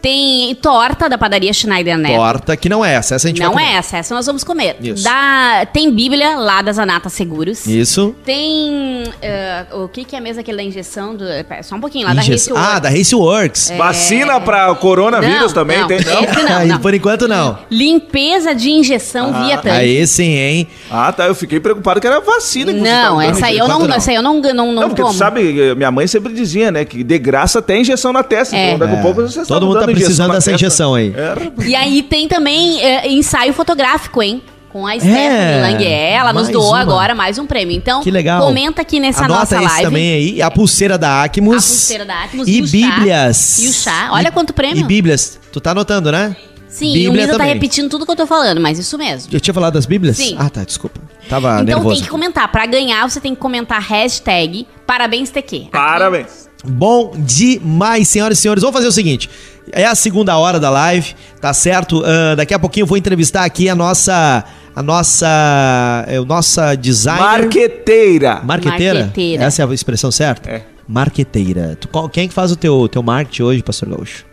[0.06, 2.14] Tem torta da padaria Schneider Neto.
[2.14, 3.16] Torta, que não é essa.
[3.16, 3.66] Essa a gente vai Não comer.
[3.66, 4.76] é essa, essa nós vamos comer.
[4.80, 5.02] Isso.
[5.02, 7.66] Da, tem Bíblia lá da Zanata Seguros.
[7.66, 8.14] Isso.
[8.24, 9.02] Tem.
[9.20, 11.16] eh, o que, que é mesmo aquele da injeção?
[11.16, 13.72] Do, pera, só um pouquinho lá, da Race Ah, da Raceworks.
[13.76, 15.88] Vacina pra coronavírus Não, também não.
[15.88, 15.98] tem?
[16.04, 16.22] Não?
[16.22, 16.78] Esse não, Aí, não.
[16.78, 17.58] Por enquanto, não.
[17.68, 19.70] Limpeza de injeção via tanque.
[19.76, 20.68] Aí sim, hein?
[20.88, 21.26] Ah, tá.
[21.26, 23.36] Eu fiquei preocupado que era vacina que você Não, tava dando.
[23.38, 23.96] essa aí eu não, enquanto não.
[23.96, 25.12] essa aí eu não, não, não, Não, porque tomo.
[25.12, 28.54] tu sabe, minha mãe sempre dizia, né, que de graça tem injeção na testa.
[28.56, 28.68] É.
[28.74, 29.02] Então, daqui a É.
[29.02, 31.12] pouco você Todo mundo tá precisando dessa injeção aí.
[31.16, 31.64] É.
[31.66, 34.42] E aí tem também eh, ensaio fotográfico, hein?
[34.72, 35.88] Com a Stephanie Languer.
[36.12, 36.80] Ela nos doou uma.
[36.80, 37.74] agora mais um prêmio.
[37.74, 38.42] Então, Que legal.
[38.42, 39.82] comenta aqui nessa Anota nossa esse live.
[39.84, 40.42] também aí.
[40.42, 41.56] A pulseira da Acmus.
[41.64, 42.72] A pulseira da Acmus E, e o chá.
[42.76, 43.58] Bíblias.
[43.58, 44.08] E o chá.
[44.12, 44.78] Olha E- quanto prêmio.
[44.78, 45.38] E Bíblias.
[45.50, 46.36] Tu tá anotando, né?
[46.68, 47.54] Sim, e o Bíblia Misa tá também.
[47.54, 49.30] repetindo tudo que eu tô falando, mas isso mesmo.
[49.32, 50.18] Eu tinha falado das Bíblias?
[50.18, 50.36] Sim.
[50.38, 51.00] Ah, tá, desculpa.
[51.26, 51.94] Tava então nervoso.
[51.94, 52.46] tem que comentar.
[52.52, 55.68] Pra ganhar, você tem que comentar hashtag parabéns TQ.
[55.72, 56.45] Parabéns.
[56.68, 58.62] Bom demais, senhoras e senhores.
[58.62, 59.28] Vamos fazer o seguinte.
[59.72, 62.02] É a segunda hora da live, tá certo?
[62.04, 64.44] Ah, daqui a pouquinho eu vou entrevistar aqui a nossa...
[64.74, 66.04] A nossa...
[66.06, 67.20] É, o nossa designer...
[67.22, 68.40] Marqueteira.
[68.44, 69.00] Marqueteira?
[69.00, 69.44] Marqueteira.
[69.44, 70.50] Essa é a expressão certa?
[70.50, 70.62] É.
[70.86, 71.76] Marqueteira.
[71.80, 74.24] Tu, qual- quem é que faz o teu, teu marketing hoje, Pastor Gaúcho?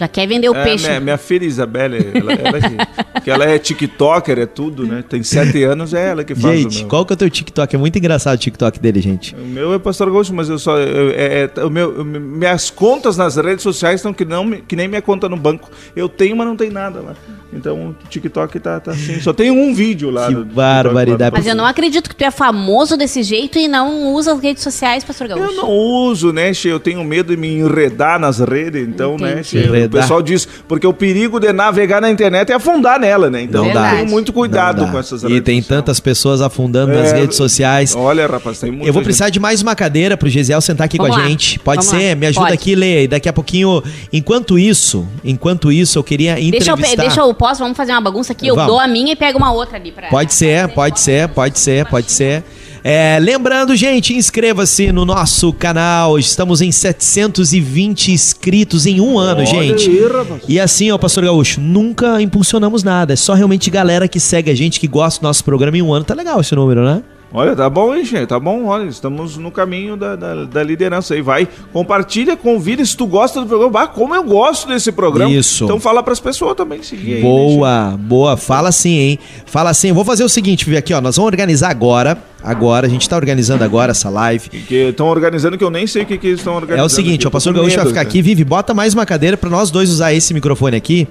[0.00, 0.86] Já quer vender o É, peixe.
[0.88, 5.04] minha, minha filha Isabelle, ela, ela que, que ela é tiktoker, é tudo, né?
[5.06, 6.88] Tem sete anos, é ela que faz o Gente, meu.
[6.88, 7.76] qual que é o teu TikTok?
[7.76, 9.34] É muito engraçado o TikTok dele, gente.
[9.34, 10.78] O meu é Pastor Gaúcho, mas eu só.
[10.78, 14.74] eu- é, é- o meu, eu- minhas contas nas redes sociais estão que, não, que
[14.74, 15.68] nem minha conta no banco.
[15.94, 17.12] Eu tenho, mas não tem nada lá.
[17.52, 19.20] Então o TikTok tá, tá assim.
[19.20, 20.28] Só tem um vídeo lá.
[20.28, 21.32] Que TikTok barbaridade.
[21.32, 21.38] lá.
[21.38, 24.62] Mas eu não acredito que tu é famoso desse jeito e não usa as redes
[24.62, 25.44] sociais, Pastor Gaúcho.
[25.44, 26.68] Eu não uso, né, Che?
[26.68, 29.48] Eu tenho medo de me enredar nas redes, então, né, Entendi.
[29.48, 29.58] Che?
[29.98, 33.42] O pessoal diz, porque o perigo de navegar na internet é afundar nela, né?
[33.42, 37.94] Então, tenho muito cuidado com essas E tem tantas pessoas afundando nas É, redes sociais.
[37.96, 38.86] Olha, rapaz, tem muito.
[38.86, 41.28] Eu vou precisar de mais uma cadeira pro Gesiel sentar aqui Vamos com a lá.
[41.28, 41.58] gente.
[41.58, 42.10] Pode Vamos ser?
[42.10, 42.14] lá.
[42.16, 42.54] Me ajuda Pode.
[42.54, 43.04] aqui, Lê.
[43.04, 43.82] E daqui a pouquinho,
[44.12, 47.02] enquanto isso, enquanto isso, eu queria Deixa eu, entrevistar.
[47.02, 47.60] deixa eu, posso?
[47.60, 48.46] Vamos fazer uma bagunça aqui?
[48.46, 48.70] Eu Vamos.
[48.70, 50.08] dou a minha e pego uma outra ali pra...
[50.08, 52.44] Pode ser, pode ser, pode ser, pode ser.
[52.82, 56.18] É, lembrando, gente, inscreva-se no nosso canal.
[56.18, 59.90] Estamos em 720 inscritos em um ano, Olha gente.
[59.90, 60.40] aí.
[60.48, 63.12] E assim, ó, Pastor Gaúcho, nunca impulsionamos nada.
[63.12, 65.92] É só realmente galera que segue a gente, que gosta do nosso programa em um
[65.92, 66.04] ano.
[66.04, 67.02] Tá legal esse número, né?
[67.32, 68.26] Olha, tá bom, hein, gente?
[68.26, 71.22] Tá bom, olha, estamos no caminho da, da, da liderança aí.
[71.22, 72.84] Vai, compartilha, convida.
[72.84, 75.30] Se tu gosta do programa, ah, como eu gosto desse programa.
[75.32, 75.62] Isso.
[75.64, 77.22] Então fala pras pessoas também seguir aí.
[77.22, 78.36] né, Boa, boa.
[78.36, 79.18] Fala sim, hein?
[79.46, 79.92] Fala sim.
[79.92, 81.00] Vou fazer o seguinte, Vivi, aqui, ó.
[81.00, 82.18] Nós vamos organizar agora.
[82.42, 84.48] Agora, a gente tá organizando agora essa live.
[84.68, 86.82] estão organizando que eu nem sei o que, que eles estão organizando.
[86.82, 88.08] É o seguinte, ó, o pastor Gaúcho vai ficar cara.
[88.08, 91.06] aqui, Vivi, bota mais uma cadeira pra nós dois usar esse microfone aqui.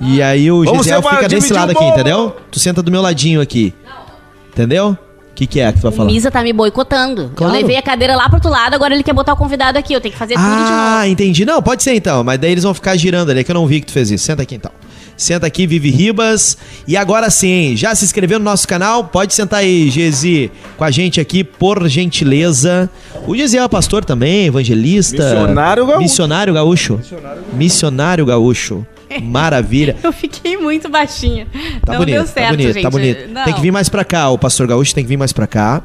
[0.00, 2.36] E aí o Vamos Gisel separar, fica desse lado aqui, entendeu?
[2.50, 3.72] Tu senta do meu ladinho aqui.
[4.52, 4.96] Entendeu?
[5.34, 6.12] O que, que é que tu vai O falar?
[6.12, 7.32] Misa tá me boicotando.
[7.34, 7.52] Claro.
[7.52, 9.92] Eu levei a cadeira lá pro outro lado, agora ele quer botar o convidado aqui.
[9.92, 10.72] Eu tenho que fazer tudo de novo.
[10.72, 11.44] Ah, entendi.
[11.44, 12.22] Não, pode ser então.
[12.22, 14.12] Mas daí eles vão ficar girando ali, é que eu não vi que tu fez
[14.12, 14.24] isso.
[14.24, 14.70] Senta aqui então.
[15.16, 16.56] Senta aqui, Vivi Ribas.
[16.86, 19.02] E agora sim, já se inscreveu no nosso canal?
[19.02, 22.88] Pode sentar aí, Gesi, com a gente aqui, por gentileza.
[23.26, 25.22] O Gesi é pastor também, evangelista.
[25.22, 26.00] Missionário gaúcho.
[26.00, 27.00] Missionário gaúcho.
[27.52, 28.86] Missionário gaúcho.
[29.22, 29.96] Maravilha.
[30.02, 31.46] Eu fiquei muito baixinha.
[31.84, 32.82] Tá não bonito, deu certo, tá bonito, gente.
[32.82, 33.28] tá bonito.
[33.32, 33.44] Não.
[33.44, 35.82] Tem que vir mais pra cá, o pastor gaúcho tem que vir mais pra cá.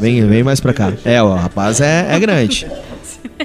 [0.00, 0.92] Vem, vem mais pra cá.
[1.04, 2.66] É, o rapaz é, é grande.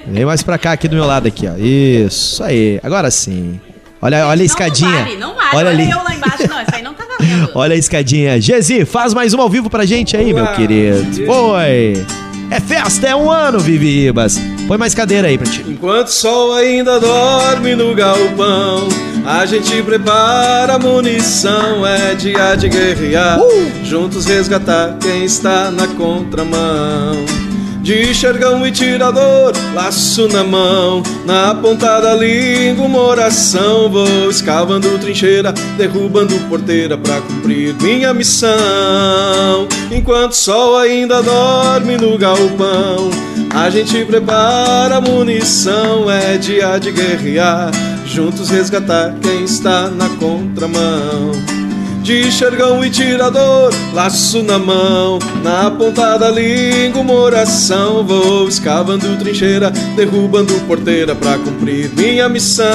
[0.07, 1.55] Vem mais pra cá, aqui do meu lado, aqui, ó.
[1.57, 2.79] Isso aí.
[2.83, 3.59] Agora sim.
[4.01, 4.89] Olha, olha a escadinha.
[4.89, 5.49] Não vale, não vale.
[5.53, 5.91] Olha Olha, ali.
[5.91, 6.47] eu lá embaixo.
[6.49, 7.51] Não, isso aí não tá valendo.
[7.53, 8.41] Olha a escadinha.
[8.41, 10.55] Gesi, faz mais uma ao vivo pra gente aí, meu Uau.
[10.55, 11.25] querido.
[11.25, 12.05] Foi.
[12.49, 14.39] É festa, é um ano, Vivi Ribas.
[14.71, 15.65] Põe mais cadeira aí pra ti.
[15.67, 18.87] Enquanto o sol ainda dorme no galpão,
[19.25, 21.85] a gente prepara a munição.
[21.85, 23.37] É dia de guerrear,
[23.83, 27.50] juntos resgatar quem está na contramão.
[27.81, 33.89] De xergão e tirador, laço na mão, na ponta da língua uma oração.
[33.89, 39.67] Vou escavando trincheira, derrubando porteira pra cumprir minha missão.
[39.91, 43.09] Enquanto o sol ainda dorme no galpão,
[43.49, 46.09] a gente prepara munição.
[46.09, 47.71] É dia de guerrear,
[48.05, 51.60] juntos resgatar quem está na contramão
[52.01, 58.03] de xergão e tirador, laço na mão, na ponta da língua uma oração.
[58.03, 62.65] Vou escavando trincheira, derrubando porteira pra cumprir minha missão.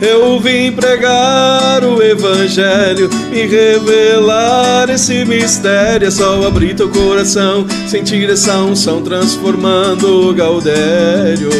[0.00, 6.06] Eu vim pregar o evangelho e revelar esse mistério.
[6.06, 11.50] É só abrir teu coração, sentir essa unção transformando o Gaudério.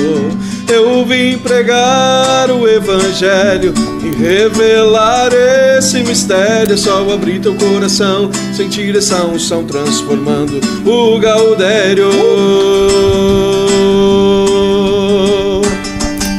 [0.73, 5.33] Eu vim pregar o evangelho e revelar
[5.77, 6.75] esse mistério.
[6.75, 12.09] É só abrir teu coração, sentir essa unção transformando o Gaudério.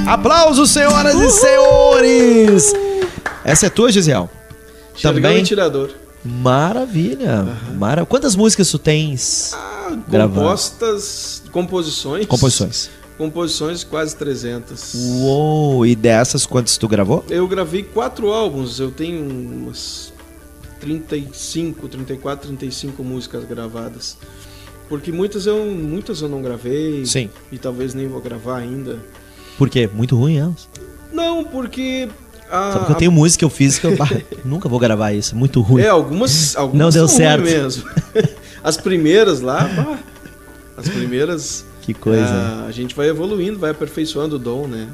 [0.07, 2.73] Aplausos, senhoras e senhores!
[3.43, 4.29] Essa é tua, Gisel?
[4.95, 5.39] Xergão Também?
[5.39, 5.89] e tirador.
[6.23, 7.47] Maravilha.
[7.75, 8.05] Mara...
[8.05, 9.51] Quantas músicas tu tens?
[10.07, 10.39] Gravado.
[10.39, 12.25] Compostas, composições.
[12.27, 13.00] Composições.
[13.17, 14.93] Composições quase 300.
[14.95, 17.23] Uou, e dessas quantas tu gravou?
[17.29, 20.11] Eu gravei quatro álbuns, eu tenho umas
[20.79, 24.17] 35, 34, 35 músicas gravadas.
[24.89, 27.05] Porque muitas eu, muitas eu não gravei.
[27.05, 27.29] Sim.
[27.51, 28.99] E talvez nem vou gravar ainda.
[29.57, 29.89] Por quê?
[29.93, 30.67] Muito ruim elas.
[31.13, 32.09] Não, porque.
[32.49, 34.09] A, Só porque eu tenho música que eu fiz que eu bah,
[34.43, 35.33] nunca vou gravar isso.
[35.33, 35.83] é Muito ruim.
[35.83, 37.43] É, algumas, algumas Não deu certo.
[37.43, 37.87] mesmo.
[38.63, 39.97] As primeiras lá, bah,
[40.77, 41.65] as primeiras.
[41.81, 42.23] Que coisa.
[42.25, 44.87] ah, a gente vai evoluindo, vai aperfeiçoando o dom, né?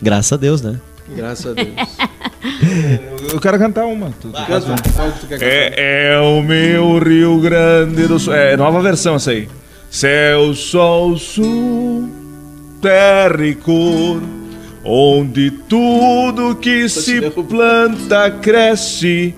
[0.00, 0.80] Graças a Deus, né?
[1.14, 1.68] Graças a Deus.
[3.32, 4.10] Eu quero cantar uma.
[4.20, 5.46] Tu- tu Canta, fala o que tu quer cantar.
[5.78, 8.34] É, é o meu Rio Grande do Sul.
[8.34, 9.48] É nova versão essa aí.
[9.90, 12.10] Céu, sol, sul,
[12.80, 14.22] terra e cor,
[14.84, 19.34] onde tudo que se planta cresce.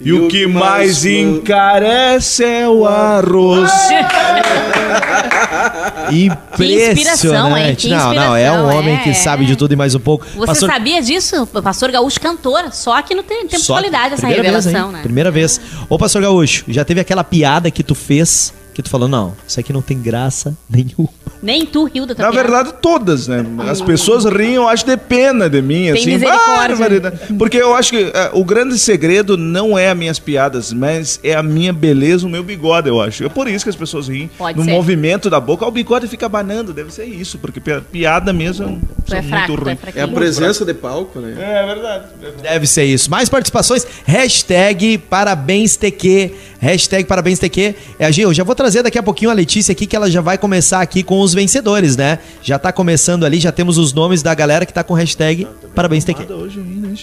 [0.00, 3.70] E, E o que mais encarece é o arroz.
[6.12, 7.88] Impressionante.
[7.88, 10.24] Que não, não, é um homem é, que sabe de tudo e mais um pouco.
[10.34, 11.46] Você Pastor- sabia disso?
[11.46, 12.72] Pastor Gaúcho cantor.
[12.72, 14.96] Só que no te- tempo de Só- qualidade essa primeira vez, revelação, hein?
[14.96, 15.02] né?
[15.02, 15.60] Primeira vez.
[15.88, 19.58] Ô, Pastor Gaúcho, já teve aquela piada que tu fez que tu falou, não, isso
[19.58, 21.08] aqui não tem graça nenhuma.
[21.42, 22.48] Nem tu riu da tua Na piada.
[22.48, 23.44] verdade, todas, né?
[23.68, 26.10] As pessoas riem, eu acho, de pena de mim, Tem assim.
[26.10, 27.12] misericórdia.
[27.38, 31.34] Porque eu acho que eh, o grande segredo não é as minhas piadas, mas é
[31.34, 33.24] a minha beleza, o meu bigode, eu acho.
[33.24, 34.30] É por isso que as pessoas riem.
[34.36, 34.70] Pode no ser.
[34.70, 38.68] movimento da boca, o bigode fica banando, deve ser isso, porque pi- piada mesmo é
[38.68, 39.70] um- Tu é são fraco, muito é ruim.
[39.70, 40.14] É a fraquinho.
[40.14, 41.34] presença de palco, né?
[41.40, 42.04] É verdade.
[42.42, 43.10] Deve ser isso.
[43.10, 47.74] Mais participações, hashtag parabéns TQ, hashtag parabéns TQ.
[47.98, 50.20] É, Gil, eu já vou trazer daqui a pouquinho a Letícia aqui, que ela já
[50.20, 52.18] vai começar aqui com os vencedores, né?
[52.42, 56.04] Já tá começando ali, já temos os nomes da galera que tá com hashtag parabéns
[56.04, 56.32] TQ.
[56.32, 56.94] Hoje aí, né?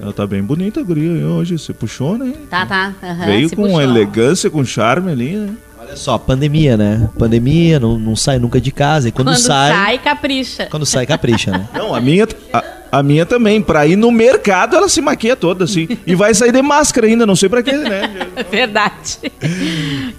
[0.00, 1.58] Ela tá bem bonita, a guria, aí hoje.
[1.58, 2.32] Você puxou, né?
[2.50, 2.94] Tá, tá.
[3.02, 3.80] aham, Veio com puxou.
[3.80, 5.54] elegância, com charme ali, né?
[5.78, 7.08] Olha só, pandemia, né?
[7.18, 9.08] Pandemia, não, não sai nunca de casa.
[9.08, 10.66] E quando, Quando sai, sai, capricha.
[10.70, 11.68] Quando sai, capricha, né?
[11.72, 12.64] Não, a minha, a,
[12.98, 13.60] a minha também.
[13.62, 15.88] Pra ir no mercado, ela se maquia toda, assim.
[16.06, 18.10] E vai sair de máscara ainda, não sei pra quê, né?
[18.50, 19.18] Verdade.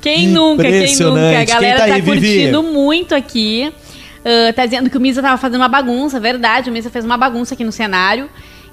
[0.02, 1.40] Quem nunca, quem nunca?
[1.40, 2.28] A galera Quem tá aí, tá, Vivi?
[2.28, 3.72] curtindo muito aqui.
[4.26, 6.70] Ah, tá dizendo que o Misa tava fazendo uma bagunça, verdade.
[6.70, 8.30] O Misa fez uma bagunça aqui no cenário.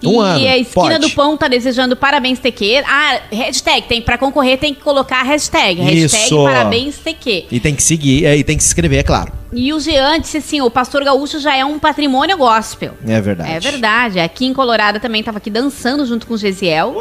[0.09, 0.99] Um e ano, a esquina pode.
[0.99, 2.83] do pão tá desejando parabéns TQ.
[2.87, 5.81] Ah, hashtag, tem, pra concorrer tem que colocar a hashtag.
[5.81, 6.43] Hashtag Isso.
[6.45, 7.47] parabéns TQ.
[7.51, 9.33] E tem que seguir, é, e tem que se inscrever, é claro.
[9.57, 12.95] E o Jean disse assim: o pastor gaúcho já é um patrimônio gospel.
[13.07, 13.53] É verdade.
[13.53, 14.19] É verdade.
[14.19, 16.93] Aqui em Colorado também tava aqui dançando junto com o Gesiel.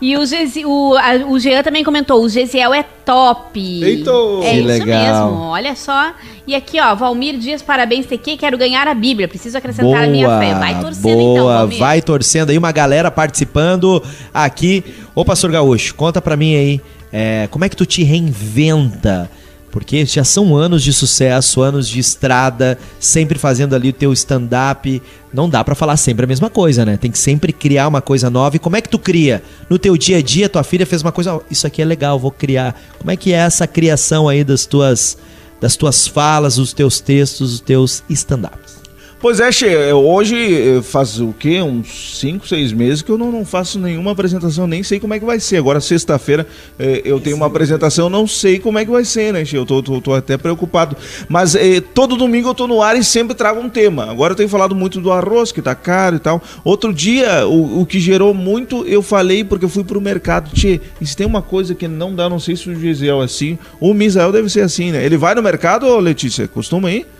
[0.00, 3.60] E o, Gesi, o, a- o Jean também comentou: o Gesiel é top.
[3.84, 4.10] Eita!
[4.42, 5.26] É Que isso legal.
[5.30, 6.12] mesmo, olha só.
[6.46, 8.36] E aqui, ó, Valmir Dias, parabéns, TQ.
[8.36, 9.28] Quero ganhar a Bíblia.
[9.28, 10.54] Preciso acrescentar a minha fé.
[10.54, 11.78] Vai torcendo boa, então, Valmir.
[11.78, 12.09] vai torcendo
[12.48, 14.02] aí, uma galera participando
[14.32, 14.84] aqui.
[15.14, 16.80] Ô, Pastor Gaúcho, conta pra mim aí,
[17.12, 19.30] é, como é que tu te reinventa?
[19.70, 25.00] Porque já são anos de sucesso, anos de estrada, sempre fazendo ali o teu stand-up.
[25.32, 26.96] Não dá pra falar sempre a mesma coisa, né?
[26.96, 28.56] Tem que sempre criar uma coisa nova.
[28.56, 29.42] E como é que tu cria?
[29.68, 32.18] No teu dia a dia, tua filha fez uma coisa, "Ó, isso aqui é legal,
[32.18, 32.74] vou criar.
[32.98, 35.16] Como é que é essa criação aí das tuas,
[35.60, 38.79] das tuas falas, os teus textos, os teus stand-ups?
[39.20, 40.34] Pois é, Che, hoje
[40.78, 41.60] eh, faz o quê?
[41.60, 45.18] Uns 5, 6 meses que eu não, não faço nenhuma apresentação, nem sei como é
[45.18, 45.58] que vai ser.
[45.58, 46.46] Agora, sexta-feira,
[46.78, 49.56] eh, eu tenho uma apresentação, não sei como é que vai ser, né, Che?
[49.56, 50.96] Eu tô, tô, tô até preocupado.
[51.28, 54.10] Mas eh, todo domingo eu tô no ar e sempre trago um tema.
[54.10, 56.42] Agora eu tenho falado muito do arroz, que tá caro e tal.
[56.64, 60.50] Outro dia, o, o que gerou muito, eu falei porque eu fui pro mercado.
[60.54, 63.24] Che, e se tem uma coisa que não dá, não sei se o Gisel é
[63.26, 65.04] assim, o Misael deve ser assim, né?
[65.04, 66.48] Ele vai no mercado, Letícia?
[66.48, 67.19] Costuma ir?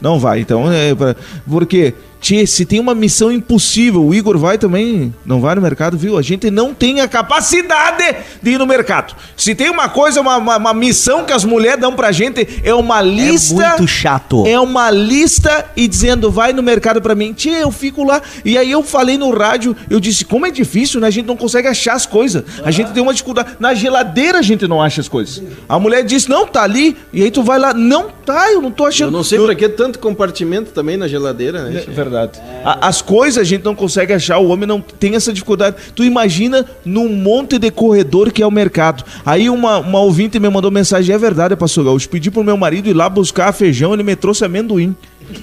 [0.00, 1.14] Não vai, então é pra...
[1.48, 5.96] porque Tchê, se tem uma missão impossível, o Igor vai também, não vai no mercado,
[5.96, 6.18] viu?
[6.18, 9.14] A gente não tem a capacidade de ir no mercado.
[9.36, 12.74] Se tem uma coisa, uma, uma, uma missão que as mulheres dão pra gente, é
[12.74, 13.62] uma lista.
[13.62, 14.46] É muito chato.
[14.46, 17.32] É uma lista e dizendo, vai no mercado pra mim.
[17.32, 18.20] Tchê, eu fico lá.
[18.44, 21.06] E aí eu falei no rádio, eu disse, como é difícil, né?
[21.06, 22.44] A gente não consegue achar as coisas.
[22.62, 23.56] A gente tem uma dificuldade.
[23.58, 25.42] Na geladeira a gente não acha as coisas.
[25.68, 26.96] A mulher disse, não, tá ali.
[27.12, 29.08] E aí tu vai lá, não tá, eu não tô achando.
[29.08, 31.82] Eu não sei pra que tanto compartimento também na geladeira, né?
[31.86, 32.09] É verdade.
[32.64, 35.76] A- As coisas a gente não consegue achar, o homem não tem essa dificuldade.
[35.94, 39.04] Tu imagina num monte de corredor que é o mercado.
[39.24, 42.88] Aí uma, uma ouvinte me mandou mensagem, é verdade, pastor Gaúcho, pedi pro meu marido
[42.88, 44.94] ir lá buscar feijão, ele me trouxe amendoim.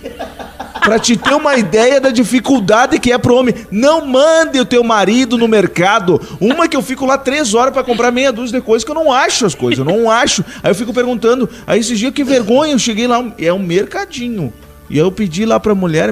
[0.83, 3.53] Pra te ter uma ideia da dificuldade que é pro homem.
[3.69, 6.21] Não mande o teu marido no mercado.
[6.39, 8.95] Uma que eu fico lá três horas pra comprar meia dúzia de coisas que eu
[8.95, 10.45] não acho as coisas, eu não acho.
[10.63, 11.49] Aí eu fico perguntando.
[11.65, 14.53] Aí esses dias, que vergonha, eu cheguei lá, é um mercadinho.
[14.89, 16.09] E eu pedi lá pra mulher,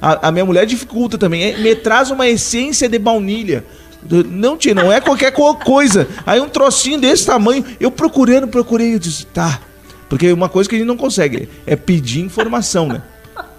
[0.00, 3.64] a, a minha mulher dificulta também, é, me traz uma essência de baunilha.
[4.28, 6.08] Não, tia, não é qualquer co- coisa.
[6.26, 9.60] Aí um trocinho desse tamanho, eu procurando, procurei, eu disse, tá.
[10.08, 13.02] Porque uma coisa que a gente não consegue é pedir informação, né?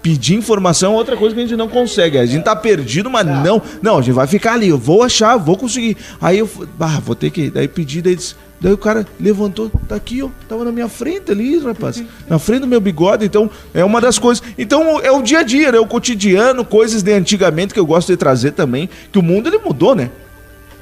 [0.04, 2.18] Pedir informação é outra coisa que a gente não consegue.
[2.18, 3.62] A gente tá perdido, mas não.
[3.80, 4.68] Não, a gente vai ficar ali.
[4.68, 5.96] Eu vou achar, vou conseguir.
[6.20, 7.48] Aí eu, bah, vou ter que.
[7.48, 10.28] Daí pedi, daí, disse- daí o cara levantou, tá aqui, ó.
[10.46, 12.04] Tava na minha frente ali, rapaz.
[12.28, 13.24] Na frente do meu bigode.
[13.24, 14.44] Então, é uma das coisas.
[14.58, 15.78] Então, é o dia a dia, né?
[15.78, 18.90] O cotidiano, coisas de antigamente que eu gosto de trazer também.
[19.10, 20.10] Que o mundo ele mudou, né?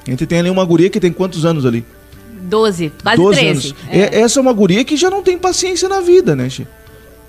[0.04, 1.84] A gente tem ali uma guria que tem quantos anos ali?
[2.42, 3.50] 12, quase 12 13.
[3.50, 3.74] anos.
[3.88, 6.66] É, essa é uma guria que já não tem paciência na vida, né, Che?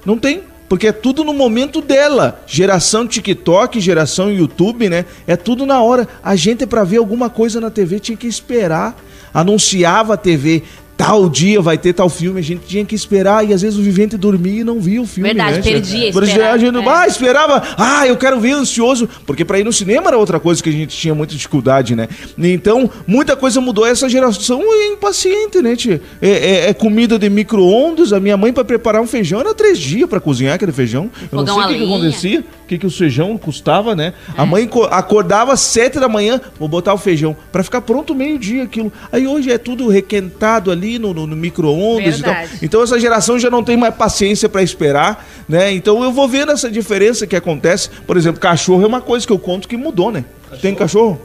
[0.03, 0.41] Não tem.
[0.73, 2.41] Porque é tudo no momento dela.
[2.47, 5.05] Geração TikTok, geração YouTube, né?
[5.27, 6.07] É tudo na hora.
[6.23, 8.99] A gente, pra ver alguma coisa na TV, tinha que esperar.
[9.31, 10.63] Anunciava a TV.
[10.95, 13.81] Tal dia vai ter tal filme, a gente tinha que esperar e às vezes o
[13.81, 15.29] vivente dormia e não via o filme.
[15.29, 16.87] Verdade, né, perdia Por esperar, a gente, é.
[16.87, 20.61] ah, esperava, ah, eu quero ver ansioso, porque pra ir no cinema era outra coisa
[20.61, 22.07] que a gente tinha muita dificuldade, né?
[22.37, 23.85] Então, muita coisa mudou.
[23.87, 25.99] Essa geração é impaciente, né, tia?
[26.21, 28.13] É, é- é comida de micro-ondas.
[28.13, 31.09] A minha mãe, pra preparar um feijão, era três dias pra cozinhar aquele feijão.
[31.31, 34.13] Eu não sei o que, que acontecia, o que, que o feijão custava, né?
[34.37, 34.41] É.
[34.41, 38.13] A mãe co- acordava às sete da manhã, vou botar o feijão, pra ficar pronto
[38.13, 38.91] meio-dia aquilo.
[39.11, 42.33] Aí hoje é tudo requentado ali no, no- no micro-ondas e tal.
[42.33, 42.59] Verdade.
[42.61, 45.71] Então essa geração já não tem mais paciência pra esperar, né?
[45.73, 47.89] Então eu vou vendo essa diferença que acontece.
[48.07, 50.25] Por exemplo, cachorro é uma coisa que eu conto que mudou, né?
[50.61, 51.19] Tem cachorro?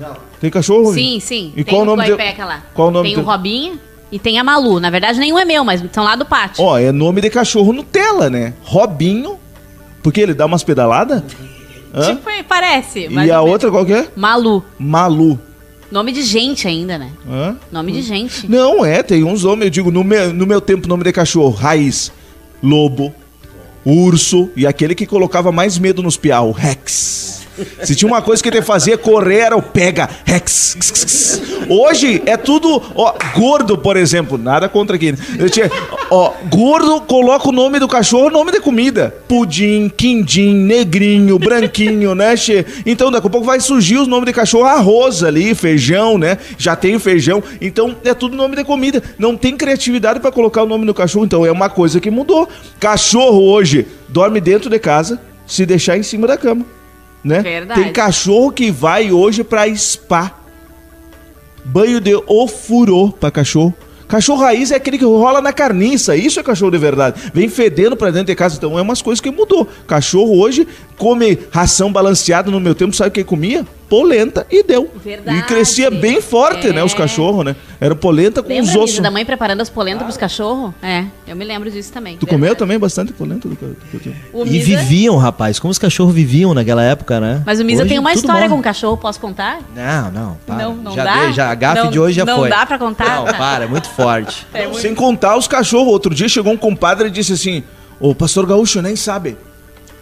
[0.00, 0.16] Não.
[0.40, 0.92] Tem cachorro?
[0.92, 1.52] Sim, sim.
[1.56, 2.62] E tem qual o nome de- Guaipeca lá.
[2.74, 3.78] qual o nome Tem de- o Robinho
[4.10, 4.80] e tem a Malu.
[4.80, 6.62] Na verdade, nenhum é meu, mas são lá do pátio.
[6.64, 8.54] Ó, é nome de cachorro Nutella, né?
[8.62, 9.38] Robinho.
[10.02, 11.22] Porque ele dá umas pedaladas?
[11.94, 12.14] Hã?
[12.16, 13.00] Tipo, parece.
[13.02, 13.50] E a menos.
[13.50, 14.08] outra qual que é?
[14.16, 14.62] Malu.
[14.78, 15.38] Malu.
[15.94, 17.12] Nome de gente ainda, né?
[17.24, 17.56] Hã?
[17.70, 18.50] Nome de gente.
[18.50, 21.54] Não, é, tem uns nomes, eu digo, no meu, no meu tempo, nome de cachorro,
[21.54, 22.10] raiz,
[22.60, 23.14] lobo,
[23.84, 27.43] urso, e aquele que colocava mais medo nos piau, Rex.
[27.82, 30.76] Se tinha uma coisa que ele fazia correr, era o pega, Rex.
[31.68, 35.14] Hoje é tudo, ó, gordo, por exemplo, nada contra aqui.
[35.38, 35.70] Eu tinha,
[36.10, 39.14] ó, gordo, coloca o nome do cachorro, nome de comida.
[39.26, 42.66] Pudim, quindim, negrinho, branquinho, né, che?
[42.84, 46.38] Então daqui a pouco vai surgir os nomes de cachorro, arroz ali, feijão, né?
[46.58, 47.42] Já tem feijão.
[47.60, 49.02] Então é tudo nome de comida.
[49.18, 52.48] Não tem criatividade pra colocar o nome do cachorro, então é uma coisa que mudou.
[52.78, 56.64] Cachorro hoje dorme dentro de casa, se deixar em cima da cama,
[57.24, 57.40] né?
[57.40, 57.82] Verdade.
[57.82, 60.32] Tem cachorro que vai hoje pra spa.
[61.64, 63.74] Banho de ofurô pra cachorro.
[64.06, 66.14] Cachorro raiz é aquele que rola na carniça.
[66.14, 67.32] Isso é cachorro de verdade.
[67.32, 68.56] Vem fedendo pra dentro de casa.
[68.56, 69.66] Então é umas coisas que mudou.
[69.86, 70.68] Cachorro hoje
[70.98, 72.50] come ração balanceada.
[72.50, 73.66] No meu tempo, sabe o que comia?
[73.94, 74.90] Polenta e deu.
[75.04, 75.38] Verdade.
[75.38, 76.82] E crescia bem forte, né?
[76.82, 76.96] Os É.
[76.96, 77.54] cachorros, né?
[77.80, 78.98] Era polenta com Lembra os ossos.
[78.98, 80.72] da mãe preparando as polentas pros cachorros?
[80.82, 82.16] É, eu me lembro disso também.
[82.16, 83.76] Tu comeu também bastante polenta do do?
[84.32, 85.60] O E viviam, rapaz.
[85.60, 87.40] Como os cachorros viviam naquela época, né?
[87.46, 88.56] Mas o Misa Hoje tem uma história morre.
[88.56, 89.60] com cachorro, posso contar?
[89.76, 90.38] Não, não.
[90.44, 90.56] Para.
[90.64, 91.20] Não, não já dá?
[91.20, 92.50] dei, já, a gafe Não- de hoje já não foi.
[92.50, 93.16] dá pra contar?
[93.16, 94.44] Não, para, é muito forte.
[94.52, 95.92] É muito- Sem contar os cachorros.
[95.92, 97.62] Outro dia chegou um compadre e disse assim:
[98.00, 99.36] Ô, pastor Gaúcho, nem sabe.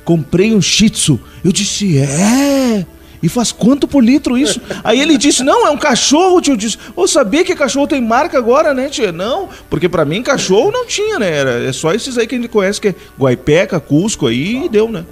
[0.05, 1.21] Comprei um shih tzu.
[1.45, 2.87] Eu disse: É.
[3.23, 4.61] E faz quanto por litro isso?
[4.83, 6.55] Aí ele disse: Não, é um cachorro, tio.
[6.55, 9.13] Eu disse: Ô, sabia que cachorro tem marca agora, né, tia?
[9.13, 11.31] Não, porque pra mim cachorro não tinha, né?
[11.31, 14.69] Era, é só esses aí que a gente conhece, que é Guaipeca, Cusco aí e
[14.69, 15.05] deu, né?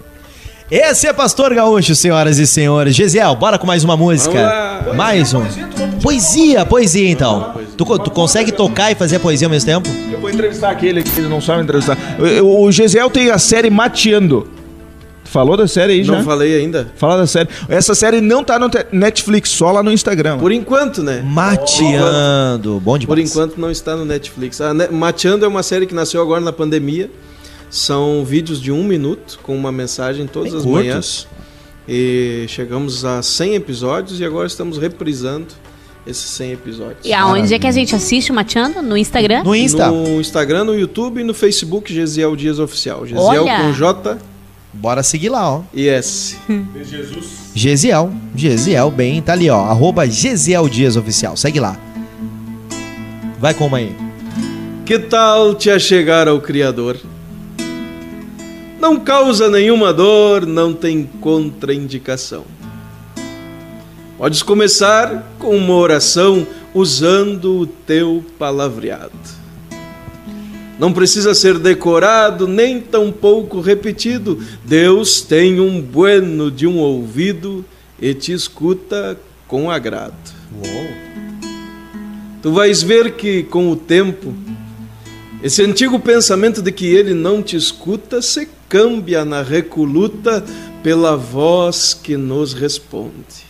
[0.70, 2.95] Esse é Pastor Gaúcho, senhoras e senhores.
[2.95, 4.81] Gesiel, bora com mais uma música.
[4.85, 5.43] Vamos Mais um.
[6.01, 7.55] Poesia, poesia então.
[7.77, 9.89] Tu, tu consegue tocar e fazer a poesia ao mesmo tempo?
[10.12, 11.99] Eu vou entrevistar aquele que ele não sabe entrevistar.
[12.41, 14.47] O, o Gesiel tem a série Mateando.
[15.31, 16.16] Falou da série aí já?
[16.16, 16.93] Não falei ainda.
[16.97, 17.48] Fala da série.
[17.69, 20.39] Essa série não tá no Netflix, só lá no Instagram.
[20.39, 21.23] Por enquanto, né?
[21.24, 22.81] Mateando.
[22.81, 23.31] Bom Por demais.
[23.31, 24.61] enquanto não está no Netflix.
[24.61, 27.11] A Ne- Mateando é uma série que nasceu agora na pandemia.
[27.70, 30.86] São vídeos de um minuto com uma mensagem todas Bem as curtos.
[30.86, 31.28] manhãs.
[31.89, 35.47] E chegamos a 100 episódios e agora estamos reprisando
[36.07, 36.98] esses 100 episódios.
[37.05, 38.82] E aonde é que a gente assiste o Mateando?
[38.82, 39.43] No Instagram?
[39.44, 39.90] No Insta.
[39.90, 43.07] No Instagram, no YouTube e no Facebook, Gesiel Dias Oficial.
[43.07, 43.59] Gesiel Olha!
[43.61, 44.19] com J
[44.72, 45.62] Bora seguir lá, ó.
[45.74, 46.36] e S.
[47.55, 48.12] Gesiel.
[48.34, 49.64] Gesiel, bem, tá ali, ó.
[49.64, 51.36] Arroba Gesiel Dias Oficial.
[51.36, 51.76] Segue lá.
[53.38, 53.94] Vai com aí.
[54.86, 56.97] Que tal te achegar ao Criador?
[58.80, 62.44] Não causa nenhuma dor, não tem contraindicação.
[64.16, 69.39] Podes começar com uma oração usando o teu palavreado.
[70.81, 74.43] Não precisa ser decorado, nem tampouco repetido.
[74.65, 77.62] Deus tem um bueno de um ouvido
[78.01, 80.15] e te escuta com agrado.
[82.40, 84.35] Tu vais ver que com o tempo
[85.43, 90.43] esse antigo pensamento de que ele não te escuta se cambia na recoluta
[90.82, 93.44] pela voz que nos responde.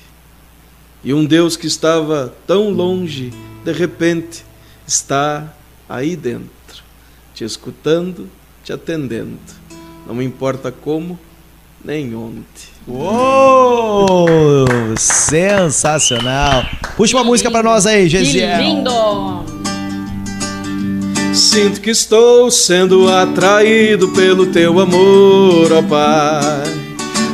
[1.05, 3.32] E um Deus que estava tão longe,
[3.65, 4.44] de repente,
[4.85, 5.55] está
[5.89, 6.51] aí dentro,
[7.40, 8.28] te escutando,
[8.62, 9.38] te atendendo.
[10.06, 11.18] Não importa como,
[11.82, 12.44] nem onde.
[12.86, 14.26] Uou!
[14.98, 16.66] Sensacional.
[16.98, 18.60] Puxa uma música pra nós aí, Que Gesiel.
[18.60, 19.44] lindo!
[21.32, 26.62] Sinto que estou sendo atraído pelo teu amor, ó Pai.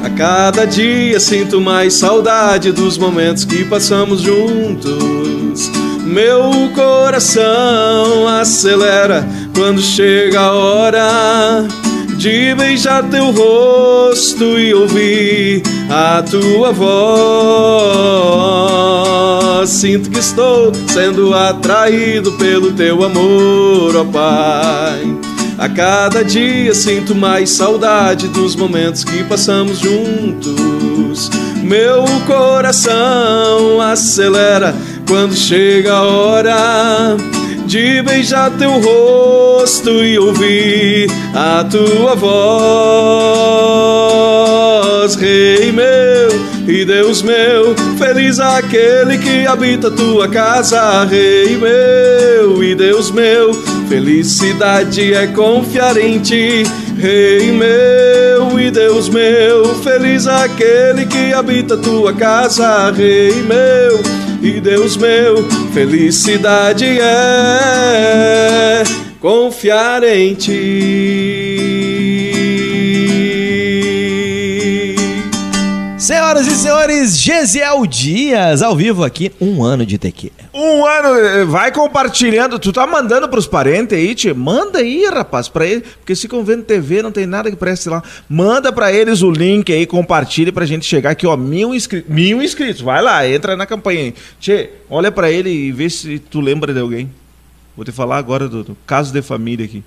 [0.05, 5.36] A cada dia sinto mais saudade dos momentos que passamos juntos.
[6.07, 11.67] Meu coração acelera quando chega a hora
[12.17, 16.87] de beijar teu rosto e ouvir a tua voz.
[19.69, 25.03] Sinto que estou sendo atraído pelo teu amor, ó Pai.
[25.59, 31.31] A cada dia sinto mais saudade dos momentos que passamos juntos.
[31.63, 34.73] Meu coração acelera
[35.07, 37.17] quando chega a hora
[37.67, 42.27] de beijar teu rosto e ouvir a tua voz,
[45.17, 46.29] Rei meu
[46.69, 53.55] e Deus meu, feliz aquele que habita tua casa, Rei meu e Deus meu,
[53.89, 56.65] felicidade é confiar em ti,
[56.99, 64.97] Rei meu e Deus meu, feliz aquele que habita tua casa, Rei meu e Deus
[64.97, 68.83] meu, felicidade é
[69.21, 71.46] confiar em ti.
[76.57, 80.33] E senhores, Gesiel Dias, ao vivo aqui, um ano de tequila.
[80.55, 82.59] Um ano, eh, vai compartilhando.
[82.59, 84.33] Tu tá mandando pros parentes aí, tia?
[84.33, 85.83] Manda aí, rapaz, pra eles.
[85.99, 88.03] Porque se ficam vendo TV, não tem nada que preste lá.
[88.27, 92.11] Manda pra eles o link aí, compartilha pra gente chegar aqui, ó, mil inscritos.
[92.11, 94.15] Mil inscritos, vai lá, entra na campanha aí.
[94.41, 97.11] Tchê, olha pra ele e vê se tu lembra de alguém.
[97.77, 99.85] Vou te falar agora do, do caso de família aqui.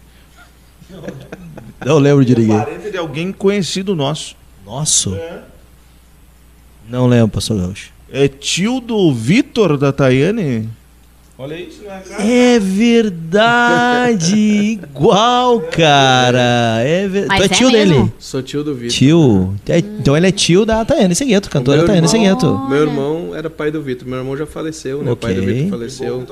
[1.84, 2.60] Não lembro de ninguém.
[2.60, 4.36] Parente de alguém conhecido nosso.
[4.64, 5.18] Nosso?
[6.90, 7.92] Não lembro, pastor Gaúcho.
[8.12, 10.68] É tio do Vitor da Tayane?
[11.38, 12.22] Olha isso, né, cara?
[12.22, 14.36] É verdade,
[14.84, 16.82] igual, cara.
[16.84, 17.28] É ver...
[17.28, 17.94] Mas Tu é é tio mesmo?
[17.96, 18.14] dele?
[18.20, 18.90] Sou tio do Vitor.
[18.98, 19.56] Tio.
[19.70, 22.58] É- Então ele é tio da Tayane Segueto, cantora Tayane Segueto.
[22.68, 24.06] Meu irmão era pai do Vitor.
[24.08, 25.12] Meu irmão já faleceu, né?
[25.12, 25.42] O pai do.
[25.44, 26.28] Vitor faleceu.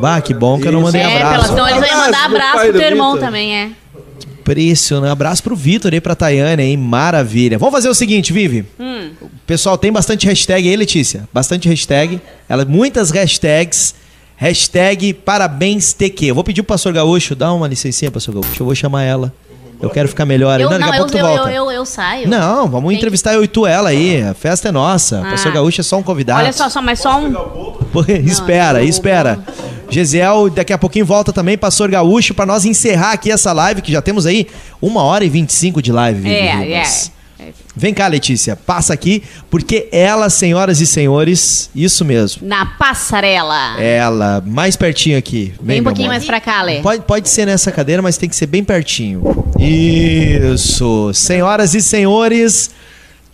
[0.00, 1.52] Bah, que bom que eu não mandei É, pela, abraço.
[1.54, 3.70] então eles vão mandar Abraço pro teu irmão também, é.
[4.42, 5.12] Impressionante.
[5.12, 6.76] Abraço pro Vitor e pra Tayane, hein?
[6.76, 7.58] Maravilha.
[7.58, 8.64] Vamos fazer o seguinte, Vivi.
[8.78, 9.10] Hum.
[9.46, 11.28] Pessoal tem bastante hashtag aí, Letícia.
[11.32, 12.20] Bastante hashtag.
[12.48, 13.94] Ela, muitas hashtags.
[14.36, 16.26] Hashtag parabéns TQ.
[16.26, 18.60] Eu vou pedir pro pastor Gaúcho, dá uma licencinha, pastor Gaúcho.
[18.60, 19.32] Eu vou chamar ela.
[19.82, 20.60] Eu quero ficar melhor.
[20.60, 21.50] Eu, Não, daqui não, a eu, pouco tu eu, volta.
[21.50, 22.28] eu, eu, eu saio.
[22.28, 24.22] Não, vamos Tem- entrevistar eu e tu ela aí.
[24.22, 25.20] A festa é nossa.
[25.26, 25.30] Ah.
[25.30, 26.40] Pastor Gaúcho é só um convidado.
[26.40, 27.32] Olha só, só, mas só um.
[27.92, 29.40] Pô, espera, eu- espera.
[29.90, 33.92] Gesiel, daqui a pouquinho volta também, Pastor Gaúcho, pra nós encerrar aqui essa live, que
[33.92, 34.46] já temos aí
[34.80, 36.30] uma hora e 25 de live.
[36.32, 36.82] É, é.
[37.74, 42.46] Vem cá, Letícia, passa aqui, porque ela, senhoras e senhores, isso mesmo.
[42.46, 43.80] Na passarela.
[43.80, 45.54] Ela, mais pertinho aqui.
[45.62, 46.18] Vem um meu pouquinho amor.
[46.18, 46.80] mais pra cá, Lê.
[46.80, 49.22] Pode, pode ser nessa cadeira, mas tem que ser bem pertinho.
[49.58, 51.10] Isso.
[51.14, 52.70] Senhoras e senhores,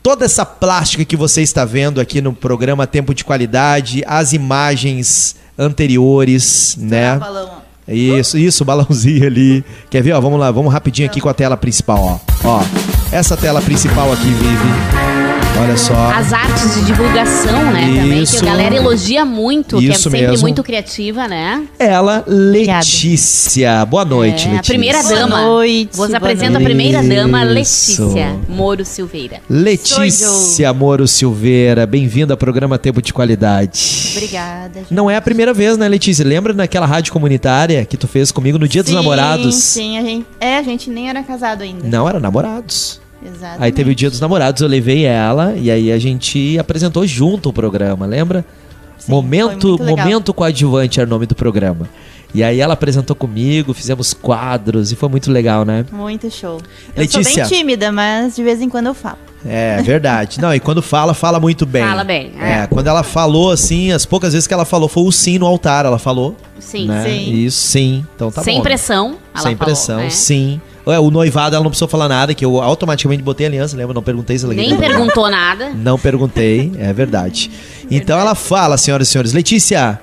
[0.02, 5.36] toda essa plástica que você está vendo aqui no programa Tempo de Qualidade, as imagens
[5.59, 7.16] anteriores, né?
[7.16, 7.68] Balão, ó.
[7.93, 9.64] Isso, isso, o balãozinho ali.
[9.90, 10.12] Quer ver?
[10.12, 12.18] Ó, vamos lá, vamos rapidinho aqui com a tela principal, ó.
[12.44, 12.62] Ó,
[13.10, 15.28] essa tela principal aqui, Vivi.
[15.60, 15.94] Olha só.
[16.12, 17.80] As artes de divulgação, né?
[18.01, 18.39] Também, que Isso.
[18.39, 20.43] a galera elogia muito, que é Isso sempre mesmo.
[20.43, 21.64] muito criativa, né?
[21.78, 23.85] Ela, Letícia.
[23.85, 24.60] Boa noite, É, Letícia.
[24.60, 25.43] a primeira Boa dama.
[25.43, 26.64] noite, Você boa apresenta a noite.
[26.64, 27.52] primeira dama, Isso.
[28.05, 29.40] Letícia Moro Silveira.
[29.51, 34.12] Letícia Moro Silveira, bem-vinda ao programa Tempo de Qualidade.
[34.16, 34.80] Obrigada.
[34.80, 34.94] gente.
[34.94, 36.24] Não é a primeira vez, né, Letícia?
[36.24, 39.55] Lembra naquela rádio comunitária que tu fez comigo no Dia dos Sim, Namorados?
[39.56, 41.86] Sim, a gente, é, a gente nem era casado ainda.
[41.86, 43.01] Não, era namorados.
[43.24, 43.57] Exato.
[43.62, 47.49] Aí teve o Dia dos Namorados, eu levei ela e aí a gente apresentou junto
[47.49, 48.45] o programa, lembra?
[48.99, 51.89] Sim, momento, momento coadjuvante era o nome do programa.
[52.35, 55.86] E aí ela apresentou comigo, fizemos quadros e foi muito legal, né?
[55.90, 56.61] Muito show.
[56.95, 57.23] Eu Letícia.
[57.23, 59.16] sou bem tímida, mas de vez em quando eu falo.
[59.47, 60.40] É verdade.
[60.40, 61.82] Não, e quando fala, fala muito bem.
[61.85, 62.62] Fala bem, É.
[62.62, 62.66] é.
[62.66, 65.86] quando ela falou assim, as poucas vezes que ela falou foi o sim no altar,
[65.86, 66.36] ela falou.
[66.59, 66.89] Sim.
[66.89, 67.05] né?
[67.05, 67.32] sim.
[67.45, 68.07] Isso, sim.
[68.15, 68.62] Então tá Sem bom.
[68.62, 69.16] pressão.
[69.32, 70.11] Ela Sem falou, pressão, né?
[70.11, 70.61] sim.
[70.97, 73.93] O noivado ela não precisou falar nada, que eu automaticamente botei a aliança, lembra?
[73.93, 75.70] Não perguntei se ela Nem perguntou nada.
[75.70, 77.51] Não perguntei, é verdade.
[77.90, 80.01] Então ela fala, senhoras e senhores, Letícia,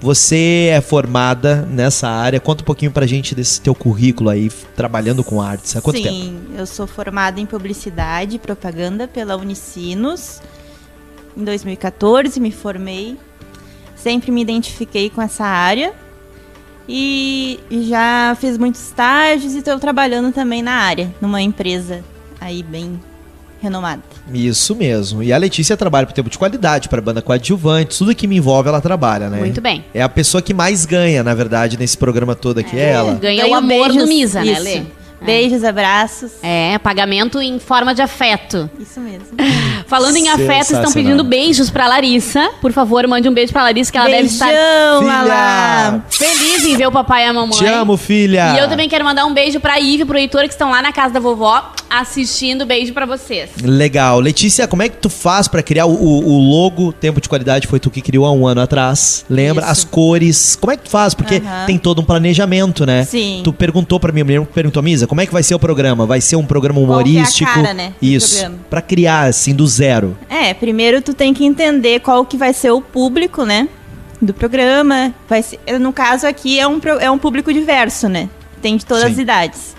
[0.00, 2.38] você é formada nessa área.
[2.38, 5.74] Conta um pouquinho pra gente desse teu currículo aí, trabalhando com artes.
[5.76, 6.58] Há quanto Sim, tempo?
[6.58, 10.40] eu sou formada em publicidade e propaganda pela Unicinos.
[11.36, 13.16] Em 2014 me formei.
[13.96, 15.92] Sempre me identifiquei com essa área.
[16.88, 22.02] E já fiz muitos estágios e estou trabalhando também na área, numa empresa
[22.40, 22.98] aí bem
[23.60, 24.02] renomada.
[24.32, 25.22] Isso mesmo.
[25.22, 28.68] E a Letícia trabalha pro tempo de qualidade, para banda coadjuvante, tudo que me envolve
[28.68, 29.38] ela trabalha, né?
[29.38, 29.84] Muito bem.
[29.92, 33.14] É a pessoa que mais ganha, na verdade, nesse programa todo aqui, é ela.
[33.14, 34.62] Ganha o Ganho amor beijos, do Misa, né, isso.
[34.62, 34.82] Lê?
[35.20, 36.32] Beijos, abraços.
[36.42, 38.70] É, pagamento em forma de afeto.
[38.78, 39.26] Isso mesmo.
[39.86, 42.50] Falando em afeto, estão pedindo beijos pra Larissa.
[42.60, 45.22] Por favor, mande um beijo pra Larissa, que ela deve estar Beijão, Filha!
[45.22, 46.04] Lala.
[46.10, 47.56] feliz em ver o papai e a mamãe.
[47.58, 48.54] Te amo, filha!
[48.54, 50.82] E eu também quero mandar um beijo pra Ive e pro Heitor, que estão lá
[50.82, 52.66] na casa da vovó, assistindo.
[52.66, 53.50] Beijo pra vocês.
[53.62, 54.20] Legal.
[54.20, 57.66] Letícia, como é que tu faz pra criar o, o- o logo Tempo de Qualidade?
[57.66, 59.24] Foi tu que criou há um ano atrás.
[59.28, 59.62] Lembra?
[59.64, 59.72] Isso.
[59.72, 60.56] As cores.
[60.60, 61.14] Como é que tu faz?
[61.14, 61.66] Porque Aham.
[61.66, 63.04] tem todo um planejamento, né?
[63.04, 63.40] Sim.
[63.42, 65.54] Tu perguntou pra mim, eu me lembro que perguntou, Misa, como é que vai ser
[65.54, 66.06] o programa?
[66.06, 67.50] Vai ser um programa Qual que é a humorístico?
[67.50, 68.50] cara, né, Isso.
[68.68, 70.16] Pra criar, assim, do zero.
[70.28, 73.68] É, primeiro tu tem que entender qual que vai ser o público, né?
[74.20, 75.14] Do programa.
[75.28, 78.28] Vai ser, no caso aqui é um, é um público diverso, né?
[78.60, 79.12] Tem de todas Sim.
[79.12, 79.76] as idades.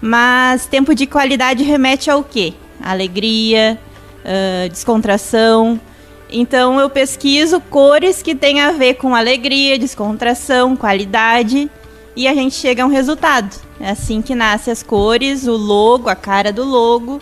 [0.00, 2.54] Mas tempo de qualidade remete ao quê?
[2.82, 3.78] Alegria,
[4.24, 5.78] ah, descontração.
[6.32, 11.68] Então eu pesquiso cores que têm a ver com alegria, descontração, qualidade
[12.20, 13.56] e a gente chega a um resultado.
[13.80, 17.18] É assim que nascem as cores, o logo, a cara do logo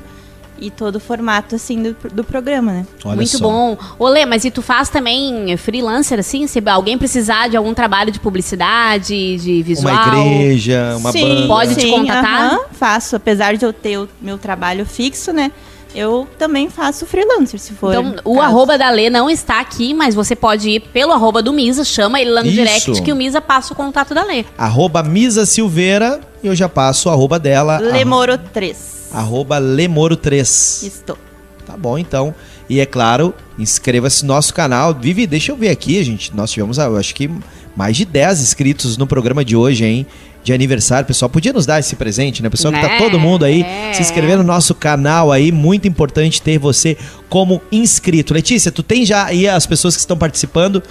[0.61, 2.87] e todo o formato assim do, do programa, né?
[3.05, 3.45] Olha Muito só.
[3.45, 3.79] bom.
[3.97, 6.49] Olê, mas e tu faz também freelancer, assim?
[6.49, 9.95] Se alguém precisar de algum trabalho de publicidade, de visual?
[9.95, 11.47] Uma igreja, uma sim, banda.
[11.47, 12.55] Pode te contatar?
[12.55, 15.53] aham, faço, apesar de eu ter o meu trabalho fixo, né?
[15.99, 17.91] Eu também faço freelancer, se for.
[17.91, 18.47] Então, o caso.
[18.47, 22.21] arroba da Lê não está aqui, mas você pode ir pelo arroba do Misa, chama
[22.21, 22.57] ele lá no Isso.
[22.57, 24.45] direct que o Misa passa o contato da Lê.
[24.57, 27.79] Arroba Misa Silveira e eu já passo o arroba dela.
[27.79, 29.09] Lemoro 3.
[29.13, 30.87] Arroba Lemoro3.
[30.87, 31.19] Estou.
[31.67, 32.35] Tá bom, então.
[32.69, 34.95] E é claro, inscreva-se no nosso canal.
[34.95, 36.35] Vivi, deixa eu ver aqui, gente.
[36.35, 37.29] Nós tivemos, eu acho que
[37.75, 40.07] mais de 10 inscritos no programa de hoje, hein?
[40.49, 41.07] De aniversário.
[41.07, 42.49] Pessoal, podia nos dar esse presente, né?
[42.49, 42.97] Pessoal que tá Né?
[42.97, 43.93] todo mundo aí É.
[43.93, 45.53] se inscrevendo no nosso canal aí.
[45.53, 46.97] Muito importante ter você
[47.29, 48.33] como inscrito.
[48.33, 50.83] Letícia, tu tem já aí as pessoas que estão participando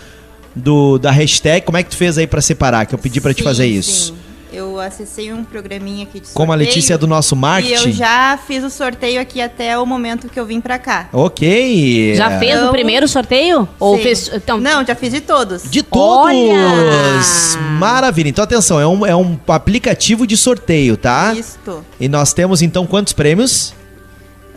[0.55, 1.65] do, da hashtag.
[1.65, 2.85] Como é que tu fez aí pra separar?
[2.85, 4.13] Que eu pedi pra te fazer isso.
[4.13, 4.26] sim.
[4.51, 6.33] Eu acessei um programinha aqui de sorteio.
[6.35, 7.73] Como a Letícia é do nosso E marketing.
[7.89, 11.09] eu já fiz o sorteio aqui até o momento que eu vim pra cá.
[11.11, 12.15] Ok.
[12.15, 13.67] Já fez o Eu- primeiro sorteio?
[13.79, 14.03] Ou Sim.
[14.03, 14.31] fez.
[14.33, 15.63] Então, Não, já fiz de todos.
[15.69, 16.31] De todos!
[16.33, 17.59] Olha!
[17.77, 18.29] Maravilha.
[18.29, 21.33] Então, atenção, é um, é um aplicativo de sorteio, tá?
[21.33, 21.83] Isto.
[21.99, 23.73] E nós temos, então, quantos prêmios?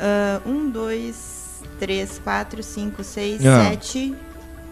[0.00, 3.64] Ah, um, dois, três, quatro, cinco, seis, Ah.
[3.70, 4.14] sete,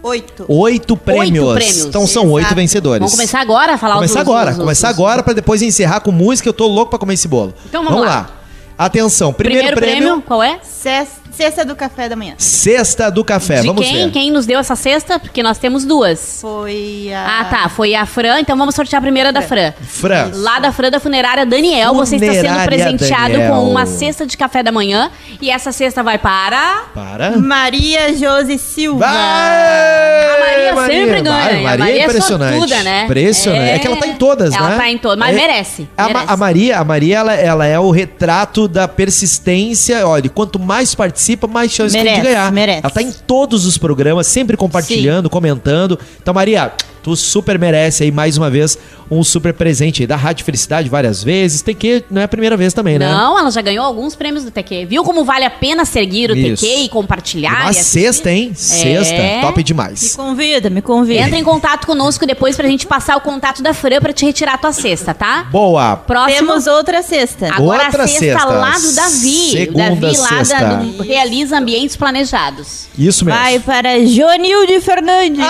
[0.03, 0.45] oito.
[0.49, 1.55] Oito prêmios.
[1.55, 1.85] prêmios.
[1.85, 2.55] Então, são oito Exato.
[2.57, 3.01] vencedores.
[3.01, 4.55] vamos começar agora a falar Começar os- agora.
[4.55, 6.49] começar agora pra depois encerrar com música.
[6.49, 7.55] Eu tô louco pra comer esse bolo.
[7.69, 8.31] Então, vamos lá.
[8.77, 10.61] Atenção, primeiro, Primeiro, prêmio, prêmio, qual é?
[10.63, 12.35] Ces- Cesta do café da manhã.
[12.37, 13.61] Cesta do Café.
[13.61, 14.07] De vamos quem?
[14.07, 14.11] ver.
[14.11, 15.21] Quem nos deu essa cesta?
[15.21, 16.39] Porque nós temos duas.
[16.41, 17.41] Foi a.
[17.41, 17.69] Ah, tá.
[17.69, 19.73] Foi a Fran, então vamos sortear a primeira da Fran.
[19.81, 20.33] Fran.
[20.35, 23.53] Lá da Fran da Funerária Daniel, você está sendo Funerária presenteado Daniel.
[23.53, 25.13] com uma cesta de café da manhã.
[25.41, 26.87] E essa cesta vai para.
[26.93, 27.37] Para.
[27.39, 29.07] Maria Josi Silva.
[29.07, 30.69] Vai!
[30.69, 31.37] A Maria sempre ganha.
[31.39, 32.59] Maria, A Maria Maria é é impressionante.
[32.59, 33.05] sortuda, né?
[33.05, 33.63] Impressionante.
[33.63, 33.75] É.
[33.75, 33.79] É.
[33.79, 34.77] que ela tá em todas, Ela né?
[34.77, 36.33] tá em todas, mas É- merece, A, Ma- merece.
[36.33, 40.05] a Maria, a Maria ela, ela é o retrato da persistência.
[40.07, 42.53] Olha, quanto mais participa, mais chance tem Merece, de ganhar.
[42.53, 42.81] merece.
[42.83, 45.99] Ela tá em todos os programas, sempre compartilhando, comentando.
[46.21, 46.73] Então, Maria,
[47.03, 48.79] tu super merece aí mais uma vez
[49.11, 51.63] um super presente aí da Rádio Felicidade várias vezes.
[51.63, 53.11] Tem que não é a primeira vez também, né?
[53.11, 54.87] Não, ela já ganhou alguns prêmios do TQ.
[54.87, 56.63] Viu como vale a pena seguir o Isso.
[56.65, 57.63] TQ e compartilhar?
[57.63, 58.53] Uma e sexta, hein?
[58.55, 59.15] Sexta.
[59.15, 59.41] É.
[59.41, 60.15] Top Me demais.
[60.15, 61.21] convida, me convida.
[61.23, 64.55] Entra em contato conosco depois pra gente passar o contato da Fran pra te retirar
[64.55, 65.45] a tua cesta, tá?
[65.51, 65.97] Boa.
[65.97, 66.35] Próximo.
[66.37, 67.49] Temos outra cesta.
[67.55, 68.45] Agora Outra a sexta sexta.
[68.47, 69.51] lá do Davi.
[69.53, 70.59] Segunda o Davi lá sexta.
[70.61, 72.87] da, do Realiza Ambientes Planejados.
[72.99, 73.41] Isso mesmo.
[73.41, 75.41] Vai para Jonilde Fernandes.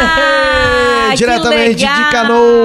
[0.00, 1.14] Olha!
[1.16, 2.59] Diretamente de Canoas,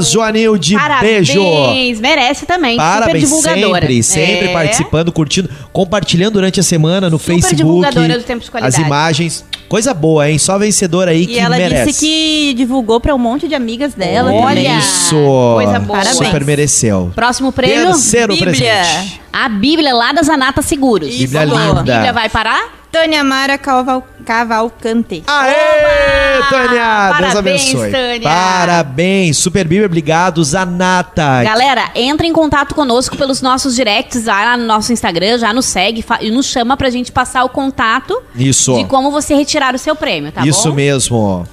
[0.00, 2.00] Joanilde, Parabéns, beijo.
[2.00, 2.72] merece também.
[2.72, 3.80] super Parabéns, divulgadora.
[3.86, 4.52] sempre, sempre É.
[4.52, 7.56] participando, curtindo, compartilhando durante a semana no Super Facebook.
[7.56, 8.80] divulgadora do Tempo de Qualidade.
[8.80, 9.44] As imagens.
[9.68, 10.36] Coisa boa, hein?
[10.36, 11.86] Só vencedora aí E que ela merece.
[11.92, 14.56] disse que divulgou para um monte de amigas dela Olha!
[14.64, 14.78] também.
[14.78, 15.14] Isso.
[15.54, 15.98] Coisa boa.
[16.00, 16.16] Parabéns.
[16.16, 17.12] Super mereceu.
[17.14, 17.86] Próximo prêmio.
[17.86, 18.50] Terceiro Bíblia.
[18.52, 19.20] presente.
[19.32, 21.14] A Bíblia lá das Anata Seguros.
[21.16, 21.82] Bíblia A linda.
[21.82, 22.80] Bíblia vai parar?
[22.90, 25.22] Tânia Mara Caval Cavalcante.
[25.26, 27.12] Aê, Tânia!
[27.18, 27.90] Deus Parabéns, abençoe.
[27.92, 28.20] Tânia.
[28.22, 29.38] Parabéns.
[29.38, 30.42] Super Bíblia, obrigado.
[30.42, 31.44] Zanata.
[31.44, 36.04] Galera, entra em contato conosco pelos nossos directs lá no nosso Instagram, já nos segue
[36.20, 38.74] e nos chama pra gente passar o contato Isso.
[38.74, 40.74] de como você retirar o seu prêmio, tá Isso bom?
[40.74, 41.46] mesmo.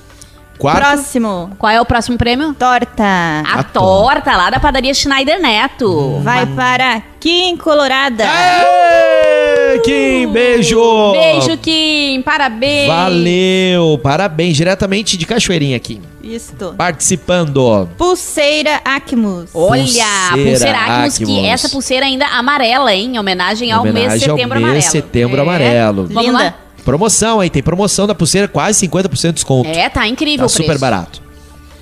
[0.57, 0.79] Quarto.
[0.79, 1.51] Próximo.
[1.59, 2.53] Qual é o próximo prêmio?
[2.53, 3.03] Torta.
[3.03, 6.19] A, A torta lá da padaria Schneider Neto.
[6.23, 8.25] Vai para Kim Colorada.
[8.27, 11.11] Aê, Kim, beijo.
[11.11, 12.21] Beijo, Kim.
[12.23, 12.88] Parabéns.
[12.88, 13.99] Valeu.
[14.01, 14.55] Parabéns.
[14.57, 16.01] Diretamente de Cachoeirinha aqui.
[16.23, 16.73] Isto.
[16.77, 17.88] Participando.
[17.97, 19.49] Pulseira Acmus.
[19.53, 21.45] Olha, Pulseira pulseira Acmus, que Acmus.
[21.45, 23.15] essa pulseira ainda amarela, hein?
[23.15, 24.91] Em homenagem ao mês Homenagem ao setembro mês amarelo.
[24.91, 25.41] Setembro É.
[25.41, 26.07] Amarelo.
[26.07, 26.43] Vamos Linda.
[26.43, 26.53] lá?
[26.88, 27.49] Promoção, hein?
[27.49, 29.68] Tem promoção da pulseira, quase 50% de desconto.
[29.69, 30.80] É, tá incrível Tá o super preço.
[30.80, 31.22] barato.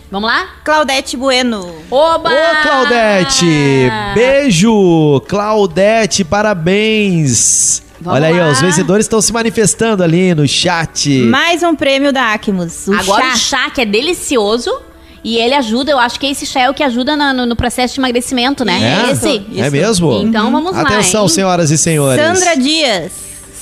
[0.09, 0.47] Vamos lá?
[0.63, 1.75] Claudete Bueno.
[1.91, 2.31] Oba!
[2.31, 3.45] Ô, Claudete!
[4.15, 5.21] Beijo!
[5.27, 7.83] Claudete, parabéns!
[8.01, 8.51] Vamos Olha aí, ó, lá.
[8.51, 11.07] os vencedores estão se manifestando ali no chat.
[11.25, 12.87] Mais um prêmio da Acmus.
[12.87, 13.33] O Agora chá.
[13.33, 14.71] o chá, que é delicioso.
[15.23, 17.93] E ele ajuda, eu acho que esse chá é o que ajuda no, no processo
[17.93, 19.05] de emagrecimento, né?
[19.07, 19.11] É?
[19.11, 19.45] Esse.
[19.55, 20.13] É mesmo?
[20.23, 20.81] Então vamos lá.
[20.81, 22.23] Atenção, senhoras e senhores.
[22.23, 23.11] Sandra Dias.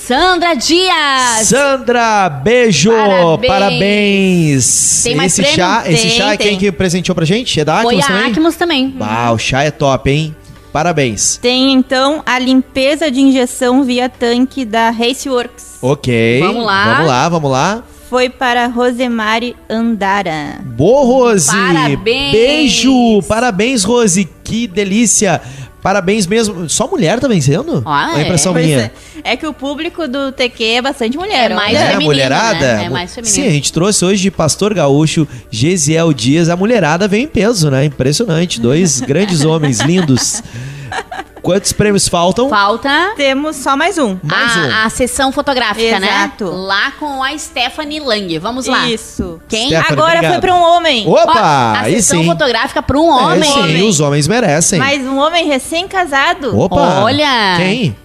[0.06, 1.48] Sandra Dias!
[1.48, 2.92] Sandra, beijo!
[2.92, 3.48] Parabéns.
[3.48, 5.02] Parabéns!
[5.06, 5.56] Tem mais esse prêmio?
[5.56, 7.58] chá, esse Tem, chá é quem que presenteou pra gente?
[7.58, 8.32] É da Foi Acmus a também?
[8.32, 8.96] Acmus também.
[9.00, 10.36] Ah, o chá é top, hein?
[10.74, 11.38] Parabéns.
[11.42, 15.78] Tem então a limpeza de injeção via tanque da Raceworks.
[15.82, 16.42] Ok.
[16.42, 16.86] Vamos lá.
[16.94, 17.84] Vamos lá, vamos lá.
[18.10, 20.60] Foi para Rosemary Andara.
[20.66, 21.50] Boa, Rose!
[21.50, 22.32] Parabéns.
[22.32, 23.22] Beijo!
[23.28, 24.30] Parabéns, Rose!
[24.44, 25.42] Que delícia!
[25.84, 26.70] Parabéns mesmo.
[26.70, 27.84] Só mulher tá vencendo?
[27.86, 28.92] Ah, é impressão Pois minha.
[29.24, 29.34] é.
[29.34, 31.52] É que o público do TQ é bastante mulher.
[31.52, 31.76] É mais.
[31.76, 32.78] É, feminino, mulherada?
[32.78, 32.86] né?
[32.86, 33.36] É mais feminino.
[33.36, 36.48] Sim, a gente trouxe hoje de Pastor Gaúcho, Gesiel Dias.
[36.48, 37.84] A mulherada vem em peso, né?
[37.84, 38.62] Impressionante.
[38.62, 40.42] Dois grandes homens lindos.
[41.42, 42.48] Quantos prêmios faltam?
[42.50, 44.18] Falta Temos só mais um.
[44.24, 44.72] Mais um.
[44.72, 46.46] a, a sessão fotográfica, Exato.
[46.46, 46.52] né?
[46.54, 48.38] Lá com a Stephanie Lang.
[48.40, 48.88] Vamos lá.
[48.88, 49.42] Isso.
[49.50, 49.68] Quem?
[49.68, 50.32] Stephanie, Agora obrigado.
[50.32, 51.06] foi para um homem.
[51.06, 51.32] Opa!
[51.34, 52.26] a aí sessão sim.
[52.30, 53.44] fotográfica para um É, homem.
[53.44, 54.80] sim, os homens merecem.
[54.80, 56.58] Mas um homem recém-casado.
[56.58, 57.02] Opa!
[57.02, 57.56] Olha!
[57.58, 57.98] Quem?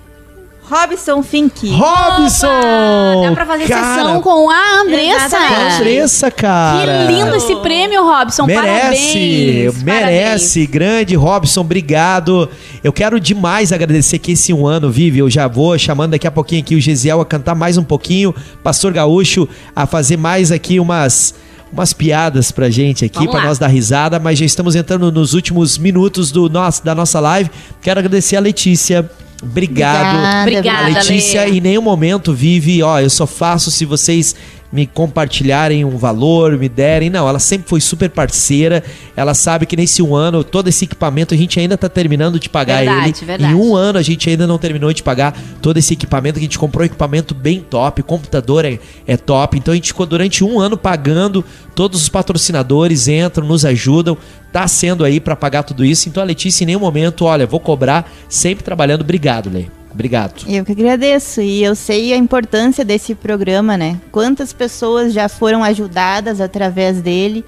[0.71, 1.71] Robson Fink.
[1.71, 3.23] Robson!
[3.23, 5.27] Dá pra fazer Cara, sessão com a Andressa.
[5.27, 5.75] Exatamente.
[5.77, 7.07] Andressa, cara.
[7.07, 8.45] Que lindo esse prêmio, Robson.
[8.45, 9.83] Merece, Parabéns.
[9.83, 10.67] merece.
[10.67, 12.49] Grande Robson, obrigado.
[12.85, 15.21] Eu quero demais agradecer que esse um ano, Vive.
[15.21, 18.35] Eu já vou chamando daqui a pouquinho aqui o Gesiel a cantar mais um pouquinho,
[18.63, 21.35] Pastor Gaúcho a fazer mais aqui umas
[21.73, 23.45] umas piadas pra gente aqui, lá.
[23.45, 27.51] nós dar risada, mas já estamos entrando nos últimos minutos do nosso, da nossa live.
[27.83, 29.09] Quero agradecer a Letícia.
[29.43, 30.43] Obrigado.
[30.43, 31.59] Obrigada, A Letícia Lê.
[31.59, 34.35] em nenhum momento vive, ó, eu só faço se vocês
[34.71, 37.09] me compartilharem um valor, me derem.
[37.09, 38.85] Não, ela sempre foi super parceira.
[39.17, 42.49] Ela sabe que nesse um ano, todo esse equipamento, a gente ainda tá terminando de
[42.49, 43.27] pagar Verdade, ele.
[43.27, 43.53] verdade.
[43.53, 46.39] Em um ano, a gente ainda não terminou de pagar todo esse equipamento.
[46.39, 49.57] A gente comprou um equipamento bem top, o computador é, é top.
[49.57, 51.45] Então a gente ficou durante um ano pagando.
[51.79, 54.19] Todos os patrocinadores entram, nos ajudam.
[54.51, 56.09] Tá sendo aí para pagar tudo isso.
[56.09, 59.03] Então a Letícia, em nenhum momento, olha, vou cobrar, sempre trabalhando.
[59.03, 59.67] Obrigado, Lê.
[59.89, 60.43] Obrigado.
[60.49, 64.01] Eu que agradeço e eu sei a importância desse programa, né?
[64.11, 67.45] Quantas pessoas já foram ajudadas através dele,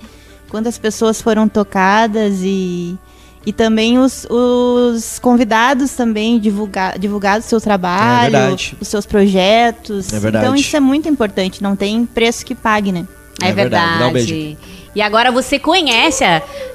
[0.49, 2.97] quantas pessoas foram tocadas e,
[3.45, 10.13] e também os, os convidados também divulgar divulgar o seu trabalho, É os seus projetos.
[10.13, 10.45] É verdade.
[10.45, 13.05] Então isso é muito importante, não tem preço que pague, né?
[13.43, 13.99] É, É verdade.
[13.99, 13.99] verdade.
[13.99, 14.57] Dá um beijo.
[14.95, 16.25] E agora você conhece,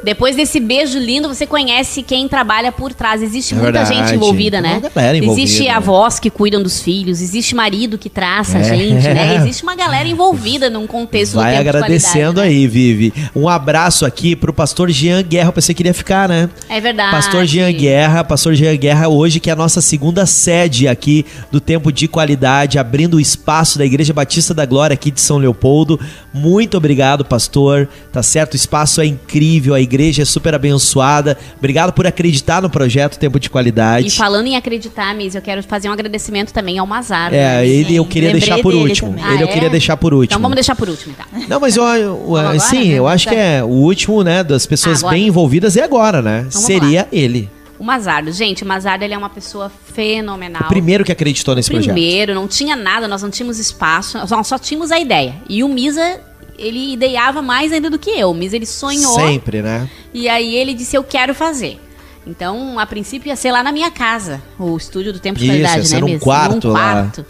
[0.04, 3.22] depois desse beijo lindo, você conhece quem trabalha por trás.
[3.22, 3.96] Existe É muita verdade.
[4.08, 4.82] gente envolvida, né?
[5.16, 5.26] envolvida.
[5.32, 8.64] Existe avós que cuidam dos filhos, existe marido que traça a É.
[8.64, 9.36] gente, né?
[9.46, 12.48] Existe uma galera envolvida num contexto Vai agradecendo né?
[12.48, 13.14] aí, Vivi.
[13.36, 15.50] Um abraço aqui pro pastor Jean Guerra.
[15.50, 16.50] Eu pensei que queria ficar, né?
[16.70, 17.12] É verdade.
[17.12, 21.60] Pastor Jean Guerra, Pastor Jean Guerra, hoje que é a nossa segunda sede aqui do
[21.60, 26.00] Tempo de Qualidade, abrindo o espaço da Igreja Batista da Glória aqui de São Leopoldo.
[26.34, 27.90] Muito obrigado, pastor.
[28.16, 28.54] Tá certo?
[28.54, 31.38] O espaço é incrível, a igreja é super abençoada.
[31.58, 34.10] Obrigado por acreditar no projeto Tempo de E Qualidade.
[34.12, 37.34] falando em acreditar, Miss, eu quero fazer um agradecimento também ao Mazar.
[37.34, 37.68] É, né?
[37.68, 39.16] ele eu queria Lembrei deixar por último.
[39.34, 39.70] Ele eu Ah, queria é?
[39.70, 40.32] deixar por último.
[40.32, 41.42] Então vamos deixar por último, então.
[41.50, 43.00] Não, mas eu, eu- agora, sim, né?
[43.00, 46.46] eu acho que é o último, né, das pessoas bem envolvidas é agora, né?
[46.48, 47.50] Então Seria ele.
[47.78, 50.62] O Mazardo, gente, o Mazardo ele é uma pessoa fenomenal.
[50.64, 51.94] O primeiro que acreditou nesse projeto.
[51.94, 55.36] Primeiro, não tinha nada, nós não tínhamos espaço, nós só tínhamos a ideia.
[55.50, 56.22] E o Misa,
[56.58, 58.34] ele ideava mais ainda do que eu.
[58.34, 59.16] Misa, ele sonhou.
[59.20, 59.90] Sempre, né?
[60.14, 61.80] E aí ele disse, eu quero fazer.
[62.28, 65.54] Então, a princípio ia ser lá na minha casa, o estúdio do Tempo de Isso,
[65.54, 66.20] Qualidade, né, num Misa?
[66.20, 66.92] quarto Num lá.
[66.94, 67.26] quarto.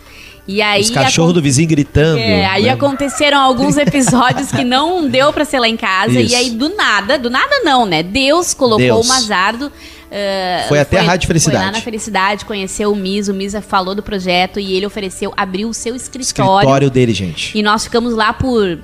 [0.47, 2.19] E aí Os cachorros do vizinho gritando.
[2.19, 2.69] é, aí né?
[2.69, 6.11] aconteceram alguns episódios que não deu pra ser lá em casa.
[6.19, 6.31] Isso.
[6.33, 8.03] E aí, do nada, do nada não, né?
[8.03, 9.05] Deus colocou Deus.
[9.05, 9.71] o Mazardo.
[10.11, 11.57] eh, Foi até a Rádio Felicidade.
[11.63, 15.33] Foi lá na Felicidade, conheceu o Misa, o Misa falou do projeto e ele ofereceu,
[15.35, 16.59] abriu o seu escritório.
[16.59, 17.57] Escritório dele, gente.
[17.57, 18.77] E nós ficamos lá por,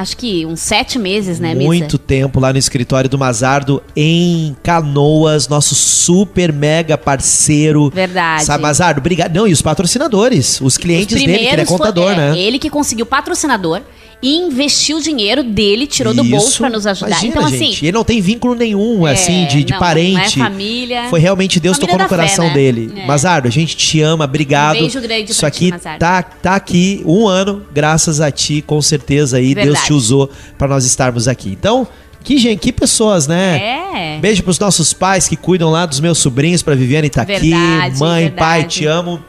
[0.00, 1.66] acho que uns sete meses, né, Misa?
[1.66, 7.90] Muito tempo lá no escritório do Mazardo em Canoas, nosso super mega parceiro.
[7.90, 8.44] Verdade.
[8.44, 9.34] Sabe, Mazardo, obrigado.
[9.34, 12.38] Não, e os patrocinadores, os clientes Os dele, que ele é foi- contador, é, né?
[12.38, 13.80] Ele que conseguiu patrocinador
[14.20, 17.08] e investiu o dinheiro dele, tirou do bolso Isso, pra nos ajudar.
[17.10, 17.58] imagina, então, assim.
[17.58, 20.38] gente, ele não tem vínculo nenhum, É, assim, de, de não, parente.
[20.38, 21.04] não é família.
[21.08, 22.54] Foi realmente Deus Família tocou no da fé, coração né?
[22.54, 22.92] dele.
[22.96, 23.06] É.
[23.06, 24.76] Mazardo, a gente te ama, obrigado.
[24.76, 28.82] Um beijo grande Isso aqui ti, tá, tá aqui um ano, graças a ti, com
[28.82, 29.54] certeza aí.
[29.54, 29.86] Deus Verdade.
[29.86, 31.50] te usou pra nós estarmos aqui.
[31.50, 31.86] Então,
[32.24, 34.16] que gente, que pessoas, né?
[34.16, 34.18] É.
[34.20, 37.50] Beijo pros nossos pais que cuidam lá dos meus sobrinhos, pra Viviane tá aqui.
[37.50, 38.36] Verdade, Mãe, verdade.
[38.40, 39.22] pai, te amo.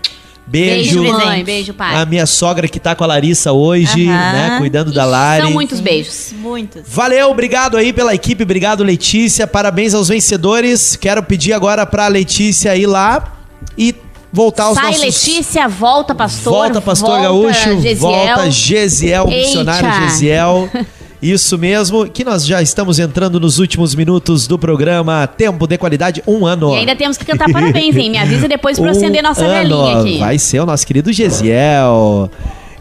[0.50, 1.02] Beijo.
[1.02, 1.44] Beijo, mãe.
[1.44, 1.96] Beijo, pai.
[1.96, 4.56] A minha sogra que tá com a Larissa hoje, né?
[4.58, 5.44] Cuidando da Lari.
[5.44, 6.34] São muitos beijos.
[6.36, 6.82] Muitos.
[6.88, 10.96] Valeu, obrigado aí pela equipe, obrigado Letícia, parabéns aos vencedores.
[10.96, 13.34] Quero pedir agora pra Letícia ir lá
[13.78, 13.96] e
[14.34, 15.02] voltar aos Sai, nossos...
[15.04, 16.54] Letícia, volta, pastor.
[16.54, 17.96] Volta, Pastor volta, Gaúcho, Gesiel.
[17.98, 20.10] volta Gesiel, o missionário.
[20.10, 20.70] Gesiel.
[21.22, 26.24] Isso mesmo, que nós já estamos entrando nos últimos minutos do programa Tempo de Qualidade,
[26.26, 26.74] um ano.
[26.74, 28.10] E ainda temos que cantar parabéns, hein?
[28.10, 29.84] Me avisa depois pra eu Um acender nossa ano.
[29.84, 30.18] velhinha aqui.
[30.20, 32.32] Vai ser o nosso querido Gesiel.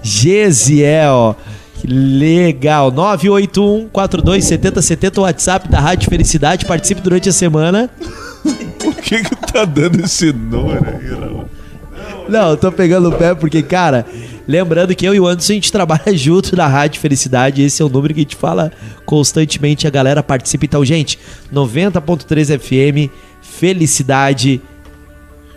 [0.03, 1.37] Gesiel.
[1.81, 2.93] Que legal.
[2.93, 6.65] 981-427070, o WhatsApp da Rádio Felicidade.
[6.65, 7.91] Participe durante a semana.
[8.79, 11.45] Por que que tá dando esse número aí, Raul?
[12.29, 14.07] Não, eu tô pegando o pé porque, cara,
[14.49, 17.63] lembrando que eu e o Anderson a gente trabalha junto na Rádio Felicidade.
[17.63, 18.73] Esse é o número que a gente fala
[19.05, 19.87] constantemente.
[19.87, 20.65] A galera participa.
[20.65, 21.19] Então, gente,
[21.55, 23.13] 90.3 FM,
[23.43, 24.61] Felicidade.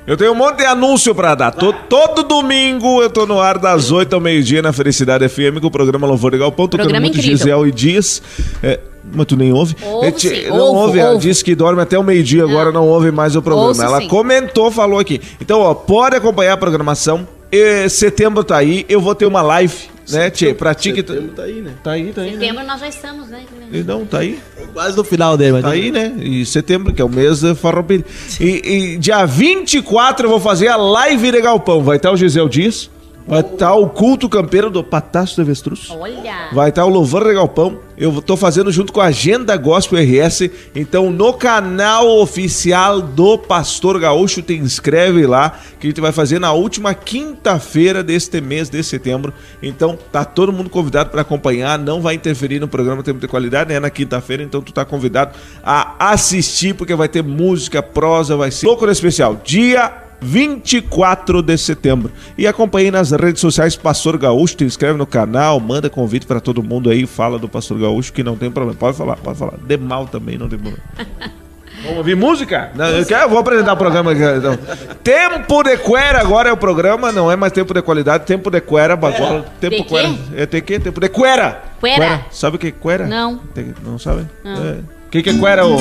[0.06, 1.52] Eu tenho um monte de anúncio pra dar.
[1.52, 5.68] To- todo domingo eu tô no ar das 8 ao meio-dia na Felicidade FM com
[5.68, 6.52] o programa Louvor Legal.
[6.52, 7.38] Ponto, tocando Programa muito incrível.
[7.38, 8.22] Gisel e Dias.
[8.64, 8.80] É,
[9.14, 9.76] mas tu nem ouve?
[9.86, 12.88] Ouvo É, sim, não ouvo, ouve, ela disse que dorme até o meio-dia, agora não
[12.88, 13.70] ouve mais o programa.
[13.70, 14.08] Ouço ela sim.
[14.08, 15.22] comentou, falou aqui.
[15.40, 17.28] Então, ó, pode acompanhar a programação.
[17.52, 19.76] E setembro tá aí, eu vou ter uma live,
[20.10, 20.54] né, Tchê?
[20.54, 21.02] Pra ti que.
[21.02, 21.74] Setembro tá aí, né?
[21.84, 22.32] Tá aí, tá aí.
[22.32, 22.40] Né?
[22.40, 23.44] Setembro nós já estamos, né?
[23.72, 24.40] E Não, tá aí.
[24.74, 26.14] Quase no final dele, mas Tá aí, né?
[26.20, 28.06] E setembro, que é o mês da farroupilha.
[28.40, 31.84] E, e dia 24 eu vou fazer a live de Galpão.
[31.84, 32.90] Vai estar o Gisel Dias,
[33.28, 35.90] vai estar o culto campeiro do Patácio do Avestruz.
[35.90, 36.50] Olha.
[36.52, 37.80] Vai estar o Louvor de Galpão.
[37.98, 40.50] Eu tô fazendo junto com a Agenda Gospel RS.
[40.76, 46.40] Então, no canal oficial do Pastor Gaúcho, te inscreve lá, que a gente vai fazer
[46.40, 49.34] na última quinta-feira deste mês de setembro.
[49.62, 51.78] Então, tá todo mundo convidado para acompanhar.
[51.78, 54.42] Não vai interferir no programa Tempo de Qualidade, é na quinta-feira.
[54.42, 59.40] Então, tu tá convidado a assistir, porque vai ter música, prosa, vai ser louco especial.
[59.44, 62.12] Dia 24 de setembro.
[62.38, 66.62] E acompanhe nas redes sociais Pastor Gaúcho, te inscreve no canal, manda convite para todo
[66.62, 68.78] mundo aí, fala do Pastor Gaúcho que não tem problema.
[68.78, 69.56] Pode falar, pode falar.
[69.66, 70.84] De mal também, não tem problema.
[71.84, 72.70] Vamos ouvir música?
[72.76, 74.22] Não, eu, quero, eu vou apresentar o programa aqui.
[74.22, 74.56] Então.
[75.04, 78.62] Tempo de Quera agora é o programa, não é mais tempo de qualidade, tempo de
[78.62, 80.10] Quera, agora tempo De Quera.
[80.10, 80.16] quê?
[80.36, 81.60] É tem que tempo de Quera.
[81.82, 82.26] Quera?
[82.30, 83.08] Sabe o que é Quera?
[83.08, 83.38] Não.
[83.56, 84.28] Tem- não sabe?
[84.46, 84.80] É.
[85.08, 85.78] O que, que é Quera, ô,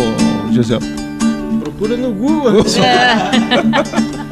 [0.53, 0.81] Gisele?
[1.63, 2.65] Procura no Google.
[2.65, 2.71] Tu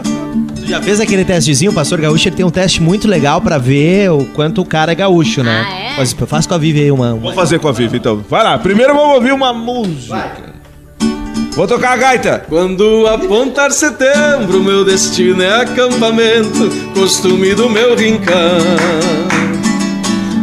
[0.68, 1.70] já fez aquele testezinho?
[1.70, 4.92] O Pastor Gaúcho ele tem um teste muito legal pra ver o quanto o cara
[4.92, 5.64] é gaúcho, né?
[5.66, 5.94] Ah, é?
[5.98, 7.12] Mas faz com a Vivi aí uma.
[7.12, 8.22] uma- Vou fazer com a Vivi, então.
[8.28, 10.48] Vai lá, primeiro vamos ouvir uma música.
[11.54, 12.44] Vou tocar a gaita.
[12.48, 18.58] Quando apontar setembro, meu destino é acampamento, costume do meu rincão.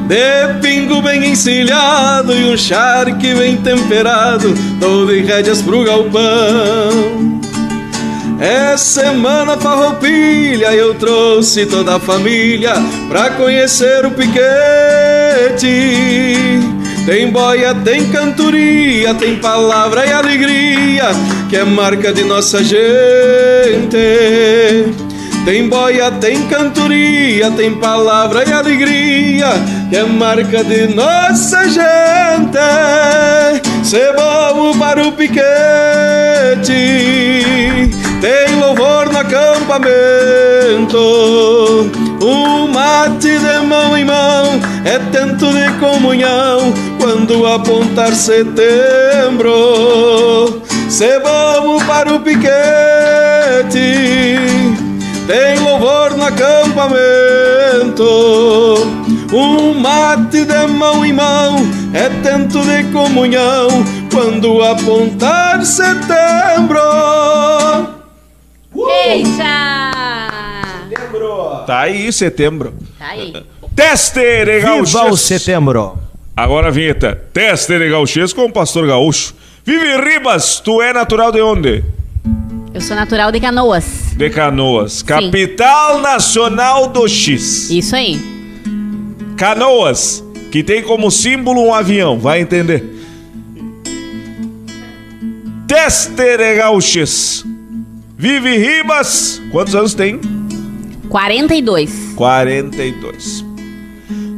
[0.08, 7.05] De pingo bem encilhado e um charque bem temperado, todo em rédeas pro galpão.
[8.40, 12.74] É semana farroupilha eu trouxe toda a família
[13.08, 14.40] pra conhecer o piquete.
[17.06, 21.06] Tem boia, tem cantoria, tem palavra e alegria
[21.50, 23.96] que é marca de nossa gente.
[25.46, 29.48] Tem boia, tem cantoria, tem palavra e alegria
[29.90, 32.58] que é marca de nossa gente.
[33.84, 35.44] Se vamos para o piquete,
[38.26, 40.98] tem louvor no acampamento.
[42.20, 49.54] Um mate de mão em mão é tento de comunhão quando apontar setembro.
[50.90, 52.50] Se vamos para o piquete,
[55.28, 56.98] tem louvor no acampamento.
[59.32, 61.58] Um mate de mão em mão
[61.94, 63.68] é tento de comunhão
[64.12, 66.82] quando apontar setembro.
[68.90, 69.92] Eita!
[71.66, 72.74] Tá aí, setembro.
[73.00, 73.34] Tá aí.
[73.76, 75.98] Teste de Viva o setembro!
[76.36, 77.16] Agora a vinheta.
[77.34, 79.34] Teste de gauchês com o pastor gaúcho.
[79.64, 81.84] Vive Ribas, tu é natural de onde?
[82.74, 84.14] Eu sou natural de Canoas.
[84.16, 85.02] De Canoas.
[85.02, 87.70] Capital nacional do X.
[87.70, 88.20] Isso aí.
[89.38, 92.84] Canoas, que tem como símbolo um avião, vai entender.
[95.68, 97.44] Teste de gauchês.
[98.26, 100.20] Vive Ribas, quantos anos tem?
[101.10, 102.14] 42.
[102.16, 103.46] 42.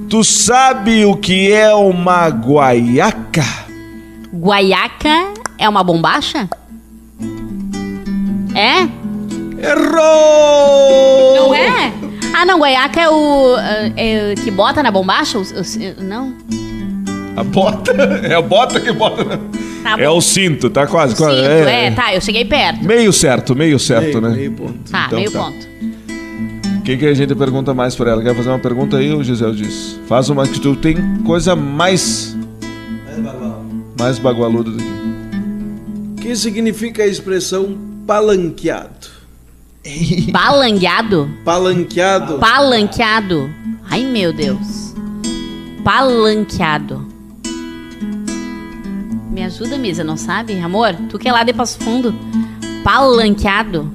[0.09, 3.45] Tu sabe o que é uma guaiaca?
[4.33, 6.49] Guaiaca é uma bombacha?
[8.53, 8.81] É?
[9.71, 11.35] Errou!
[11.47, 11.93] Não é?
[12.33, 13.55] Ah, não, guaiaca é o
[13.95, 15.37] é o que bota na bombacha?
[15.37, 16.33] O- o- não?
[17.37, 17.93] A bota?
[18.27, 19.23] É a bota que bota.
[19.23, 19.39] né?
[19.95, 20.17] Tá É bom.
[20.17, 21.13] o cinto, tá quase.
[21.15, 22.83] Cinto, quase é, tá, eu cheguei perto.
[22.83, 24.29] Meio certo, meio certo, Meio, né?
[24.35, 24.91] meio ponto.
[24.91, 25.43] Tá, Então meio tá.
[25.43, 25.67] ponto.
[26.77, 28.21] O que, que a gente pergunta mais pra ela?
[28.21, 29.99] Quer fazer uma pergunta aí, o Gisele diz?
[30.07, 30.95] Faz uma que tu tem
[31.25, 32.35] coisa mais.
[33.99, 34.83] Mais bagualuda do que.
[34.83, 39.07] O que significa a expressão palanqueado?
[40.31, 41.29] Balangueado?
[41.45, 43.49] Palanqueado Palanqueado.
[43.89, 44.93] Ai, meu Deus.
[45.83, 47.07] Palanqueado.
[49.37, 50.59] Me ajuda, Misa, não sabe?
[50.59, 52.11] Amor, tu que é lá de Passo Fundo.
[52.83, 53.93] Palanqueado.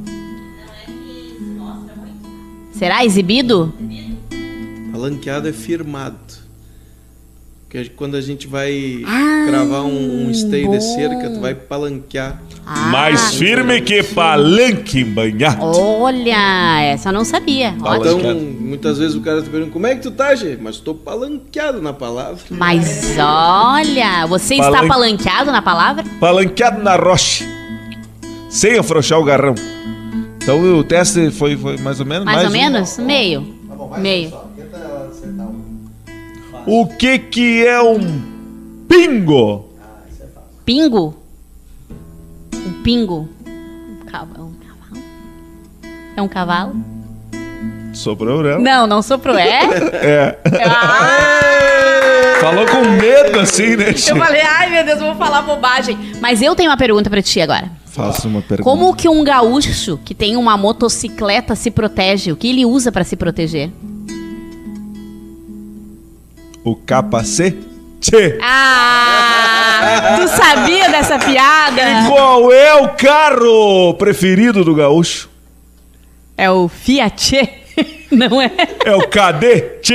[2.70, 3.74] Será exibido?
[4.92, 6.16] Palanqueado é firmado.
[7.72, 10.76] Que quando a gente vai Ah, cravar um, um esteio bom.
[10.76, 12.38] de cerca, tu vai palanquear.
[12.66, 15.64] Ah, mais firme que palanque embanhado.
[15.64, 17.74] Olha, essa eu não sabia.
[17.82, 18.18] Ótimo.
[18.20, 20.58] Então, muitas vezes o cara te pergunta, como é que tu tá, Gê?
[20.60, 22.42] Mas tô palanqueado na palavra.
[22.50, 26.04] Mas olha, você está Palan- palanqueado na palavra?
[26.20, 27.44] Palanqueado na rocha.
[28.50, 29.54] Sem afrouxar o garrão.
[30.42, 32.26] Então o teste foi, foi mais ou menos?
[32.26, 32.52] Mais, ou um.
[32.52, 32.98] menos?
[32.98, 33.46] Meio.
[33.98, 34.41] Meio.
[36.66, 37.98] O que que é um
[38.88, 39.68] pingo?
[40.64, 41.14] Pingo?
[42.54, 43.28] Um pingo?
[43.46, 44.46] Um cavalo?
[44.46, 45.04] Um cavalo?
[46.16, 46.76] É um cavalo?
[47.92, 48.58] Sobrou, né?
[48.58, 49.36] Não, não soprou.
[49.36, 49.60] É?
[50.02, 50.38] É.
[50.66, 51.40] Ah!
[52.40, 53.90] Falou com medo assim, né?
[53.90, 54.18] Eu Chico?
[54.18, 55.96] falei, ai meu Deus, eu vou falar bobagem.
[56.20, 57.70] Mas eu tenho uma pergunta pra ti agora.
[57.86, 58.64] Faça uma pergunta.
[58.68, 62.32] Como que um gaúcho que tem uma motocicleta se protege?
[62.32, 63.70] O que ele usa pra se proteger?
[66.64, 67.58] O capacete?
[68.40, 70.18] Ah!
[70.20, 71.82] Tu sabia dessa piada?
[72.08, 75.28] Qual é o carro preferido do gaúcho?
[76.36, 77.48] É o Fiat,
[78.10, 78.50] não é?
[78.84, 79.94] É o cadete?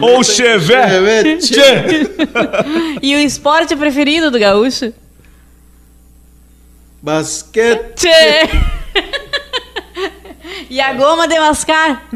[0.00, 1.38] Ou o?
[1.38, 2.08] Tchê.
[3.02, 4.92] E o esporte preferido do gaúcho?
[7.02, 7.94] Basquete.
[7.96, 8.48] Tchê!
[10.70, 12.08] E a goma de mascar?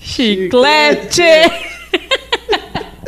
[0.00, 1.22] Chiclete!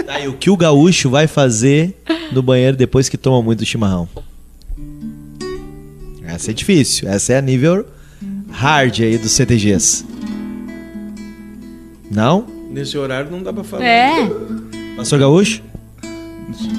[0.07, 1.97] Tá, e o que o gaúcho vai fazer
[2.33, 4.09] no banheiro depois que toma muito chimarrão?
[6.24, 7.09] Essa é difícil.
[7.09, 7.87] Essa é a nível
[8.51, 10.05] hard aí dos CTGs.
[12.11, 12.47] Não?
[12.70, 13.85] Nesse horário não dá pra falar.
[13.85, 14.31] É.
[14.97, 15.62] Pastor Gaúcho?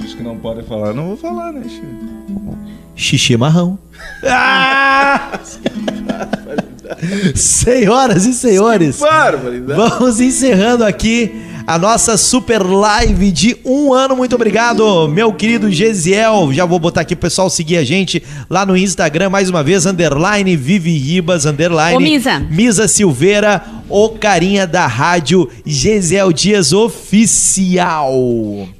[0.03, 0.93] Acho que não pode falar.
[0.93, 2.57] Não vou falar, né, Chico?
[2.95, 3.77] Xixi marrão.
[4.23, 5.39] Ah!
[7.35, 8.99] Senhoras e senhores,
[9.65, 11.33] vamos encerrando aqui
[11.65, 14.15] a nossa super live de um ano.
[14.15, 16.51] Muito obrigado, meu querido Gesiel.
[16.51, 19.85] Já vou botar aqui pro pessoal seguir a gente lá no Instagram, mais uma vez,
[19.85, 22.39] underline Vivi Ribas, underline Ô, Misa.
[22.39, 28.13] Misa Silveira, o carinha da rádio Gesiel Dias Oficial.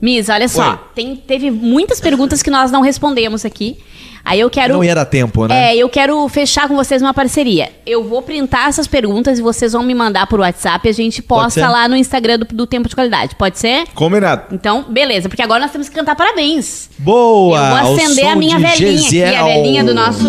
[0.02, 3.78] Miss, olha só, tem- teve muitas perguntas que nós não respondemos aqui.
[4.26, 4.74] Aí eu quero.
[4.76, 5.74] Não ia dar tempo, né?
[5.74, 7.70] É, eu quero fechar com vocês uma parceria.
[7.86, 11.22] Eu vou printar essas perguntas e vocês vão me mandar por WhatsApp e a gente
[11.22, 13.36] posta lá no Instagram do, do Tempo de Qualidade.
[13.36, 13.86] Pode ser?
[13.94, 14.44] Combinado.
[14.54, 16.90] Então, beleza, porque agora nós temos que cantar parabéns.
[16.98, 17.60] Boa!
[17.60, 19.46] eu vou acender a minha velhinha aqui, a Gesiel.
[19.46, 20.24] velhinha do nosso.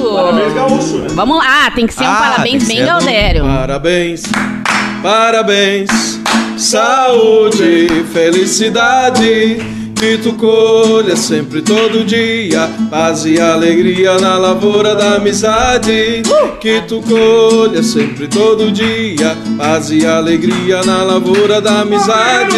[1.15, 2.87] Vamos lá, ah, tem que ser um Ah, parabéns bem ser.
[2.87, 3.45] Galdério.
[3.45, 4.23] Parabéns,
[5.03, 6.21] parabéns,
[6.57, 9.84] saúde, felicidade.
[9.95, 16.23] Que tu colha sempre todo dia, paz e alegria na lavoura da amizade.
[16.61, 22.57] Que tu colha sempre todo dia, paz e alegria na lavoura da amizade.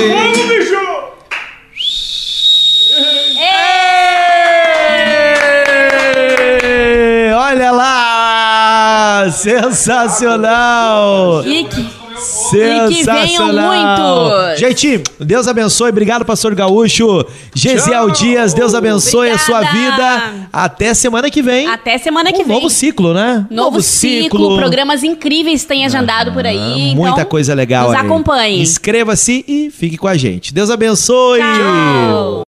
[6.69, 9.27] Ê, Olha lá!
[9.31, 11.43] Sensacional!
[11.45, 11.65] E
[12.51, 13.71] que, e que Sensacional!
[13.71, 14.61] venham muitos!
[14.61, 15.91] Gente, Deus abençoe.
[15.91, 17.25] Obrigado, pastor Gaúcho.
[17.55, 20.21] Gesiel Dias, Deus abençoe a sua Obrigada.
[20.31, 20.49] vida.
[20.53, 21.67] Até semana que vem.
[21.69, 22.57] Até semana que um vem.
[22.57, 23.47] novo ciclo, né?
[23.51, 26.95] Novo, ciclo, programas incríveis tem agendado por aí.
[26.95, 28.07] Muita então, coisa legal Nos aí.
[28.07, 28.61] acompanhe.
[28.63, 30.53] Inscreva-se e fique com a gente.
[30.53, 31.41] Deus abençoe.
[31.41, 32.43] Tchau.